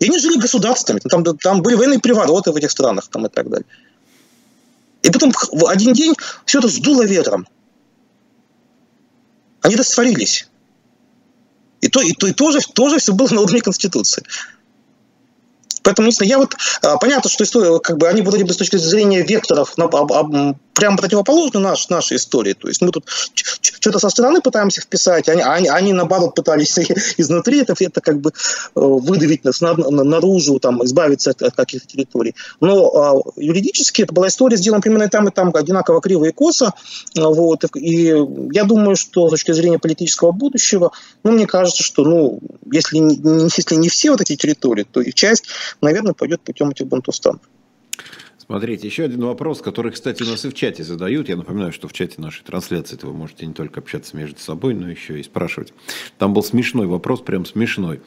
И 0.00 0.06
они 0.06 0.18
жили 0.18 0.36
государствами. 0.40 0.98
Там, 0.98 1.22
там 1.22 1.62
были 1.62 1.76
военные 1.76 2.00
перевороты 2.00 2.50
в 2.50 2.56
этих 2.56 2.72
странах 2.72 3.06
там, 3.06 3.26
и 3.26 3.28
так 3.28 3.48
далее. 3.48 3.66
И 5.02 5.10
потом 5.12 5.32
в 5.32 5.68
один 5.68 5.92
день 5.92 6.14
все 6.44 6.58
это 6.58 6.66
сдуло 6.66 7.04
ветром. 7.04 7.46
Они 9.66 9.74
растворились. 9.74 10.48
И 11.80 11.88
то, 11.88 12.00
и 12.00 12.12
то, 12.12 12.28
и 12.28 12.32
тоже, 12.32 12.60
тоже 12.72 12.98
все 13.00 13.12
было 13.12 13.26
на 13.34 13.40
уровне 13.40 13.60
Конституции. 13.60 14.22
Поэтому, 15.82 16.06
не 16.06 16.26
я 16.28 16.38
вот, 16.38 16.54
а, 16.82 16.96
понятно, 16.98 17.28
что 17.28 17.42
история, 17.42 17.80
как 17.80 17.98
бы, 17.98 18.06
они 18.06 18.22
вроде 18.22 18.44
бы 18.44 18.52
с 18.52 18.56
точки 18.56 18.76
зрения 18.76 19.24
векторов 19.24 19.76
на, 19.76 19.86
об, 19.86 20.12
об, 20.12 20.56
прямо 20.76 20.96
противоположны 20.96 21.60
наш, 21.60 21.88
нашей 21.88 22.18
истории. 22.18 22.52
То 22.52 22.68
есть 22.68 22.80
мы 22.82 22.90
тут 22.90 23.08
что-то 23.62 23.98
со 23.98 24.10
стороны 24.10 24.40
пытаемся 24.40 24.80
вписать, 24.80 25.28
они, 25.28 25.42
они, 25.42 25.68
они 25.68 25.92
наоборот 25.92 26.34
пытались 26.34 26.78
изнутри 27.16 27.60
это, 27.60 27.74
это 27.78 28.00
как 28.00 28.20
бы 28.20 28.30
э, 28.30 28.32
выдавить 28.74 29.44
нас 29.44 29.60
на, 29.60 29.74
на, 29.74 30.04
наружу, 30.04 30.58
там, 30.60 30.84
избавиться 30.84 31.30
от, 31.30 31.42
от 31.42 31.54
каких-то 31.56 31.86
территорий. 31.86 32.34
Но 32.60 32.90
а, 32.94 33.22
юридически 33.36 34.02
это 34.02 34.12
была 34.12 34.28
история 34.28 34.56
сделана 34.56 34.80
примерно 34.80 35.04
и 35.04 35.08
там, 35.08 35.28
и 35.28 35.32
там 35.32 35.50
одинаково 35.54 36.00
криво 36.00 36.26
и 36.26 36.32
косо. 36.32 36.72
Вот, 37.14 37.64
и 37.74 38.14
я 38.52 38.64
думаю, 38.64 38.96
что 38.96 39.28
с 39.28 39.30
точки 39.30 39.52
зрения 39.52 39.78
политического 39.78 40.32
будущего, 40.32 40.92
ну, 41.24 41.32
мне 41.32 41.46
кажется, 41.46 41.82
что, 41.82 42.04
ну, 42.04 42.40
если, 42.70 42.98
если 42.98 43.74
не 43.76 43.88
все 43.88 44.10
вот 44.10 44.20
эти 44.20 44.36
территории, 44.36 44.86
то 44.90 45.00
их 45.00 45.14
часть 45.14 45.44
наверное, 45.80 46.14
пойдет 46.14 46.42
путем 46.42 46.70
этих 46.70 46.86
бантустанов. 46.86 47.40
Смотрите, 48.46 48.86
еще 48.86 49.04
один 49.04 49.24
вопрос, 49.24 49.60
который, 49.60 49.90
кстати, 49.90 50.22
у 50.22 50.26
нас 50.26 50.44
и 50.44 50.48
в 50.48 50.54
чате 50.54 50.84
задают. 50.84 51.28
Я 51.28 51.36
напоминаю, 51.36 51.72
что 51.72 51.88
в 51.88 51.92
чате 51.92 52.14
нашей 52.18 52.44
трансляции 52.44 52.96
вы 53.02 53.12
можете 53.12 53.44
не 53.44 53.52
только 53.52 53.80
общаться 53.80 54.16
между 54.16 54.38
собой, 54.38 54.74
но 54.74 54.88
еще 54.88 55.18
и 55.18 55.24
спрашивать. 55.24 55.72
Там 56.16 56.32
был 56.32 56.44
смешной 56.44 56.86
вопрос, 56.86 57.22
прям 57.22 57.44
смешной. 57.44 58.00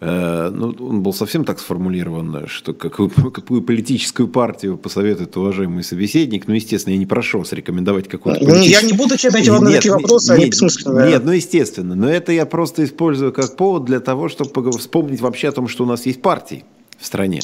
Э, 0.00 0.48
ну, 0.50 0.74
он 0.80 1.02
был 1.02 1.12
совсем 1.12 1.44
так 1.44 1.60
сформулирован, 1.60 2.46
что 2.46 2.72
какую, 2.72 3.10
какую 3.30 3.60
политическую 3.60 4.26
партию 4.26 4.78
посоветует 4.78 5.36
уважаемый 5.36 5.84
собеседник. 5.84 6.48
Ну, 6.48 6.54
естественно, 6.54 6.94
я 6.94 6.98
не 6.98 7.06
прошу 7.06 7.40
вас 7.40 7.52
рекомендовать 7.52 8.08
какую-то 8.08 8.40
политическую... 8.40 8.70
Я 8.70 8.82
не 8.82 8.94
буду 8.94 9.18
читать 9.18 9.46
вам 9.48 9.66
такие 9.66 9.92
вопросы, 9.92 10.32
нет, 10.32 10.40
они 10.40 10.50
бессмысленные. 10.50 11.08
Нет, 11.08 11.24
ну, 11.26 11.32
естественно. 11.32 11.94
Но 11.94 12.08
это 12.08 12.32
я 12.32 12.46
просто 12.46 12.84
использую 12.84 13.34
как 13.34 13.54
повод 13.56 13.84
для 13.84 14.00
того, 14.00 14.30
чтобы 14.30 14.72
вспомнить 14.72 15.20
вообще 15.20 15.48
о 15.48 15.52
том, 15.52 15.68
что 15.68 15.84
у 15.84 15.86
нас 15.86 16.06
есть 16.06 16.22
партии 16.22 16.64
в 16.98 17.04
стране. 17.04 17.42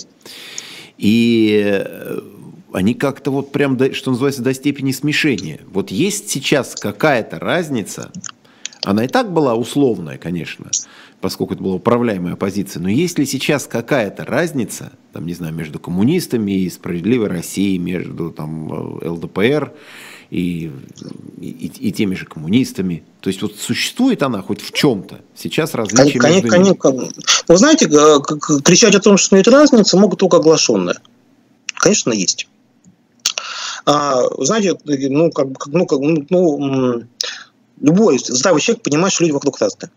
И 1.01 1.59
э, 1.64 2.20
они 2.74 2.92
как-то 2.92 3.30
вот 3.30 3.53
прям, 3.53 3.78
до, 3.78 3.94
что 3.94 4.11
называется, 4.11 4.42
до 4.42 4.53
степени 4.53 4.92
смешения. 4.92 5.61
Вот 5.72 5.90
есть 5.90 6.28
сейчас 6.28 6.74
какая-то 6.74 7.38
разница, 7.38 8.12
она 8.84 9.07
и 9.07 9.09
так 9.09 9.32
была 9.32 9.55
условная, 9.55 10.18
конечно, 10.18 10.66
поскольку 11.22 11.55
это 11.55 11.62
была 11.62 11.76
управляемая 11.76 12.34
оппозиция, 12.34 12.82
но 12.82 12.90
есть 12.90 13.18
ли 13.18 13.24
сейчас 13.24 13.66
какая-то 13.66 14.26
разница, 14.26 14.92
там, 15.14 15.26
не 15.26 15.32
знаю, 15.32 15.55
между 15.55 15.78
коммунистами 15.78 16.53
и 16.53 16.68
справедливой 16.68 17.28
Россией, 17.28 17.78
между 17.78 18.30
там, 18.30 19.01
э, 19.01 19.09
ЛДПР 19.09 19.72
и, 20.31 20.70
и, 21.41 21.72
и 21.78 21.93
теми 21.93 22.14
же 22.14 22.24
коммунистами. 22.24 23.03
То 23.20 23.28
есть 23.28 23.43
вот 23.43 23.57
существует 23.57 24.22
она 24.22 24.43
хоть 24.43 24.62
в 24.62 24.72
чем-то? 24.72 25.20
Сейчас 25.37 25.74
различия 25.74 26.18
конечно, 26.18 26.49
между 26.49 26.62
ними. 26.62 26.74
Конечно. 26.74 27.22
Вы 27.49 27.57
знаете, 27.57 27.87
кричать 28.62 28.95
о 28.95 29.01
том, 29.01 29.16
что 29.16 29.37
нет 29.37 29.49
разницы, 29.49 29.97
могут 29.97 30.20
только 30.20 30.37
оглашенные. 30.37 30.97
Конечно, 31.74 32.12
есть. 32.12 32.49
А, 33.87 34.22
знаете, 34.39 34.76
ну, 34.85 35.31
как, 35.31 35.66
ну, 35.66 35.87
как, 35.87 35.99
ну, 35.99 36.26
ну, 36.28 37.03
любой 37.81 38.18
здравый 38.18 38.61
человек 38.61 38.83
понимает, 38.83 39.12
что 39.12 39.24
люди 39.24 39.33
вокруг 39.33 39.59
разные 39.59 39.91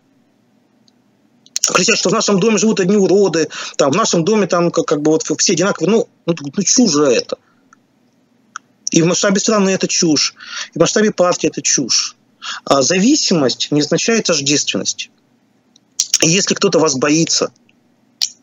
кричать, 1.71 1.97
что 1.97 2.09
в 2.09 2.13
нашем 2.13 2.39
доме 2.39 2.57
живут 2.57 2.79
одни 2.79 2.97
уроды, 2.97 3.47
там, 3.77 3.91
в 3.91 3.95
нашем 3.95 4.25
доме 4.25 4.47
там 4.47 4.71
как, 4.71 4.85
как 4.85 5.01
бы 5.01 5.11
вот 5.11 5.23
все 5.23 5.53
одинаковые, 5.53 5.91
ну, 5.91 6.07
ну, 6.25 6.35
ну 6.41 6.63
чушь 6.63 6.91
же 6.91 7.05
это. 7.05 7.37
И 8.93 9.01
в 9.01 9.07
масштабе 9.07 9.39
страны 9.39 9.71
это 9.71 9.87
чушь, 9.87 10.35
и 10.75 10.77
в 10.77 10.81
масштабе 10.81 11.11
партии 11.11 11.47
это 11.47 11.63
чушь. 11.63 12.15
А 12.63 12.83
зависимость 12.83 13.71
не 13.71 13.81
означает 13.81 14.25
тождественность. 14.25 15.09
И 16.21 16.29
если 16.29 16.53
кто-то 16.53 16.77
вас 16.77 16.95
боится, 16.95 17.51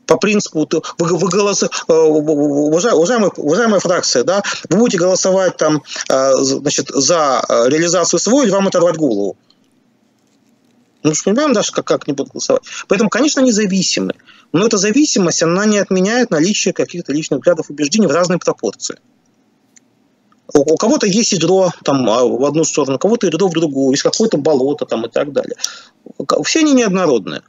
по 0.06 0.16
принципу, 0.16 0.68
вы, 0.98 1.16
вы 1.16 1.28
голос, 1.28 1.62
э, 1.62 1.66
уважаемая, 1.88 3.30
уважаемая 3.36 3.78
фракция, 3.78 4.24
да, 4.24 4.42
вы 4.68 4.78
будете 4.78 4.98
голосовать 4.98 5.56
там, 5.56 5.84
э, 6.08 6.32
значит, 6.38 6.88
за 6.88 7.44
э, 7.48 7.68
реализацию 7.68 8.18
своего 8.18 8.42
или 8.42 8.50
вам 8.50 8.66
оторвать 8.66 8.96
голову. 8.96 9.36
Ну, 11.04 11.14
что 11.14 11.30
понимаем 11.30 11.52
даже, 11.52 11.70
как, 11.70 11.86
как 11.86 12.08
не 12.08 12.12
будут 12.12 12.32
голосовать. 12.32 12.64
Поэтому, 12.88 13.08
конечно, 13.08 13.40
они 13.40 13.52
зависимы. 13.52 14.14
Но 14.52 14.66
эта 14.66 14.78
зависимость, 14.78 15.44
она 15.44 15.64
не 15.64 15.78
отменяет 15.78 16.32
наличие 16.32 16.74
каких-то 16.74 17.12
личных 17.12 17.38
взглядов 17.38 17.70
и 17.70 17.72
убеждений 17.72 18.08
в 18.08 18.10
разной 18.10 18.38
пропорции. 18.38 18.98
У, 20.54 20.76
кого-то 20.76 21.06
есть 21.06 21.32
ядро 21.32 21.70
там, 21.84 22.08
а, 22.08 22.24
в 22.24 22.44
одну 22.44 22.64
сторону, 22.64 22.96
у 22.96 22.98
кого-то 22.98 23.26
ядро 23.26 23.48
в 23.48 23.52
другую, 23.52 23.92
есть 23.92 24.02
какое-то 24.02 24.36
болото 24.36 24.86
там, 24.86 25.06
и 25.06 25.08
так 25.08 25.32
далее. 25.32 25.56
Все 26.44 26.60
они 26.60 26.72
неоднородные. 26.72 27.42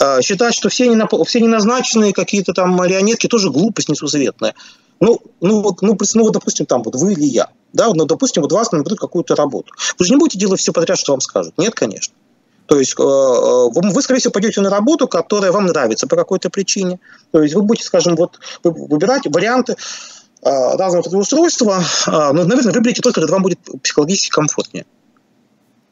А, 0.00 0.22
считать, 0.22 0.54
что 0.54 0.68
все, 0.68 0.88
не, 0.88 1.24
все 1.24 1.40
не 1.40 1.48
назначенные 1.48 2.12
какие-то 2.12 2.52
там 2.52 2.70
марионетки, 2.70 3.26
тоже 3.26 3.50
глупость 3.50 3.88
несусветная. 3.88 4.54
Ну, 5.00 5.18
ну, 5.40 5.62
вот, 5.62 5.80
ну, 5.82 5.96
ну, 6.14 6.22
вот, 6.22 6.32
допустим, 6.32 6.66
там, 6.66 6.82
вот 6.82 6.94
вы 6.94 7.12
или 7.14 7.24
я, 7.24 7.48
да, 7.72 7.88
ну, 7.94 8.04
допустим, 8.04 8.42
вот 8.42 8.52
вас 8.52 8.70
наберут 8.70 8.98
какую-то 8.98 9.34
работу. 9.34 9.72
Вы 9.98 10.04
же 10.04 10.12
не 10.12 10.18
будете 10.18 10.38
делать 10.38 10.60
все 10.60 10.72
подряд, 10.72 10.98
что 10.98 11.12
вам 11.12 11.20
скажут. 11.20 11.54
Нет, 11.56 11.74
конечно. 11.74 12.14
То 12.66 12.78
есть 12.78 12.94
э, 12.96 13.02
э, 13.02 13.68
вы, 13.74 14.00
скорее 14.02 14.20
всего, 14.20 14.32
пойдете 14.32 14.60
на 14.60 14.70
работу, 14.70 15.08
которая 15.08 15.50
вам 15.50 15.66
нравится 15.66 16.06
по 16.06 16.14
какой-то 16.14 16.50
причине. 16.50 17.00
То 17.32 17.42
есть 17.42 17.54
вы 17.54 17.62
будете, 17.62 17.84
скажем, 17.84 18.14
вот 18.14 18.38
выбирать 18.62 19.26
варианты, 19.26 19.76
разного 20.42 21.02
трудоустройства, 21.02 21.84
но, 22.06 22.32
наверное, 22.32 22.72
выберите 22.72 23.02
только, 23.02 23.20
когда 23.20 23.34
вам 23.34 23.42
будет 23.42 23.58
психологически 23.82 24.30
комфортнее. 24.30 24.86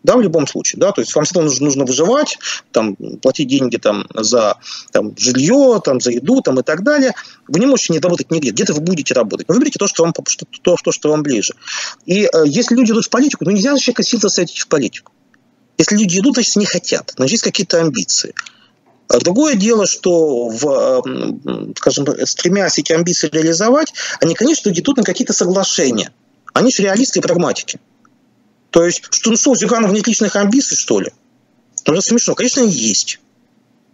Да, 0.04 0.16
в 0.16 0.22
любом 0.22 0.46
случае, 0.46 0.78
да, 0.78 0.92
то 0.92 1.00
есть 1.00 1.14
вам 1.14 1.24
всегда 1.24 1.42
нужно, 1.42 1.66
нужно 1.66 1.84
выживать, 1.84 2.38
там, 2.70 2.94
платить 3.20 3.48
деньги 3.48 3.76
там, 3.76 4.06
за 4.14 4.56
там, 4.92 5.12
жилье, 5.18 5.80
там, 5.84 6.00
за 6.00 6.12
еду 6.12 6.40
там, 6.40 6.60
и 6.60 6.62
так 6.62 6.84
далее. 6.84 7.14
Вы 7.48 7.58
не 7.58 7.66
можете 7.66 7.92
не 7.92 7.98
работать 7.98 8.30
нигде, 8.30 8.50
где-то 8.50 8.74
вы 8.74 8.80
будете 8.80 9.12
работать. 9.12 9.48
выберите 9.48 9.78
то, 9.78 9.88
что 9.88 10.04
вам, 10.04 10.14
что, 10.28 10.46
то, 10.62 10.76
то, 10.82 10.92
что 10.92 11.10
вам 11.10 11.22
ближе. 11.22 11.54
И 12.06 12.22
э, 12.22 12.28
если 12.46 12.76
люди 12.76 12.92
идут 12.92 13.06
в 13.06 13.10
политику, 13.10 13.44
ну 13.44 13.50
нельзя 13.50 13.76
человека 13.76 14.04
сильно 14.04 14.28
садить 14.28 14.58
в 14.58 14.68
политику. 14.68 15.12
Если 15.78 15.96
люди 15.96 16.20
идут, 16.20 16.34
значит, 16.34 16.56
не 16.56 16.66
хотят, 16.66 17.12
значит, 17.16 17.32
есть 17.32 17.44
какие-то 17.44 17.80
амбиции. 17.80 18.34
Другое 19.08 19.54
дело, 19.54 19.86
что, 19.86 20.48
в, 20.48 21.02
скажем, 21.76 22.06
стремясь 22.26 22.78
эти 22.78 22.92
амбиции 22.92 23.30
реализовать, 23.32 23.92
они, 24.20 24.34
конечно, 24.34 24.68
идут 24.70 24.98
на 24.98 25.02
какие-то 25.02 25.32
соглашения. 25.32 26.12
Они 26.52 26.70
же 26.70 26.82
реалисты 26.82 27.20
и 27.20 27.22
прагматики. 27.22 27.80
То 28.70 28.84
есть, 28.84 29.02
что, 29.10 29.30
ну 29.30 29.36
что, 29.36 29.50
у 29.52 29.56
Зюганова 29.56 29.92
нет 29.92 30.06
личных 30.06 30.36
амбиций, 30.36 30.76
что 30.76 31.00
ли? 31.00 31.10
Ну, 31.86 31.94
это 31.94 32.02
смешно. 32.02 32.34
Конечно, 32.34 32.62
они 32.62 32.72
есть. 32.72 33.18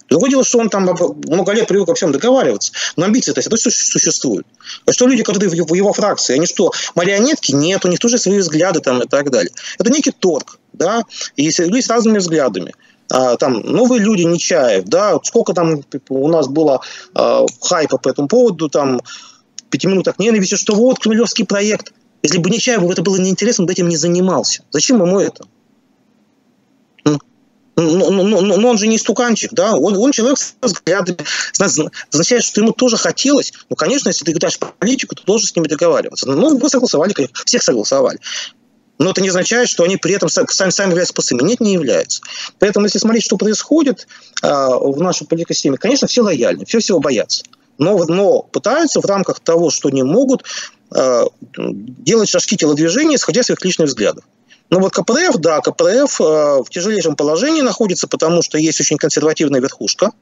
Другое 0.09 0.31
дело, 0.31 0.45
что 0.45 0.59
он 0.59 0.69
там 0.69 0.85
много 0.85 1.53
лет 1.53 1.67
привык 1.67 1.89
во 1.89 1.95
всем 1.95 2.13
договариваться. 2.13 2.73
Но 2.97 3.07
амбиции-то 3.07 3.41
это 3.41 3.57
существуют. 3.57 4.47
А 4.85 4.93
что 4.93 5.07
люди, 5.07 5.23
которые 5.23 5.49
в 5.49 5.75
его 5.75 5.93
фракции, 5.93 6.35
они 6.35 6.47
что, 6.47 6.73
марионетки? 6.95 7.53
Нет, 7.53 7.85
у 7.85 7.89
них 7.89 8.01
тоже 8.01 8.19
свои 8.19 8.39
взгляды 8.39 8.81
там 8.81 9.03
и 9.03 9.09
так 9.09 9.31
далее. 9.31 9.53
Это 9.79 9.91
некий 9.91 10.11
торг, 10.11 10.59
да, 10.73 11.05
и 11.37 11.51
люди 11.59 11.81
с 11.81 11.89
разными 11.89 12.19
взглядами. 12.19 12.75
А, 13.15 13.37
там 13.37 13.61
новые 13.61 14.03
люди, 14.03 14.23
Нечаев, 14.23 14.87
да, 14.87 15.21
сколько 15.23 15.53
там 15.53 15.85
у 16.09 16.29
нас 16.29 16.49
было 16.49 16.81
а, 17.15 17.47
хайпа 17.61 17.97
по 17.97 18.09
этому 18.09 18.27
поводу, 18.27 18.69
там, 18.69 19.01
пяти 19.71 19.87
минутах 19.87 20.19
ненависти, 20.19 20.57
что 20.57 20.75
вот 20.75 20.99
Кремлевский 20.99 21.47
проект. 21.47 21.93
Если 22.25 22.39
бы 22.39 22.51
Нечаеву 22.51 22.91
это 22.91 23.03
было 23.03 23.17
неинтересно, 23.17 23.63
он 23.63 23.67
бы 23.67 23.73
этим 23.73 23.89
не 23.89 23.97
занимался. 23.97 24.65
Зачем 24.73 25.01
ему 25.01 25.21
это? 25.21 25.45
Но, 27.05 27.19
но, 27.77 28.41
но, 28.41 28.69
он 28.69 28.79
же 28.79 28.89
не 28.89 28.99
стуканчик, 28.99 29.53
да, 29.53 29.75
он, 29.75 29.97
он 29.97 30.11
человек 30.11 30.39
с 30.39 30.55
взглядами, 30.61 31.19
означает, 32.11 32.43
что 32.43 32.61
ему 32.61 32.73
тоже 32.73 32.97
хотелось, 32.97 33.53
ну, 33.69 33.77
конечно, 33.77 34.09
если 34.09 34.25
ты 34.25 34.33
играешь 34.33 34.59
политику, 34.59 35.15
то 35.15 35.25
должен 35.25 35.49
с 35.49 35.55
ними 35.57 35.69
договариваться. 35.69 36.29
Ну, 36.29 36.59
мы 36.59 36.71
согласовали, 36.71 37.15
всех 37.45 37.63
согласовали. 37.63 38.19
Но 38.99 39.11
это 39.11 39.21
не 39.21 39.29
означает, 39.29 39.69
что 39.69 39.83
они 39.83 39.97
при 39.97 40.15
этом 40.15 40.29
сами, 40.29 40.71
сами 40.71 40.91
являются 40.91 41.13
спасами. 41.13 41.43
Нет, 41.43 41.61
не 41.61 41.73
являются. 41.73 42.23
Поэтому, 42.59 42.87
если 42.87 42.99
смотреть, 42.99 43.25
что 43.25 43.37
происходит 43.37 44.07
э, 44.43 44.47
в 44.49 45.01
нашей 45.01 45.27
политической 45.27 45.55
системе, 45.55 45.79
конечно, 45.79 46.07
все 46.07 46.23
лояльны, 46.23 46.65
все 46.65 46.79
всего 46.79 47.01
боятся. 47.01 47.43
Но, 47.79 48.05
но 48.05 48.43
пытаются 48.43 49.01
в 49.01 49.05
рамках 49.05 49.41
того, 49.41 49.71
что 49.71 49.91
не 49.91 50.05
могут, 50.05 50.45
э, 50.95 51.25
делать 51.57 52.29
шажки 52.29 52.57
телодвижения, 52.57 53.17
исходя 53.17 53.41
из 53.41 53.47
своих 53.47 53.65
личных 53.65 53.89
взглядов. 53.89 54.25
Ну 54.71 54.81
вот 54.81 54.93
КПРФ, 54.93 55.37
да, 55.39 55.61
КПРФ 55.61 56.21
э, 56.21 56.25
в 56.63 56.67
тяжелейшем 56.71 57.17
положении 57.17 57.63
находится, 57.63 58.07
потому 58.07 58.43
что 58.43 58.59
есть 58.59 58.81
очень 58.81 58.97
консервативная 58.97 59.61
верхушка, 59.61 60.13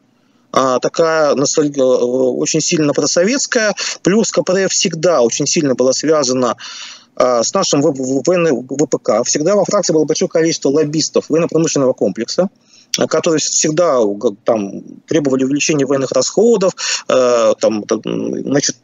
такая 0.53 1.35
э, 1.35 1.83
очень 1.83 2.61
сильно 2.61 2.93
просоветская, 2.93 3.75
плюс 4.03 4.31
КПРФ 4.31 4.71
всегда 4.71 5.23
очень 5.23 5.47
сильно 5.47 5.75
была 5.75 5.93
связана 5.93 6.57
с 7.17 7.53
нашим 7.53 7.83
ВПК. 7.83 9.25
Всегда 9.25 9.55
во 9.55 9.65
фракции 9.65 9.93
было 9.93 10.05
большое 10.05 10.29
количество 10.29 10.71
лоббистов 10.71 11.27
военно-промышленного 11.29 11.93
комплекса, 11.93 12.49
которые 13.09 13.41
всегда 13.41 13.99
там, 14.45 14.83
требовали 15.07 15.45
увеличения 15.45 15.87
военных 15.87 16.13
расходов, 16.13 16.73
э, 17.09 17.53
там, 17.61 17.85
значит, 17.89 18.77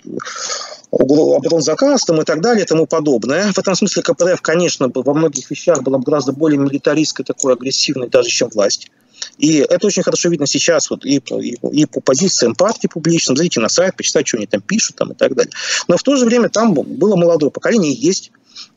оборонзаказ 0.90 2.04
там, 2.04 2.20
и 2.20 2.24
так 2.24 2.40
далее 2.40 2.64
и 2.64 2.66
тому 2.66 2.86
подобное. 2.86 3.52
В 3.52 3.58
этом 3.58 3.74
смысле 3.74 4.02
КПРФ, 4.02 4.40
конечно, 4.40 4.90
во 4.94 5.14
многих 5.14 5.50
вещах 5.50 5.82
была 5.82 5.98
гораздо 5.98 6.32
более 6.32 6.58
милитаристской, 6.58 7.24
такой 7.24 7.54
агрессивной 7.54 8.08
даже, 8.08 8.30
чем 8.30 8.48
власть. 8.48 8.90
И 9.38 9.58
это 9.58 9.86
очень 9.86 10.02
хорошо 10.02 10.28
видно 10.28 10.46
сейчас 10.46 10.90
вот 10.90 11.04
и, 11.04 11.16
и, 11.18 11.56
и 11.72 11.86
по 11.86 12.00
позициям 12.00 12.54
партии 12.54 12.88
публичным. 12.88 13.36
Зайдите 13.36 13.60
на 13.60 13.68
сайт, 13.68 13.96
почитать, 13.96 14.26
что 14.26 14.36
они 14.36 14.46
там 14.46 14.60
пишут 14.60 14.96
там, 14.96 15.12
и 15.12 15.14
так 15.14 15.34
далее. 15.34 15.52
Но 15.86 15.96
в 15.96 16.02
то 16.02 16.16
же 16.16 16.24
время 16.24 16.48
там 16.48 16.74
было 16.74 17.16
молодое 17.16 17.50
поколение, 17.50 17.92
есть 17.92 18.32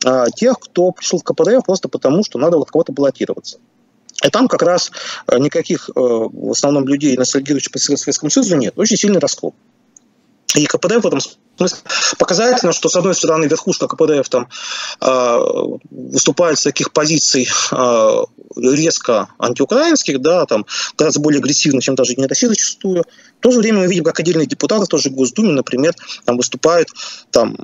а, 0.05 0.29
тех, 0.29 0.59
кто 0.59 0.91
пришел 0.91 1.19
в 1.19 1.23
КПРФ 1.23 1.65
просто 1.65 1.89
потому, 1.89 2.23
что 2.23 2.39
надо 2.39 2.57
вот 2.57 2.69
кого-то 2.69 2.91
баллотироваться. 2.91 3.57
И 4.23 4.29
там 4.29 4.47
как 4.47 4.61
раз 4.61 4.91
а, 5.25 5.39
никаких 5.39 5.89
а, 5.95 5.99
в 5.99 6.51
основном 6.51 6.87
людей, 6.87 7.17
ностальгирующих 7.17 7.71
по 7.71 7.79
Советскому 7.79 8.29
Союзу, 8.29 8.55
нет. 8.57 8.73
Очень 8.77 8.97
сильный 8.97 9.19
раскол. 9.19 9.53
И 10.55 10.65
КПДФ 10.65 11.03
в 11.03 11.07
этом 11.07 11.19
показательно, 12.17 12.73
что, 12.73 12.89
с 12.89 12.95
одной 12.95 13.15
стороны, 13.15 13.45
верхушка 13.45 13.87
КПДФ 13.87 14.27
там 14.29 14.47
э, 15.01 15.39
выступает 15.89 16.57
с 16.57 16.63
таких 16.63 16.91
позиций 16.91 17.47
э, 17.71 18.23
резко 18.55 19.29
антиукраинских, 19.37 20.21
да, 20.21 20.45
там 20.45 20.65
гораздо 20.97 21.19
более 21.19 21.39
агрессивно, 21.39 21.81
чем 21.81 21.95
даже 21.95 22.15
не 22.15 22.25
Россия 22.25 22.49
зачастую. 22.49 23.03
В 23.39 23.41
то 23.41 23.51
же 23.51 23.59
время 23.59 23.79
мы 23.79 23.87
видим, 23.87 24.03
как 24.03 24.19
отдельные 24.19 24.47
депутаты 24.47 24.85
тоже 24.85 25.09
в 25.09 25.13
Госдуме, 25.13 25.51
например, 25.51 25.95
там 26.25 26.37
выступают 26.37 26.89
там, 27.31 27.55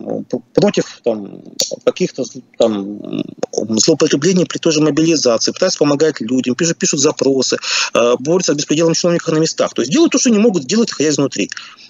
против 0.54 1.02
там, 1.04 1.44
каких-то 1.86 2.24
там, 2.58 3.24
злоупотреблений 3.52 4.46
при 4.46 4.58
той 4.58 4.74
же 4.74 4.82
мобилизации, 4.82 5.52
пытаются 5.52 5.80
помогать 5.80 6.20
людям, 6.22 6.56
пишут, 6.56 6.78
пишут 6.78 7.00
запросы, 7.00 7.58
э, 7.94 8.14
борются 8.20 8.54
с 8.54 8.56
беспределом 8.56 8.94
чиновников 8.94 9.34
на 9.34 9.40
местах. 9.40 9.74
То 9.74 9.82
есть 9.82 9.92
делают 9.92 10.12
то, 10.12 10.20
что 10.20 10.30
не 10.30 10.40
могут 10.40 10.66
делать, 10.66 10.90
находясь 10.90 11.18
внутри. 11.18 11.50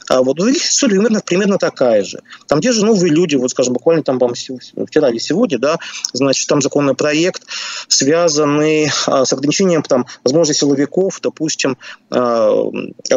А 0.10 0.22
вот 0.22 0.40
у 0.40 0.44
других 0.44 0.64
история 0.64 0.96
примерно, 0.96 1.22
примерно 1.22 1.58
такая 1.58 1.87
же. 2.04 2.22
Там 2.48 2.62
те 2.62 2.72
же 2.72 2.86
новые 2.86 3.12
люди, 3.14 3.36
вот, 3.36 3.52
скажем, 3.52 3.74
буквально 3.74 4.04
там, 4.04 4.20
вчера 4.20 5.10
или 5.10 5.18
сегодня, 5.18 5.60
да, 5.60 5.78
значит, 6.14 6.48
там 6.48 6.62
законный 6.62 6.96
проект, 6.96 7.44
связанный 7.88 8.92
а, 9.06 9.26
с 9.26 9.34
ограничением 9.34 9.84
там, 9.84 10.06
возможности 10.24 10.62
силовиков, 10.62 11.20
допустим, 11.22 11.78
а, 12.10 12.52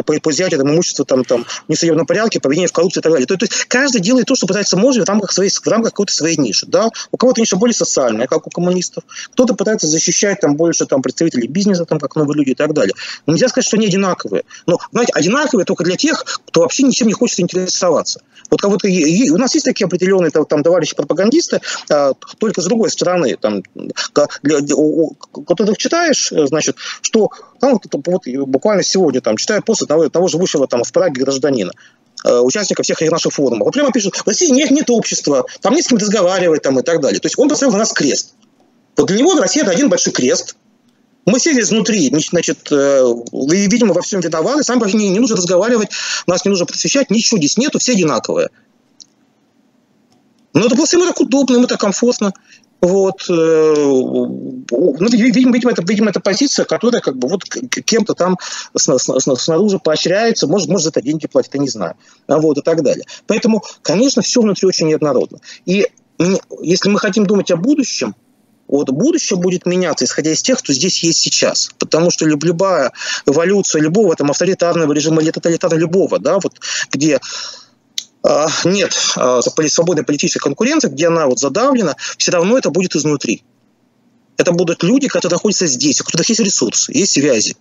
по, 0.05 0.19
по 0.19 0.31
изъятию 0.31 0.59
там, 0.59 0.71
имущества 0.71 1.05
там, 1.05 1.23
там, 1.23 1.43
в 1.43 1.69
несоединенном 1.69 2.05
порядке, 2.05 2.39
поведение 2.39 2.67
в 2.67 2.73
коррупции 2.73 2.99
и 2.99 3.03
так 3.03 3.11
далее. 3.11 3.27
То, 3.27 3.37
то 3.37 3.45
есть 3.45 3.65
каждый 3.65 4.01
делает 4.01 4.27
то, 4.27 4.35
что 4.35 4.47
пытается 4.47 4.77
может 4.77 5.05
в 5.05 5.09
рамках, 5.09 5.31
своей, 5.31 5.49
в 5.49 5.67
рамках 5.67 5.91
какой-то 5.91 6.13
своей 6.13 6.37
ниши. 6.37 6.65
Да? 6.67 6.89
У 7.11 7.17
кого-то 7.17 7.41
ниша 7.41 7.55
более 7.55 7.75
социальная, 7.75 8.27
как 8.27 8.47
у 8.47 8.49
коммунистов, 8.49 9.03
кто-то 9.33 9.53
пытается 9.53 9.87
защищать 9.87 10.39
там, 10.39 10.55
больше 10.55 10.85
там, 10.85 11.01
представителей 11.01 11.47
бизнеса, 11.47 11.85
там, 11.85 11.99
как 11.99 12.15
новые 12.15 12.37
люди 12.37 12.51
и 12.51 12.55
так 12.55 12.73
далее. 12.73 12.93
Но 13.25 13.33
нельзя 13.33 13.49
сказать, 13.49 13.65
что 13.65 13.77
они 13.77 13.87
одинаковые. 13.87 14.43
Но, 14.65 14.79
знаете, 14.91 15.13
одинаковые 15.13 15.65
только 15.65 15.83
для 15.83 15.95
тех, 15.95 16.23
кто 16.47 16.61
вообще 16.61 16.83
ничем 16.83 17.07
не 17.07 17.13
хочет 17.13 17.39
интересоваться. 17.39 18.21
Вот 18.49 18.60
кого-то 18.61 18.87
у 18.87 19.37
нас 19.37 19.53
есть 19.53 19.65
такие 19.65 19.85
определенные 19.85 20.31
там 20.31 20.63
товарищи 20.63 20.95
пропагандисты, 20.95 21.59
а, 21.89 22.13
только 22.37 22.61
с 22.61 22.65
другой 22.65 22.89
стороны, 22.89 23.35
там, 23.35 23.63
ты 23.63 25.75
читаешь, 25.75 26.31
значит, 26.31 26.77
что 27.01 27.31
там, 27.59 27.79
вот, 28.05 28.27
буквально 28.47 28.83
сегодня 28.83 29.21
там 29.21 29.37
читаю 29.37 29.63
пост 29.63 29.83
одного, 29.83 30.09
того 30.09 30.27
живущего 30.27 30.67
там 30.67 30.83
в 30.83 30.91
Праге 30.91 31.21
гражданина 31.21 31.71
а, 32.23 32.41
участников 32.41 32.85
всех 32.85 33.01
наших 33.01 33.33
форумов. 33.33 33.65
Вот 33.65 33.73
прямо 33.73 33.91
пишут, 33.91 34.15
в 34.15 34.27
России 34.27 34.51
нет, 34.51 34.71
нет 34.71 34.89
общества, 34.89 35.45
там 35.61 35.73
не 35.73 35.81
с 35.81 35.87
кем 35.87 35.97
разговаривать 35.97 36.61
там, 36.61 36.79
и 36.79 36.83
так 36.83 37.01
далее. 37.01 37.19
То 37.19 37.25
есть 37.25 37.37
он 37.37 37.49
поставил 37.49 37.73
на 37.73 37.79
нас 37.79 37.91
крест. 37.91 38.33
Вот 38.97 39.07
для 39.07 39.17
него 39.17 39.35
Россия– 39.35 39.63
это 39.63 39.71
один 39.71 39.89
большой 39.89 40.13
крест, 40.13 40.55
мы 41.25 41.39
сели 41.39 41.61
изнутри, 41.61 42.11
значит, 42.29 42.71
э, 42.71 43.03
видимо, 43.31 43.93
во 43.93 44.01
всем 44.01 44.21
виноваты, 44.21 44.63
сами 44.63 44.89
не, 44.95 45.09
не 45.09 45.19
нужно 45.19 45.37
разговаривать, 45.37 45.89
нас 46.27 46.45
не 46.45 46.49
нужно 46.49 46.65
просвещать, 46.65 47.11
ничего 47.11 47.37
здесь 47.37 47.57
нету, 47.57 47.79
все 47.79 47.93
одинаковые. 47.93 48.49
Но 50.53 50.65
это 50.65 50.75
просто 50.75 50.97
ему 50.97 51.05
так 51.05 51.19
удобно, 51.19 51.55
ему 51.55 51.67
так 51.67 51.79
комфортно. 51.79 52.33
Вот, 52.81 53.29
э, 53.29 53.73
ну, 53.75 55.07
видимо, 55.11 55.53
видимо, 55.53 55.71
это, 55.71 55.83
видимо, 55.85 56.09
это 56.09 56.19
позиция, 56.19 56.65
которая 56.65 56.99
как 56.99 57.15
бы 57.15 57.27
вот 57.27 57.43
кем-то 57.43 58.15
там 58.15 58.37
снаружи 58.75 59.77
поощряется, 59.77 60.47
может, 60.47 60.67
может 60.67 60.85
за 60.85 60.89
это 60.89 61.03
деньги 61.03 61.27
платят, 61.27 61.53
я 61.53 61.59
не 61.59 61.69
знаю, 61.69 61.93
а 62.25 62.39
вот 62.39 62.57
и 62.57 62.61
так 62.61 62.81
далее. 62.81 63.05
Поэтому, 63.27 63.63
конечно, 63.83 64.23
все 64.23 64.41
внутри 64.41 64.67
очень 64.67 64.87
неоднородно. 64.87 65.37
И 65.67 65.85
если 66.63 66.89
мы 66.89 66.97
хотим 66.97 67.27
думать 67.27 67.51
о 67.51 67.55
будущем, 67.55 68.15
вот 68.71 68.89
будущее 68.89 69.37
будет 69.37 69.65
меняться, 69.65 70.05
исходя 70.05 70.31
из 70.31 70.41
тех, 70.41 70.59
кто 70.59 70.73
здесь 70.73 71.03
есть 71.03 71.19
сейчас. 71.19 71.71
Потому 71.77 72.09
что 72.09 72.25
любая 72.25 72.91
эволюция 73.25 73.81
любого 73.81 74.15
там, 74.15 74.31
авторитарного 74.31 74.93
режима 74.93 75.21
или 75.21 75.29
тоталитарного 75.29 75.79
любого, 75.79 76.19
да, 76.19 76.39
вот, 76.39 76.59
где 76.91 77.19
э, 78.23 78.45
нет 78.63 78.97
э, 79.17 79.41
свободной 79.67 80.05
политической 80.05 80.39
конкуренции, 80.39 80.87
где 80.87 81.07
она 81.07 81.27
вот 81.27 81.39
задавлена, 81.39 81.95
все 82.17 82.31
равно 82.31 82.57
это 82.57 82.69
будет 82.69 82.95
изнутри. 82.95 83.43
Это 84.37 84.53
будут 84.53 84.81
люди, 84.83 85.07
которые 85.07 85.35
находятся 85.35 85.67
здесь, 85.67 86.01
у 86.01 86.05
которых 86.05 86.29
есть 86.29 86.41
ресурсы, 86.41 86.91
есть 86.93 87.11
связи, 87.11 87.55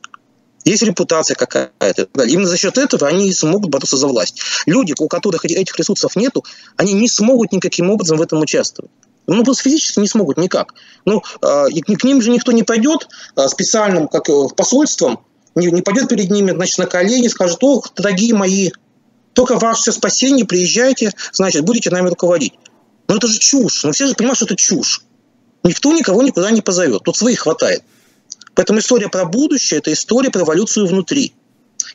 есть 0.65 0.83
репутация 0.83 1.35
какая-то. 1.35 2.09
Именно 2.25 2.47
за 2.47 2.57
счет 2.57 2.79
этого 2.79 3.09
они 3.09 3.33
смогут 3.33 3.71
бороться 3.71 3.97
за 3.97 4.07
власть. 4.07 4.41
Люди, 4.67 4.95
у 4.99 5.09
которых 5.09 5.45
этих 5.45 5.77
ресурсов 5.77 6.17
нету, 6.17 6.45
они 6.77 6.93
не 6.93 7.09
смогут 7.09 7.53
никаким 7.53 7.91
образом 7.91 8.19
в 8.19 8.23
этом 8.23 8.41
участвовать. 8.41 8.93
Ну, 9.37 9.45
просто 9.45 9.63
физически 9.63 10.01
не 10.01 10.09
смогут 10.09 10.39
никак. 10.39 10.75
Ну, 11.05 11.23
э, 11.41 11.67
к 11.69 12.05
ним 12.05 12.21
же 12.21 12.31
никто 12.31 12.51
не 12.51 12.65
пойдет 12.65 13.09
э, 13.37 13.47
специальным 13.47 14.09
как, 14.09 14.29
э, 14.29 14.49
посольством, 14.57 15.21
не, 15.55 15.69
не 15.69 15.83
пойдет 15.83 16.09
перед 16.09 16.31
ними, 16.31 16.51
значит, 16.51 16.79
на 16.79 16.87
колени, 16.87 17.29
скажет, 17.29 17.59
ох, 17.63 17.95
дорогие 17.95 18.35
мои, 18.35 18.71
только 19.33 19.57
ваше 19.57 19.93
спасение, 19.93 20.45
приезжайте, 20.45 21.13
значит, 21.33 21.65
будете 21.65 21.91
нами 21.91 22.09
руководить. 22.09 22.55
Ну, 23.07 23.17
это 23.17 23.29
же 23.29 23.39
чушь. 23.39 23.85
Ну, 23.85 23.93
все 23.93 24.07
же 24.07 24.15
понимают, 24.15 24.37
что 24.37 24.47
это 24.47 24.57
чушь. 24.57 25.03
Никто 25.63 25.93
никого 25.93 26.23
никуда 26.23 26.51
не 26.51 26.61
позовет. 26.61 27.05
Тут 27.05 27.17
своих 27.17 27.41
хватает. 27.41 27.85
Поэтому 28.55 28.81
история 28.81 29.09
про 29.09 29.27
будущее– 29.27 29.79
это 29.81 29.93
история 29.93 30.31
про 30.31 30.43
эволюцию 30.43 30.87
внутри. 30.87 31.35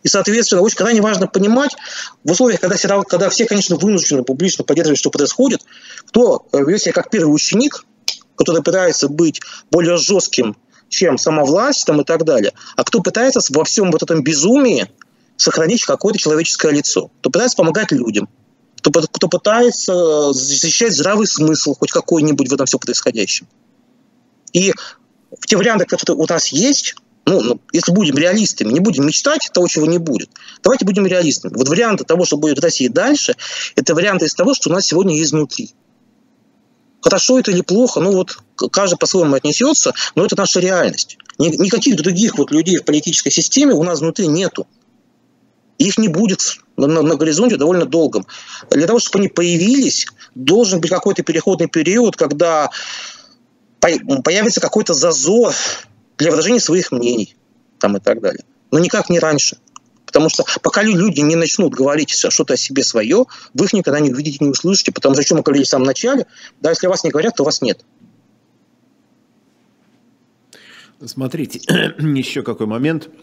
И, 0.04 0.08
соответственно, 0.08 0.62
очень 0.62 0.78
крайне 0.78 1.02
важно 1.02 1.28
понимать, 1.28 1.76
в 2.24 2.32
условиях, 2.32 2.60
когда 2.60 2.78
когда 3.04 3.30
все 3.30 3.46
конечно, 3.46 3.76
вынуждены 3.76 4.24
публично 4.24 4.64
поддерживать, 4.64 5.00
что 5.00 5.10
происходит, 5.10 5.62
кто 6.08 6.48
ведет 6.54 6.82
себя 6.82 6.94
как 6.94 7.10
первый 7.10 7.34
ученик, 7.34 7.86
который 8.36 8.64
пытается 8.64 9.08
быть 9.08 9.42
более 9.72 9.98
жестким, 9.98 10.56
чем 10.90 11.18
сама 11.18 11.44
власть 11.44 11.86
там, 11.86 12.02
и 12.02 12.04
так 12.04 12.24
далее, 12.26 12.54
а 12.76 12.84
кто 12.84 13.02
пытается 13.02 13.40
во 13.54 13.64
всем 13.64 13.92
вот 13.92 14.04
этом 14.04 14.24
безумии 14.24 14.90
сохранить 15.38 15.84
какое-то 15.84 16.20
человеческое 16.20 16.72
лицо, 16.72 17.12
кто 17.20 17.30
пытается 17.30 17.58
помогать 17.58 17.92
людям, 17.92 18.30
кто, 18.78 18.92
кто 18.92 19.28
пытается 19.28 20.32
защищать 20.32 20.94
здравый 20.94 21.28
смысл 21.28 21.76
хоть 21.76 21.92
какой-нибудь 21.92 22.50
в 22.50 22.54
этом 22.54 22.66
все 22.66 22.78
происходящем. 22.78 23.48
И 24.54 24.72
в 25.38 25.48
те 25.48 25.58
варианты, 25.58 25.86
которые 25.86 26.18
у 26.18 26.26
нас 26.28 26.48
есть, 26.50 26.96
ну, 27.26 27.42
ну, 27.42 27.62
если 27.74 27.92
будем 27.92 28.16
реалистами, 28.16 28.72
не 28.72 28.80
будем 28.80 29.06
мечтать 29.06 29.50
того, 29.52 29.68
чего 29.68 29.88
не 29.88 29.98
будет. 29.98 30.30
Давайте 30.64 30.86
будем 30.86 31.06
реалистами. 31.08 31.54
Вот 31.56 31.68
варианты 31.68 32.04
того, 32.04 32.24
что 32.26 32.38
будет 32.38 32.60
в 32.60 32.62
России 32.62 32.88
дальше, 32.88 33.36
это 33.76 33.96
варианты 33.96 34.28
из 34.28 34.36
того, 34.36 34.54
что 34.54 34.70
у 34.70 34.74
нас 34.74 34.86
сегодня 34.86 35.18
есть 35.18 35.32
внутри. 35.32 35.74
Хорошо 37.06 37.38
это 37.38 37.52
или 37.52 37.62
плохо, 37.62 38.00
ну 38.00 38.14
вот 38.14 38.40
каждый 38.72 38.98
по-своему 38.98 39.36
отнесется, 39.36 39.94
но 40.16 40.26
это 40.26 40.36
наша 40.36 40.60
реальность. 40.60 41.20
Никаких 41.38 41.98
других 41.98 42.36
вот 42.40 42.50
людей 42.50 42.78
в 42.78 42.84
политической 42.84 43.30
системе 43.30 43.76
у 43.76 43.84
нас 43.84 44.00
внутри 44.00 44.26
нету. 44.26 44.66
Их 45.78 46.00
не 46.00 46.08
будет 46.08 46.58
на, 46.78 46.88
на, 46.88 47.04
на 47.04 47.16
горизонте 47.16 47.58
довольно 47.58 47.86
долгом. 47.86 48.26
Для 48.72 48.88
того, 48.88 48.98
чтобы 48.98 49.20
они 49.20 49.28
появились, 49.28 50.08
должен 50.34 50.82
быть 50.82 50.90
какой-то 50.90 51.22
переходный 51.22 51.68
период, 51.68 52.16
когда 52.16 52.72
появится 53.80 54.60
какой-то 54.60 54.96
зазор 54.96 55.54
для 56.18 56.32
выражения 56.32 56.60
своих 56.60 56.92
мнений 56.92 57.36
там, 57.78 57.98
и 57.98 58.00
так 58.00 58.20
далее. 58.20 58.44
Но 58.72 58.80
никак 58.80 59.12
не 59.12 59.20
раньше. 59.20 59.58
Потому 60.06 60.30
что 60.30 60.46
пока 60.62 60.84
люди 60.84 61.22
не 61.22 61.36
начнут 61.36 61.74
говорить 61.74 62.12
что-то 62.12 62.54
о 62.54 62.58
себе 62.58 62.84
свое, 62.84 63.26
вы 63.54 63.66
их 63.66 63.74
никогда 63.74 64.00
не 64.00 64.12
увидите, 64.12 64.38
не 64.42 64.50
услышите. 64.50 64.92
Потому 64.92 65.16
что, 65.16 65.22
о 65.22 65.26
чем 65.26 65.38
мы 65.38 65.44
говорили 65.44 65.66
в 65.66 65.70
самом 65.70 65.86
начале, 65.86 66.26
да, 66.62 66.70
если 66.70 66.88
вас 66.88 67.04
не 67.04 67.10
говорят, 67.10 67.36
то 67.36 67.44
вас 67.44 67.62
нет. 67.62 67.84
Смотрите, 71.06 71.60
еще 72.00 72.44
какой 72.44 72.68
момент– 72.68 73.10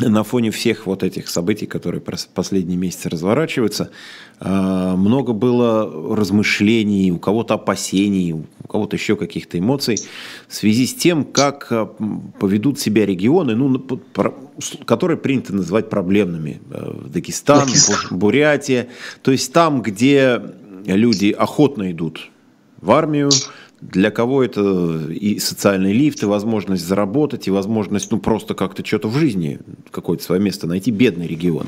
на 0.00 0.24
фоне 0.24 0.50
всех 0.50 0.86
вот 0.86 1.02
этих 1.02 1.28
событий, 1.28 1.66
которые 1.66 2.02
последние 2.34 2.76
месяцы 2.76 3.08
разворачиваются, 3.08 3.90
а, 4.38 4.96
много 4.96 5.32
было 5.32 6.16
размышлений, 6.16 7.12
у 7.12 7.18
кого-то 7.18 7.54
опасений, 7.54 8.32
у 8.32 8.68
кого-то 8.68 8.96
еще 8.96 9.16
каких-то 9.16 9.58
эмоций 9.58 9.98
в 10.48 10.54
связи 10.54 10.86
с 10.86 10.94
тем, 10.94 11.24
как 11.24 11.68
а, 11.70 11.86
поведут 12.38 12.78
себя 12.78 13.04
регионы, 13.04 13.54
ну, 13.54 13.78
которые 14.86 15.16
принято 15.16 15.54
называть 15.54 15.88
проблемными. 15.88 16.60
Э, 16.70 16.92
Дагестан, 17.08 17.66
Дагестан, 17.66 18.18
Бурятия. 18.18 18.88
То 19.22 19.30
есть 19.30 19.52
там, 19.52 19.82
где 19.82 20.40
люди 20.84 21.30
охотно 21.30 21.90
идут 21.90 22.28
в 22.80 22.90
армию, 22.90 23.30
для 23.80 24.10
кого 24.10 24.42
это 24.42 25.00
и 25.10 25.38
социальный 25.38 25.92
лифт, 25.92 26.22
и 26.22 26.26
возможность 26.26 26.86
заработать, 26.86 27.48
и 27.48 27.50
возможность 27.50 28.10
ну, 28.10 28.18
просто 28.18 28.54
как-то 28.54 28.84
что-то 28.84 29.08
в 29.08 29.16
жизни, 29.16 29.58
какое-то 29.90 30.22
свое 30.22 30.40
место 30.40 30.66
найти, 30.66 30.90
бедный 30.90 31.26
регион. 31.26 31.66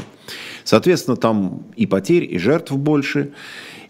Соответственно, 0.65 1.17
там 1.17 1.65
и 1.77 1.87
потерь, 1.87 2.25
и 2.33 2.39
жертв 2.39 2.73
больше. 2.73 3.33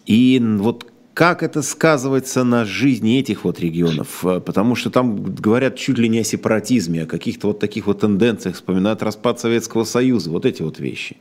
И 0.06 0.40
вот 0.58 0.86
как 1.14 1.42
это 1.42 1.60
сказывается 1.62 2.42
на 2.42 2.64
жизни 2.64 3.18
этих 3.18 3.44
вот 3.44 3.60
регионов? 3.60 4.20
Потому 4.22 4.74
что 4.76 4.90
там 4.90 5.34
говорят 5.34 5.76
чуть 5.76 5.98
ли 5.98 6.08
не 6.08 6.20
о 6.20 6.24
сепаратизме, 6.24 7.02
о 7.02 7.06
каких-то 7.06 7.48
вот 7.48 7.58
таких 7.58 7.86
вот 7.86 8.00
тенденциях, 8.00 8.54
вспоминают 8.56 9.02
распад 9.02 9.38
Советского 9.38 9.84
Союза, 9.84 10.30
вот 10.30 10.46
эти 10.46 10.62
вот 10.62 10.78
вещи. 10.78 11.16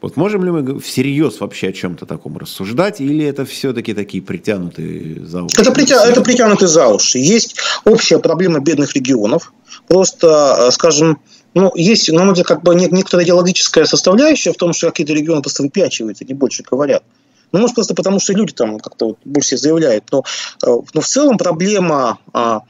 Вот 0.00 0.16
можем 0.16 0.44
ли 0.44 0.50
мы 0.50 0.80
всерьез 0.80 1.40
вообще 1.40 1.68
о 1.68 1.72
чем-то 1.72 2.06
таком 2.06 2.38
рассуждать, 2.38 3.00
или 3.00 3.24
это 3.24 3.44
все-таки 3.44 3.94
такие 3.94 4.22
притянутые 4.22 5.26
за 5.26 5.42
уши? 5.42 5.60
Это, 5.60 5.72
притя... 5.72 6.06
это 6.06 6.20
притянутые 6.22 6.68
за 6.68 6.86
уши. 6.86 7.18
Есть 7.18 7.56
общая 7.84 8.18
проблема 8.20 8.60
бедных 8.60 8.94
регионов. 8.94 9.52
Просто, 9.88 10.56
э, 10.58 10.70
скажем, 10.70 11.18
ну, 11.54 11.72
есть, 11.74 12.12
на 12.12 12.22
мой 12.22 12.34
взгляд, 12.34 12.46
как 12.46 12.62
бы 12.62 12.74
некоторая 12.76 13.26
идеологическая 13.26 13.86
составляющая 13.86 14.52
в 14.52 14.56
том, 14.56 14.72
что 14.72 14.88
какие-то 14.88 15.14
регионы 15.14 15.42
просто 15.42 15.64
выпячиваются, 15.64 16.24
не 16.24 16.34
больше 16.34 16.62
говорят. 16.62 17.02
Ну, 17.50 17.58
может, 17.58 17.74
просто 17.74 17.94
потому, 17.94 18.20
что 18.20 18.34
люди 18.34 18.52
там 18.52 18.78
как-то 18.78 19.06
вот 19.06 19.18
больше 19.24 19.56
заявляют. 19.56 20.04
Но, 20.12 20.22
э, 20.64 20.76
но 20.94 21.00
в 21.00 21.06
целом 21.06 21.38
проблема 21.38 22.18
а, 22.32 22.60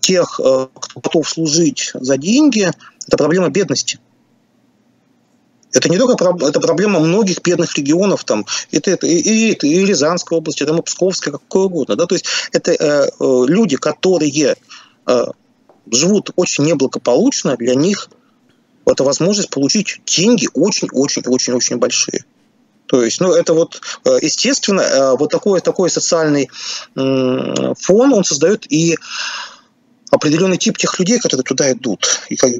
тех, 0.00 0.40
э, 0.42 0.66
кто 0.74 1.00
готов 1.00 1.28
служить 1.28 1.92
за 1.94 2.16
деньги, 2.16 2.70
это 3.06 3.16
проблема 3.16 3.50
бедности. 3.50 4.00
Это 5.72 5.88
не 5.88 5.98
только 5.98 6.22
это 6.46 6.60
проблема 6.60 7.00
многих 7.00 7.42
бедных 7.42 7.76
регионов, 7.76 8.24
там, 8.24 8.46
это, 8.70 8.90
это, 8.90 9.06
и, 9.06 9.16
и, 9.16 9.52
и 9.52 9.86
Рязанской 9.86 10.36
области, 10.36 10.62
это 10.62 10.74
Псковская, 10.82 11.32
какой 11.32 11.64
угодно. 11.64 11.96
Да? 11.96 12.06
То 12.06 12.14
есть 12.14 12.26
это 12.52 12.72
э, 12.72 12.76
э, 12.78 13.44
люди, 13.46 13.76
которые 13.76 14.56
э, 15.06 15.24
живут 15.90 16.30
очень 16.36 16.64
неблагополучно, 16.64 17.56
для 17.56 17.74
них 17.74 18.08
это 18.84 19.04
возможность 19.04 19.50
получить 19.50 20.00
деньги 20.06 20.48
очень-очень-очень-очень 20.54 21.76
большие. 21.76 22.24
То 22.86 23.02
есть, 23.02 23.20
ну, 23.20 23.32
это 23.32 23.54
вот, 23.54 23.80
э, 24.04 24.18
естественно, 24.20 24.82
э, 24.82 25.16
вот 25.16 25.30
такой, 25.30 25.60
такой 25.60 25.88
социальный 25.88 26.50
фон 26.94 28.12
он 28.12 28.24
создает 28.24 28.70
и 28.70 28.98
определенный 30.12 30.58
тип 30.58 30.76
тех 30.76 30.98
людей, 30.98 31.18
которые 31.18 31.42
туда 31.42 31.72
идут, 31.72 32.06
и 32.28 32.36
как 32.36 32.50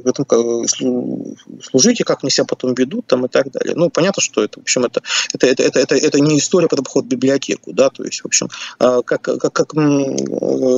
служить, 1.61 2.01
и 2.01 2.03
как 2.03 2.23
они 2.23 2.31
себя 2.31 2.45
потом 2.45 2.73
ведут 2.73 3.05
там, 3.05 3.25
и 3.27 3.29
так 3.29 3.51
далее. 3.51 3.75
Ну, 3.75 3.91
понятно, 3.91 4.23
что 4.23 4.43
это, 4.43 4.59
в 4.59 4.63
общем, 4.63 4.85
это, 4.85 5.01
это, 5.33 5.45
это, 5.45 5.63
это, 5.63 5.79
это, 5.79 5.95
это 5.95 6.19
не 6.19 6.39
история 6.39 6.67
про 6.67 6.81
поход 6.81 7.05
в 7.05 7.07
библиотеку, 7.07 7.71
да, 7.71 7.91
то 7.91 8.03
есть, 8.03 8.21
в 8.21 8.25
общем, 8.25 8.49
а, 8.79 9.03
как, 9.03 9.21
как, 9.21 9.53
как, 9.53 9.73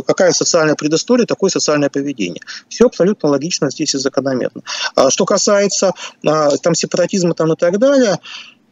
какая 0.05 0.33
социальная 0.33 0.75
предыстория, 0.75 1.25
такое 1.25 1.49
социальное 1.49 1.89
поведение. 1.89 2.41
Все 2.67 2.87
абсолютно 2.87 3.29
логично 3.29 3.71
здесь 3.71 3.95
и 3.95 3.97
закономерно. 3.97 4.61
А 4.95 5.09
что 5.09 5.25
касается 5.25 5.93
а, 6.25 6.57
там 6.57 6.75
сепаратизма 6.75 7.35
там, 7.35 7.53
и 7.53 7.55
так 7.55 7.79
далее, 7.79 8.19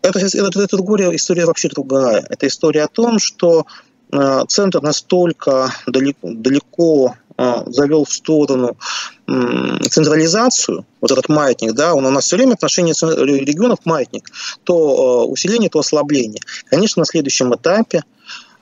это, 0.02 0.20
это, 0.20 0.62
это 0.62 0.76
другая 0.76 1.16
история 1.16 1.46
вообще 1.46 1.70
другая. 1.70 2.26
Это 2.30 2.48
история 2.48 2.84
о 2.84 2.90
том, 2.90 3.18
что 3.20 3.66
центр 4.48 4.82
настолько 4.82 5.74
далеко, 5.88 6.30
далеко 6.34 7.16
завел 7.38 8.06
в 8.06 8.14
сторону 8.14 8.78
централизацию, 9.26 10.86
вот 11.02 11.12
этот 11.12 11.30
маятник, 11.30 11.74
да, 11.74 11.94
он 11.94 12.06
у 12.06 12.10
нас 12.10 12.26
все 12.26 12.36
время 12.36 12.54
отношение 12.54 12.94
регионов 12.94 13.80
маятник, 13.86 14.30
то 14.64 14.76
а, 14.76 15.26
усиление, 15.26 15.70
то 15.70 15.80
ослабление. 15.80 16.42
Конечно, 16.66 17.00
на 17.02 17.06
следующем 17.06 17.56
этапе 17.56 18.04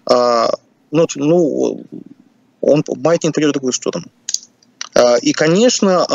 а, 0.06 0.52
ну, 0.92 1.08
ну, 1.16 1.84
он 2.62 2.84
маятник 2.88 3.34
пойдет 3.34 3.50
в 3.50 3.54
другую 3.54 3.74
сторону. 3.74 4.06
И, 5.22 5.32
конечно, 5.32 6.06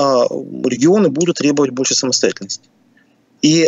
регионы 0.65 1.09
будут 1.09 1.39
требовать 1.39 1.71
больше 1.71 1.95
самостоятельности. 1.95 2.69
И, 3.41 3.67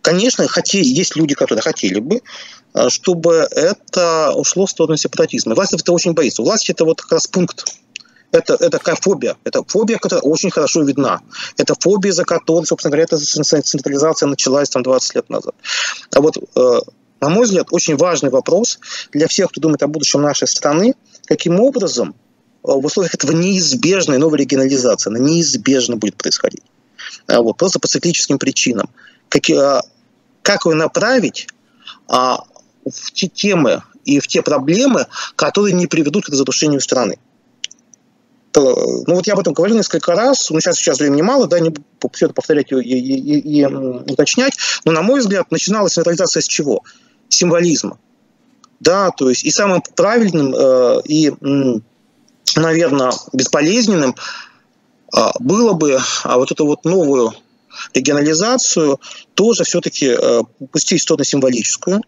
конечно, 0.00 0.48
хотели, 0.48 0.86
есть 0.86 1.14
люди, 1.14 1.34
которые 1.34 1.62
хотели 1.62 2.00
бы, 2.00 2.22
чтобы 2.88 3.46
это 3.50 4.32
ушло 4.34 4.64
в 4.64 4.70
сторону 4.70 4.96
сепаратизма. 4.96 5.54
Власть 5.54 5.74
это 5.74 5.92
очень 5.92 6.14
боится. 6.14 6.42
Власть 6.42 6.70
это 6.70 6.86
вот 6.86 7.02
как 7.02 7.12
раз 7.12 7.26
пункт 7.26 7.76
это, 8.34 8.54
это 8.54 8.70
такая 8.70 8.96
фобия. 8.96 9.36
Это 9.44 9.62
фобия, 9.66 9.98
которая 9.98 10.22
очень 10.22 10.50
хорошо 10.50 10.82
видна. 10.82 11.20
Это 11.56 11.74
фобия, 11.78 12.12
за 12.12 12.24
которой, 12.24 12.66
собственно 12.66 12.90
говоря, 12.90 13.04
эта 13.04 13.16
централизация 13.16 14.26
началась 14.26 14.68
там 14.68 14.82
20 14.82 15.14
лет 15.14 15.30
назад. 15.30 15.54
А 16.12 16.20
вот, 16.20 16.36
э, 16.36 16.80
на 17.20 17.28
мой 17.28 17.44
взгляд, 17.44 17.68
очень 17.70 17.96
важный 17.96 18.30
вопрос 18.30 18.80
для 19.12 19.28
всех, 19.28 19.50
кто 19.50 19.60
думает 19.60 19.82
о 19.84 19.86
будущем 19.86 20.20
нашей 20.20 20.48
страны, 20.48 20.94
каким 21.26 21.60
образом 21.60 22.10
э, 22.10 22.12
в 22.62 22.84
условиях 22.84 23.14
этого 23.14 23.32
неизбежной 23.32 24.18
новой 24.18 24.38
регионализации, 24.38 25.10
она 25.10 25.20
неизбежно 25.20 25.96
будет 25.96 26.16
происходить. 26.16 26.64
А 27.28 27.40
вот, 27.40 27.56
просто 27.56 27.78
по 27.78 27.86
циклическим 27.86 28.38
причинам. 28.38 28.90
Как, 29.28 29.48
э, 29.48 29.80
как 30.42 30.66
ее 30.66 30.74
направить 30.74 31.46
а, 32.08 32.42
в 32.84 33.12
те 33.12 33.28
темы 33.28 33.82
и 34.04 34.18
в 34.18 34.26
те 34.26 34.42
проблемы, 34.42 35.06
которые 35.36 35.72
не 35.72 35.86
приведут 35.86 36.26
к 36.26 36.30
разрушению 36.30 36.80
страны 36.80 37.18
ну 38.60 39.14
вот 39.14 39.26
я 39.26 39.34
об 39.34 39.40
этом 39.40 39.52
говорил 39.52 39.76
несколько 39.76 40.12
раз, 40.12 40.50
ну 40.50 40.60
сейчас, 40.60 40.76
сейчас 40.76 41.00
времени 41.00 41.22
мало, 41.22 41.46
да, 41.46 41.58
не 41.58 41.74
все 42.12 42.26
это 42.26 42.34
повторять 42.34 42.70
и, 42.70 42.76
и, 42.76 42.98
и, 42.98 43.60
и 43.60 43.64
уточнять, 43.64 44.56
но 44.84 44.92
на 44.92 45.02
мой 45.02 45.20
взгляд 45.20 45.50
начиналась 45.50 45.94
централизация 45.94 46.40
с 46.40 46.46
чего? 46.46 46.82
Символизма. 47.28 47.98
Да, 48.80 49.10
то 49.10 49.28
есть 49.30 49.44
и 49.44 49.50
самым 49.50 49.82
правильным 49.96 50.54
э, 50.54 51.00
и, 51.06 51.32
наверное, 52.56 53.12
бесполезным 53.32 54.14
э, 55.16 55.18
было 55.40 55.72
бы 55.72 55.98
а 56.22 56.36
вот 56.36 56.52
эту 56.52 56.66
вот 56.66 56.84
новую 56.84 57.32
регионализацию 57.92 59.00
тоже 59.34 59.64
все-таки 59.64 60.16
э, 60.16 60.42
пустить 60.70 61.00
в 61.00 61.02
сторону 61.02 61.24
символическую, 61.24 62.02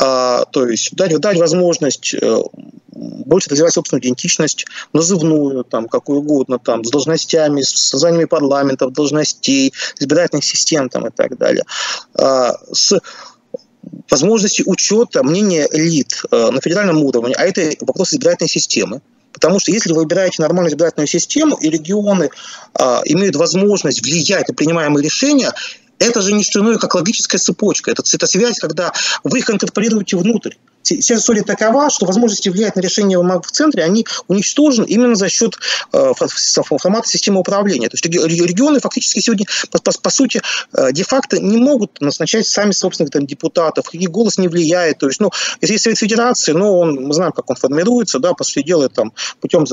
то 0.00 0.66
есть 0.66 0.94
дать, 0.94 1.18
дать 1.18 1.38
возможность 1.38 2.14
э, 2.14 2.42
больше 2.92 3.50
развивать 3.50 3.74
собственную 3.74 4.02
идентичность, 4.02 4.66
назывную, 4.92 5.64
там, 5.64 5.88
какую 5.88 6.20
угодно, 6.20 6.58
там, 6.58 6.84
с 6.84 6.90
должностями, 6.90 7.62
с 7.62 7.70
созданием 7.70 8.28
парламентов, 8.28 8.92
должностей, 8.92 9.72
избирательных 9.98 10.44
систем 10.44 10.88
там, 10.88 11.06
и 11.06 11.10
так 11.10 11.36
далее, 11.38 11.64
а, 12.14 12.54
с 12.72 12.98
возможностью 14.10 14.68
учета 14.68 15.22
мнения 15.22 15.68
элит 15.72 16.22
э, 16.30 16.50
на 16.50 16.60
федеральном 16.60 17.02
уровне, 17.02 17.34
а 17.36 17.44
это 17.44 17.72
вопрос 17.84 18.12
избирательной 18.12 18.48
системы, 18.48 19.00
Потому 19.32 19.60
что 19.60 19.70
если 19.70 19.92
вы 19.92 20.00
выбираете 20.00 20.42
нормальную 20.42 20.72
избирательную 20.72 21.06
систему, 21.06 21.56
и 21.56 21.70
регионы 21.70 22.30
а, 22.74 23.00
имеют 23.04 23.36
возможность 23.36 24.02
влиять 24.02 24.48
на 24.48 24.54
принимаемые 24.54 25.04
решения, 25.04 25.52
это 26.00 26.22
же 26.22 26.32
не 26.32 26.42
что 26.42 26.60
иное, 26.60 26.78
как 26.78 26.94
логическая 26.94 27.38
цепочка. 27.38 27.90
Это, 27.90 28.02
это 28.12 28.26
связь, 28.26 28.58
когда 28.58 28.92
вы 29.22 29.38
их 29.38 29.50
инкорпорируете 29.50 30.16
внутрь. 30.16 30.54
История 30.88 31.42
такова, 31.42 31.90
что 31.90 32.06
возможности 32.06 32.48
влиять 32.48 32.74
на 32.74 32.80
решение 32.80 33.18
в 33.18 33.50
центре, 33.50 33.84
они 33.84 34.06
уничтожены 34.28 34.86
именно 34.86 35.14
за 35.14 35.28
счет 35.28 35.56
э, 35.92 36.12
формата 36.16 37.08
системы 37.08 37.40
управления. 37.40 37.88
То 37.88 37.96
есть 37.96 38.06
регионы 38.06 38.80
фактически 38.80 39.20
сегодня, 39.20 39.46
по, 39.70 39.78
по, 39.78 39.92
по 39.92 40.10
сути, 40.10 40.40
э, 40.72 40.92
де-факто 40.92 41.38
не 41.38 41.58
могут 41.58 42.00
назначать 42.00 42.46
сами 42.46 42.72
собственных 42.72 43.12
там, 43.12 43.26
депутатов, 43.26 43.92
их 43.92 44.10
голос 44.10 44.38
не 44.38 44.48
влияет. 44.48 44.98
То 44.98 45.06
есть, 45.06 45.20
ну, 45.20 45.30
если 45.60 45.74
есть 45.74 45.84
Совет 45.84 45.98
Федерации, 45.98 46.52
ну, 46.52 46.78
он, 46.78 46.94
мы 46.94 47.12
знаем, 47.12 47.32
как 47.32 47.50
он 47.50 47.56
формируется, 47.56 48.18
да, 48.18 48.32
по 48.32 48.44
сути 48.44 48.66
дела, 48.66 48.88
там, 48.88 49.12
путем 49.40 49.66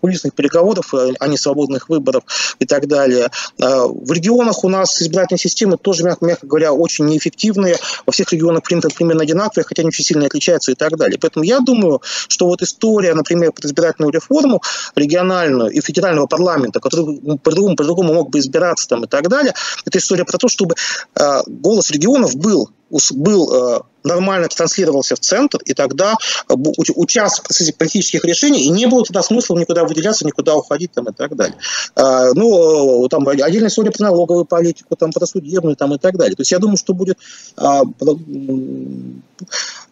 кулисных 0.00 0.34
переговоров, 0.34 0.92
э, 0.94 1.12
а 1.20 1.28
не 1.28 1.38
свободных 1.38 1.88
выборов 1.88 2.24
и 2.58 2.66
так 2.66 2.88
далее. 2.88 3.30
Э, 3.58 3.84
в 3.86 4.10
регионах 4.12 4.64
у 4.64 4.68
нас 4.68 5.00
избирательные 5.00 5.38
системы 5.38 5.78
тоже, 5.78 6.02
мягко, 6.02 6.24
мягко 6.24 6.46
говоря, 6.46 6.72
очень 6.72 7.06
неэффективные. 7.06 7.76
Во 8.04 8.12
всех 8.12 8.32
регионах 8.32 8.64
принцип 8.64 8.92
примерно 8.94 9.22
одинаковые, 9.22 9.64
хотя 9.64 9.82
они 9.82 9.88
очень 9.88 10.04
сильно 10.04 10.26
отличаются 10.26 10.39
отличаются 10.40 10.72
и 10.72 10.74
так 10.74 10.96
далее. 10.96 11.18
Поэтому 11.20 11.44
я 11.44 11.60
думаю, 11.60 12.00
что 12.28 12.46
вот 12.46 12.62
история, 12.62 13.14
например, 13.14 13.52
под 13.52 13.64
избирательную 13.64 14.12
реформу 14.12 14.62
региональную 14.96 15.70
и 15.70 15.80
федерального 15.80 16.26
парламента, 16.26 16.80
который 16.80 17.38
по-другому, 17.38 17.76
по-другому 17.76 18.14
мог 18.14 18.30
бы 18.30 18.38
избираться 18.38 18.88
там 18.88 19.04
и 19.04 19.06
так 19.06 19.28
далее, 19.28 19.52
это 19.84 19.98
история 19.98 20.24
про 20.24 20.38
то, 20.38 20.48
чтобы 20.48 20.74
э, 21.14 21.40
голос 21.46 21.90
регионов 21.90 22.36
был 22.36 22.70
был 23.12 23.52
э, 23.52 23.80
нормально 24.04 24.48
транслировался 24.48 25.16
в 25.16 25.20
центр, 25.20 25.58
и 25.64 25.74
тогда 25.74 26.14
э, 26.48 26.54
участвовал 26.54 27.44
в 27.44 27.48
процессе 27.48 27.72
политических 27.72 28.24
решений, 28.24 28.64
и 28.64 28.68
не 28.70 28.86
было 28.86 29.04
тогда 29.04 29.22
смысла 29.22 29.58
никуда 29.58 29.84
выделяться, 29.84 30.26
никуда 30.26 30.56
уходить 30.56 30.92
там, 30.92 31.08
и 31.08 31.12
так 31.12 31.36
далее. 31.36 31.56
Э, 31.96 32.32
ну, 32.34 33.06
там 33.08 33.26
отдельная 33.28 33.68
история 33.68 33.90
про 33.90 34.04
налоговую 34.04 34.44
политику, 34.44 34.96
там, 34.96 35.12
про 35.12 35.26
судебную 35.26 35.76
там, 35.76 35.94
и 35.94 35.98
так 35.98 36.16
далее. 36.16 36.36
То 36.36 36.42
есть 36.42 36.52
я 36.52 36.58
думаю, 36.58 36.76
что 36.76 36.94
будет 36.94 37.18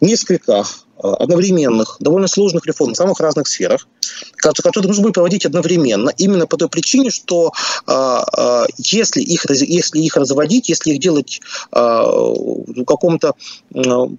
несколько 0.01 0.63
одновременных, 1.01 1.97
довольно 1.99 2.27
сложных 2.27 2.65
реформ 2.65 2.93
в 2.93 2.97
самых 2.97 3.19
разных 3.19 3.47
сферах, 3.47 3.87
которые 4.35 4.87
нужно 4.87 5.03
будет 5.03 5.13
проводить 5.15 5.45
одновременно, 5.45 6.09
именно 6.17 6.45
по 6.45 6.57
той 6.57 6.67
причине, 6.67 7.09
что 7.09 7.51
если 8.77 9.21
их, 9.21 9.45
если 9.49 9.99
их 9.99 10.17
разводить, 10.17 10.67
если 10.69 10.91
их 10.91 10.99
делать 10.99 11.41
в 11.71 12.83
каком-то 12.85 13.33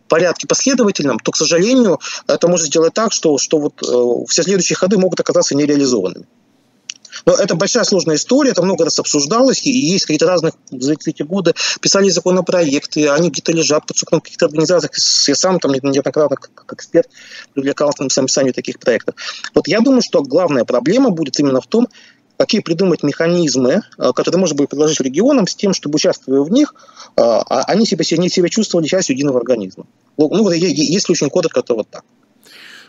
порядке 0.09 0.47
последовательном, 0.47 1.19
то, 1.19 1.33
к 1.33 1.37
сожалению, 1.37 2.01
это 2.27 2.49
может 2.49 2.67
сделать 2.67 2.95
так, 2.95 3.13
что, 3.13 3.39
что 3.39 3.59
вот 3.59 3.83
э, 3.83 4.25
все 4.29 4.43
следующие 4.43 4.77
ходы 4.77 4.99
могут 4.99 5.21
оказаться 5.21 5.55
нереализованными. 5.55 6.27
Но 7.27 7.35
это 7.35 7.55
большая 7.55 7.85
сложная 7.85 8.17
история, 8.17 8.51
это 8.51 8.63
много 8.63 8.85
раз 8.85 8.99
обсуждалось, 8.99 9.65
и 9.65 9.71
есть 9.71 10.07
какие-то 10.07 10.27
разных 10.27 10.55
за 10.71 10.93
эти 10.93 11.23
годы 11.23 11.55
писали 11.81 12.09
законопроекты, 12.09 13.09
они 13.09 13.31
где-то 13.31 13.53
лежат 13.53 13.87
под 13.87 13.97
сукном 13.99 14.21
каких-то 14.21 14.47
организациях. 14.47 14.93
Я 15.29 15.35
сам 15.35 15.59
там 15.61 15.73
неоднократно 15.73 16.37
как, 16.37 16.73
эксперт 16.73 17.09
привлекался 17.55 18.03
на 18.03 18.09
написание 18.15 18.53
таких 18.53 18.79
проектов. 18.79 19.15
Вот 19.55 19.69
я 19.69 19.81
думаю, 19.81 20.03
что 20.03 20.23
главная 20.23 20.65
проблема 20.65 21.11
будет 21.11 21.39
именно 21.41 21.61
в 21.61 21.67
том, 21.67 21.89
какие 22.41 22.63
придумать 22.63 23.03
механизмы, 23.03 23.83
э, 23.99 24.13
которые 24.15 24.41
можно 24.41 24.57
будет 24.57 24.71
предложить 24.71 24.99
регионам 25.03 25.47
с 25.47 25.55
тем, 25.55 25.75
чтобы, 25.75 25.97
участвуя 25.97 26.41
в 26.41 26.51
них, 26.51 26.75
э, 26.75 27.21
а 27.21 27.65
они 27.65 27.85
себя, 27.85 28.03
они 28.17 28.31
себя 28.31 28.49
чувствовали 28.49 28.87
частью 28.87 29.15
единого 29.15 29.41
организма. 29.41 29.85
Ну, 30.17 30.43
вот 30.43 30.55
если 30.55 31.13
очень 31.13 31.29
коротко, 31.29 31.61
то 31.63 31.75
вот 31.75 31.91
так. 31.91 32.03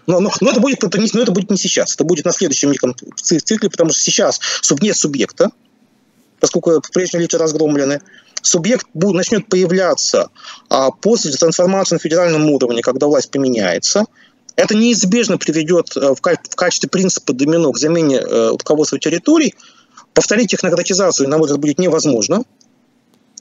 Но, 0.08 0.22
но, 0.22 0.32
но, 0.40 0.52
это 0.52 0.62
будет, 0.62 0.82
но 0.82 1.22
это 1.22 1.32
будет 1.34 1.52
не 1.52 1.58
сейчас, 1.58 1.96
это 1.96 2.06
будет 2.06 2.24
на 2.24 2.32
следующем 2.32 2.72
неком 2.72 2.96
цикле, 3.18 3.70
потому 3.70 3.90
что 3.90 4.00
сейчас 4.00 4.40
нет 4.80 4.96
субъекта, 4.96 5.52
поскольку 6.40 6.82
прежние 6.94 7.24
лица 7.24 7.38
разгромлены, 7.38 8.00
субъект 8.42 8.88
будет, 8.94 9.16
начнет 9.16 9.50
появляться 9.50 10.30
а, 10.70 10.92
после 10.92 11.34
трансформации 11.34 11.96
на 11.96 12.00
федеральном 12.00 12.50
уровне, 12.50 12.82
когда 12.82 13.08
власть 13.08 13.30
поменяется– 13.32 14.06
это 14.56 14.76
неизбежно 14.76 15.38
приведет 15.38 15.96
э, 15.96 16.14
в 16.14 16.22
качестве 16.22 16.90
принципа 16.90 17.34
домино 17.34 17.72
к 17.72 17.78
замене 17.78 18.18
э, 18.18 18.50
руководства 18.50 19.00
территорий. 19.00 19.56
Повторить 20.14 20.52
технократизацию, 20.52 21.30
на 21.30 21.38
мой 21.38 21.46
взгляд, 21.46 21.62
будет 21.62 21.80
невозможно. 21.80 22.44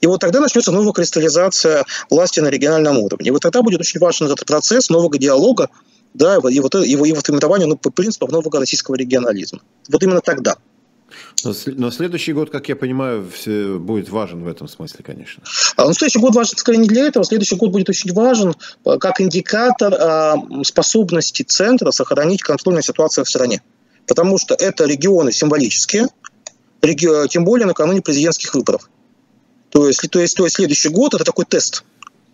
И 0.00 0.06
вот 0.06 0.20
тогда 0.20 0.40
начнется 0.40 0.72
новая 0.72 0.92
кристаллизация 0.92 1.84
власти 2.08 2.40
на 2.40 2.48
региональном 2.48 2.98
уровне. 2.98 3.28
И 3.28 3.30
вот 3.30 3.42
тогда 3.42 3.62
будет 3.62 3.80
очень 3.80 4.00
важен 4.00 4.26
этот 4.26 4.46
процесс 4.46 4.88
нового 4.88 5.18
диалога, 5.18 5.68
да, 6.14 6.36
и 6.36 6.60
вот 6.60 6.74
его, 6.74 7.04
его 7.04 7.20
формирования 7.20 7.66
ну, 7.66 7.76
по 7.76 7.90
принципам 7.90 8.30
нового 8.30 8.58
российского 8.58 8.94
регионализма. 8.94 9.60
Вот 9.88 10.02
именно 10.02 10.20
тогда. 10.20 10.56
Но 11.44 11.90
следующий 11.90 12.32
год, 12.32 12.50
как 12.50 12.68
я 12.68 12.76
понимаю, 12.76 13.30
будет 13.80 14.08
важен 14.08 14.44
в 14.44 14.48
этом 14.48 14.68
смысле, 14.68 15.04
конечно. 15.04 15.42
А, 15.76 15.86
ну, 15.86 15.92
следующий 15.92 16.18
год 16.18 16.34
важен, 16.34 16.56
скорее, 16.56 16.78
не 16.78 16.88
для 16.88 17.06
этого. 17.06 17.24
Следующий 17.24 17.56
год 17.56 17.70
будет 17.70 17.88
очень 17.88 18.12
важен 18.12 18.54
э, 18.84 18.98
как 18.98 19.20
индикатор 19.20 19.94
а, 19.94 20.36
способности 20.64 21.42
центра 21.42 21.90
сохранить 21.90 22.42
контроль 22.42 22.74
над 22.74 22.84
ситуацией 22.84 23.24
в 23.24 23.28
стране. 23.28 23.62
Потому 24.06 24.38
что 24.38 24.54
это 24.54 24.84
регионы 24.84 25.32
символические, 25.32 26.08
тем 27.28 27.44
более 27.44 27.66
накануне 27.66 28.00
президентских 28.00 28.54
выборов. 28.54 28.88
То 29.70 29.86
есть, 29.86 30.08
то 30.10 30.20
есть, 30.20 30.36
то 30.36 30.44
есть 30.44 30.56
следующий 30.56 30.88
год– 30.88 31.14
это 31.14 31.24
такой 31.24 31.44
тест. 31.44 31.84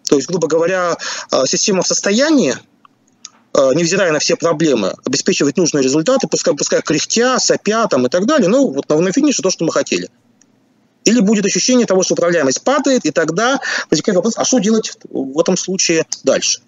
То 0.08 0.16
есть, 0.16 0.28
грубо 0.28 0.48
говоря, 0.48 0.96
а, 1.30 1.46
система 1.46 1.82
в 1.82 1.86
состоянии 1.86 2.54
невзирая 3.74 4.12
на 4.12 4.18
все 4.18 4.36
проблемы, 4.36 4.94
обеспечивать 5.04 5.56
нужные 5.56 5.82
результаты, 5.82 6.28
пускай, 6.28 6.54
пускай 6.54 6.82
кряхтя, 6.82 7.38
сопя 7.38 7.86
там, 7.86 8.06
и 8.06 8.08
так 8.08 8.26
далее. 8.26 8.48
Ну, 8.48 8.72
вот 8.72 8.88
на, 8.88 8.98
на 9.00 9.12
финише 9.12 9.42
то, 9.42 9.50
что 9.50 9.64
мы 9.64 9.72
хотели. 9.72 10.10
Или 11.04 11.20
будет 11.20 11.46
ощущение 11.46 11.86
того, 11.86 12.02
что 12.02 12.14
управляемость 12.14 12.62
падает, 12.62 13.04
и 13.04 13.12
тогда 13.12 13.60
возникает 13.90 14.16
вопрос, 14.16 14.34
а 14.36 14.44
что 14.44 14.58
делать 14.58 14.92
в 15.08 15.38
этом 15.38 15.56
случае 15.56 16.04
дальше? 16.24 16.60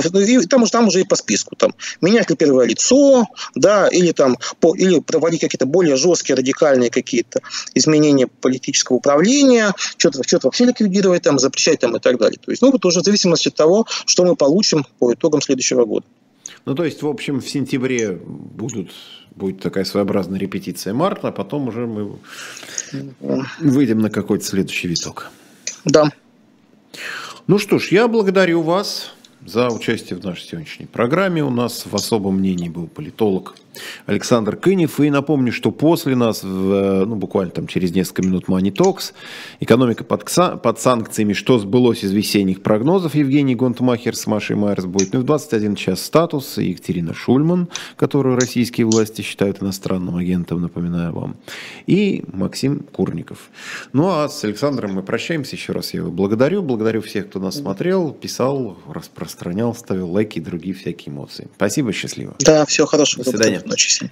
И 0.00 0.46
там, 0.46 0.66
там 0.66 0.88
уже 0.88 1.00
и 1.00 1.04
по 1.04 1.16
списку. 1.16 1.56
Там, 1.56 1.74
менять 2.00 2.30
ли 2.30 2.36
первое 2.36 2.66
лицо, 2.66 3.26
да, 3.54 3.88
или, 3.88 4.12
там, 4.12 4.36
по, 4.60 4.74
или 4.74 5.00
проводить 5.00 5.40
какие-то 5.40 5.66
более 5.66 5.96
жесткие, 5.96 6.36
радикальные 6.36 6.90
какие-то 6.90 7.40
изменения 7.74 8.26
политического 8.26 8.96
управления, 8.96 9.72
что-то 9.96 10.22
что 10.24 10.40
вообще 10.42 10.64
ликвидировать, 10.64 11.22
там, 11.22 11.38
запрещать 11.38 11.80
там, 11.80 11.96
и 11.96 12.00
так 12.00 12.18
далее. 12.18 12.38
То 12.44 12.50
есть, 12.50 12.62
ну, 12.62 12.70
вот 12.70 12.84
уже 12.84 13.00
в 13.00 13.04
зависимости 13.04 13.48
от 13.48 13.54
того, 13.54 13.86
что 14.06 14.24
мы 14.24 14.36
получим 14.36 14.86
по 14.98 15.12
итогам 15.12 15.40
следующего 15.40 15.84
года. 15.84 16.06
Ну, 16.64 16.74
то 16.74 16.84
есть, 16.84 17.02
в 17.02 17.08
общем, 17.08 17.40
в 17.40 17.48
сентябре 17.48 18.12
будут, 18.12 18.90
будет 19.34 19.60
такая 19.60 19.84
своеобразная 19.84 20.38
репетиция 20.38 20.94
марта, 20.94 21.28
а 21.28 21.32
потом 21.32 21.68
уже 21.68 21.86
мы 21.86 22.18
выйдем 23.60 24.00
на 24.00 24.10
какой-то 24.10 24.44
следующий 24.44 24.88
виток. 24.88 25.30
Да. 25.84 26.10
Ну 27.46 27.58
что 27.58 27.78
ж, 27.78 27.88
я 27.88 28.08
благодарю 28.08 28.62
вас 28.62 29.12
за 29.44 29.68
участие 29.68 30.18
в 30.18 30.24
нашей 30.24 30.46
сегодняшней 30.46 30.86
программе. 30.86 31.44
У 31.44 31.50
нас 31.50 31.86
в 31.86 31.94
особом 31.94 32.38
мнении 32.38 32.68
был 32.68 32.86
политолог 32.86 33.56
Александр 34.06 34.56
Кынев. 34.56 35.00
И 35.00 35.10
напомню, 35.10 35.52
что 35.52 35.70
после 35.70 36.16
нас, 36.16 36.42
в, 36.42 37.04
ну, 37.04 37.16
буквально 37.16 37.50
там 37.50 37.66
через 37.66 37.94
несколько 37.94 38.22
минут 38.22 38.44
Money 38.46 38.72
Talks, 38.72 39.12
экономика 39.60 40.04
под, 40.04 40.24
под 40.62 40.80
санкциями, 40.80 41.32
что 41.32 41.58
сбылось 41.58 42.04
из 42.04 42.12
весенних 42.12 42.62
прогнозов, 42.62 43.14
Евгений 43.14 43.54
Гонтмахер 43.54 44.16
с 44.16 44.26
Машей 44.26 44.56
Майерс 44.56 44.84
будет. 44.84 45.12
Ну 45.12 45.20
и 45.20 45.22
в 45.22 45.26
21 45.26 45.76
час 45.76 46.02
статус 46.02 46.58
Екатерина 46.58 47.14
Шульман, 47.14 47.68
которую 47.96 48.36
российские 48.36 48.86
власти 48.86 49.22
считают 49.22 49.62
иностранным 49.62 50.16
агентом, 50.16 50.60
напоминаю 50.60 51.12
вам. 51.12 51.36
И 51.86 52.24
Максим 52.32 52.80
Курников. 52.80 53.50
Ну 53.92 54.08
а 54.08 54.28
с 54.28 54.44
Александром 54.44 54.94
мы 54.94 55.02
прощаемся. 55.02 55.56
Еще 55.56 55.72
раз 55.72 55.94
я 55.94 56.00
его 56.00 56.10
благодарю. 56.10 56.62
Благодарю 56.62 57.02
всех, 57.02 57.28
кто 57.28 57.38
нас 57.38 57.56
смотрел, 57.56 58.12
писал, 58.12 58.78
распространял, 58.88 59.74
ставил 59.74 60.10
лайки 60.10 60.38
и 60.38 60.42
другие 60.42 60.74
всякие 60.74 61.14
эмоции. 61.14 61.48
Спасибо, 61.56 61.92
счастливо. 61.92 62.34
Да, 62.40 62.64
всего 62.66 62.86
хорошего. 62.86 63.24
До 63.24 63.30
свидания. 63.30 63.62
Ночи. 63.65 64.11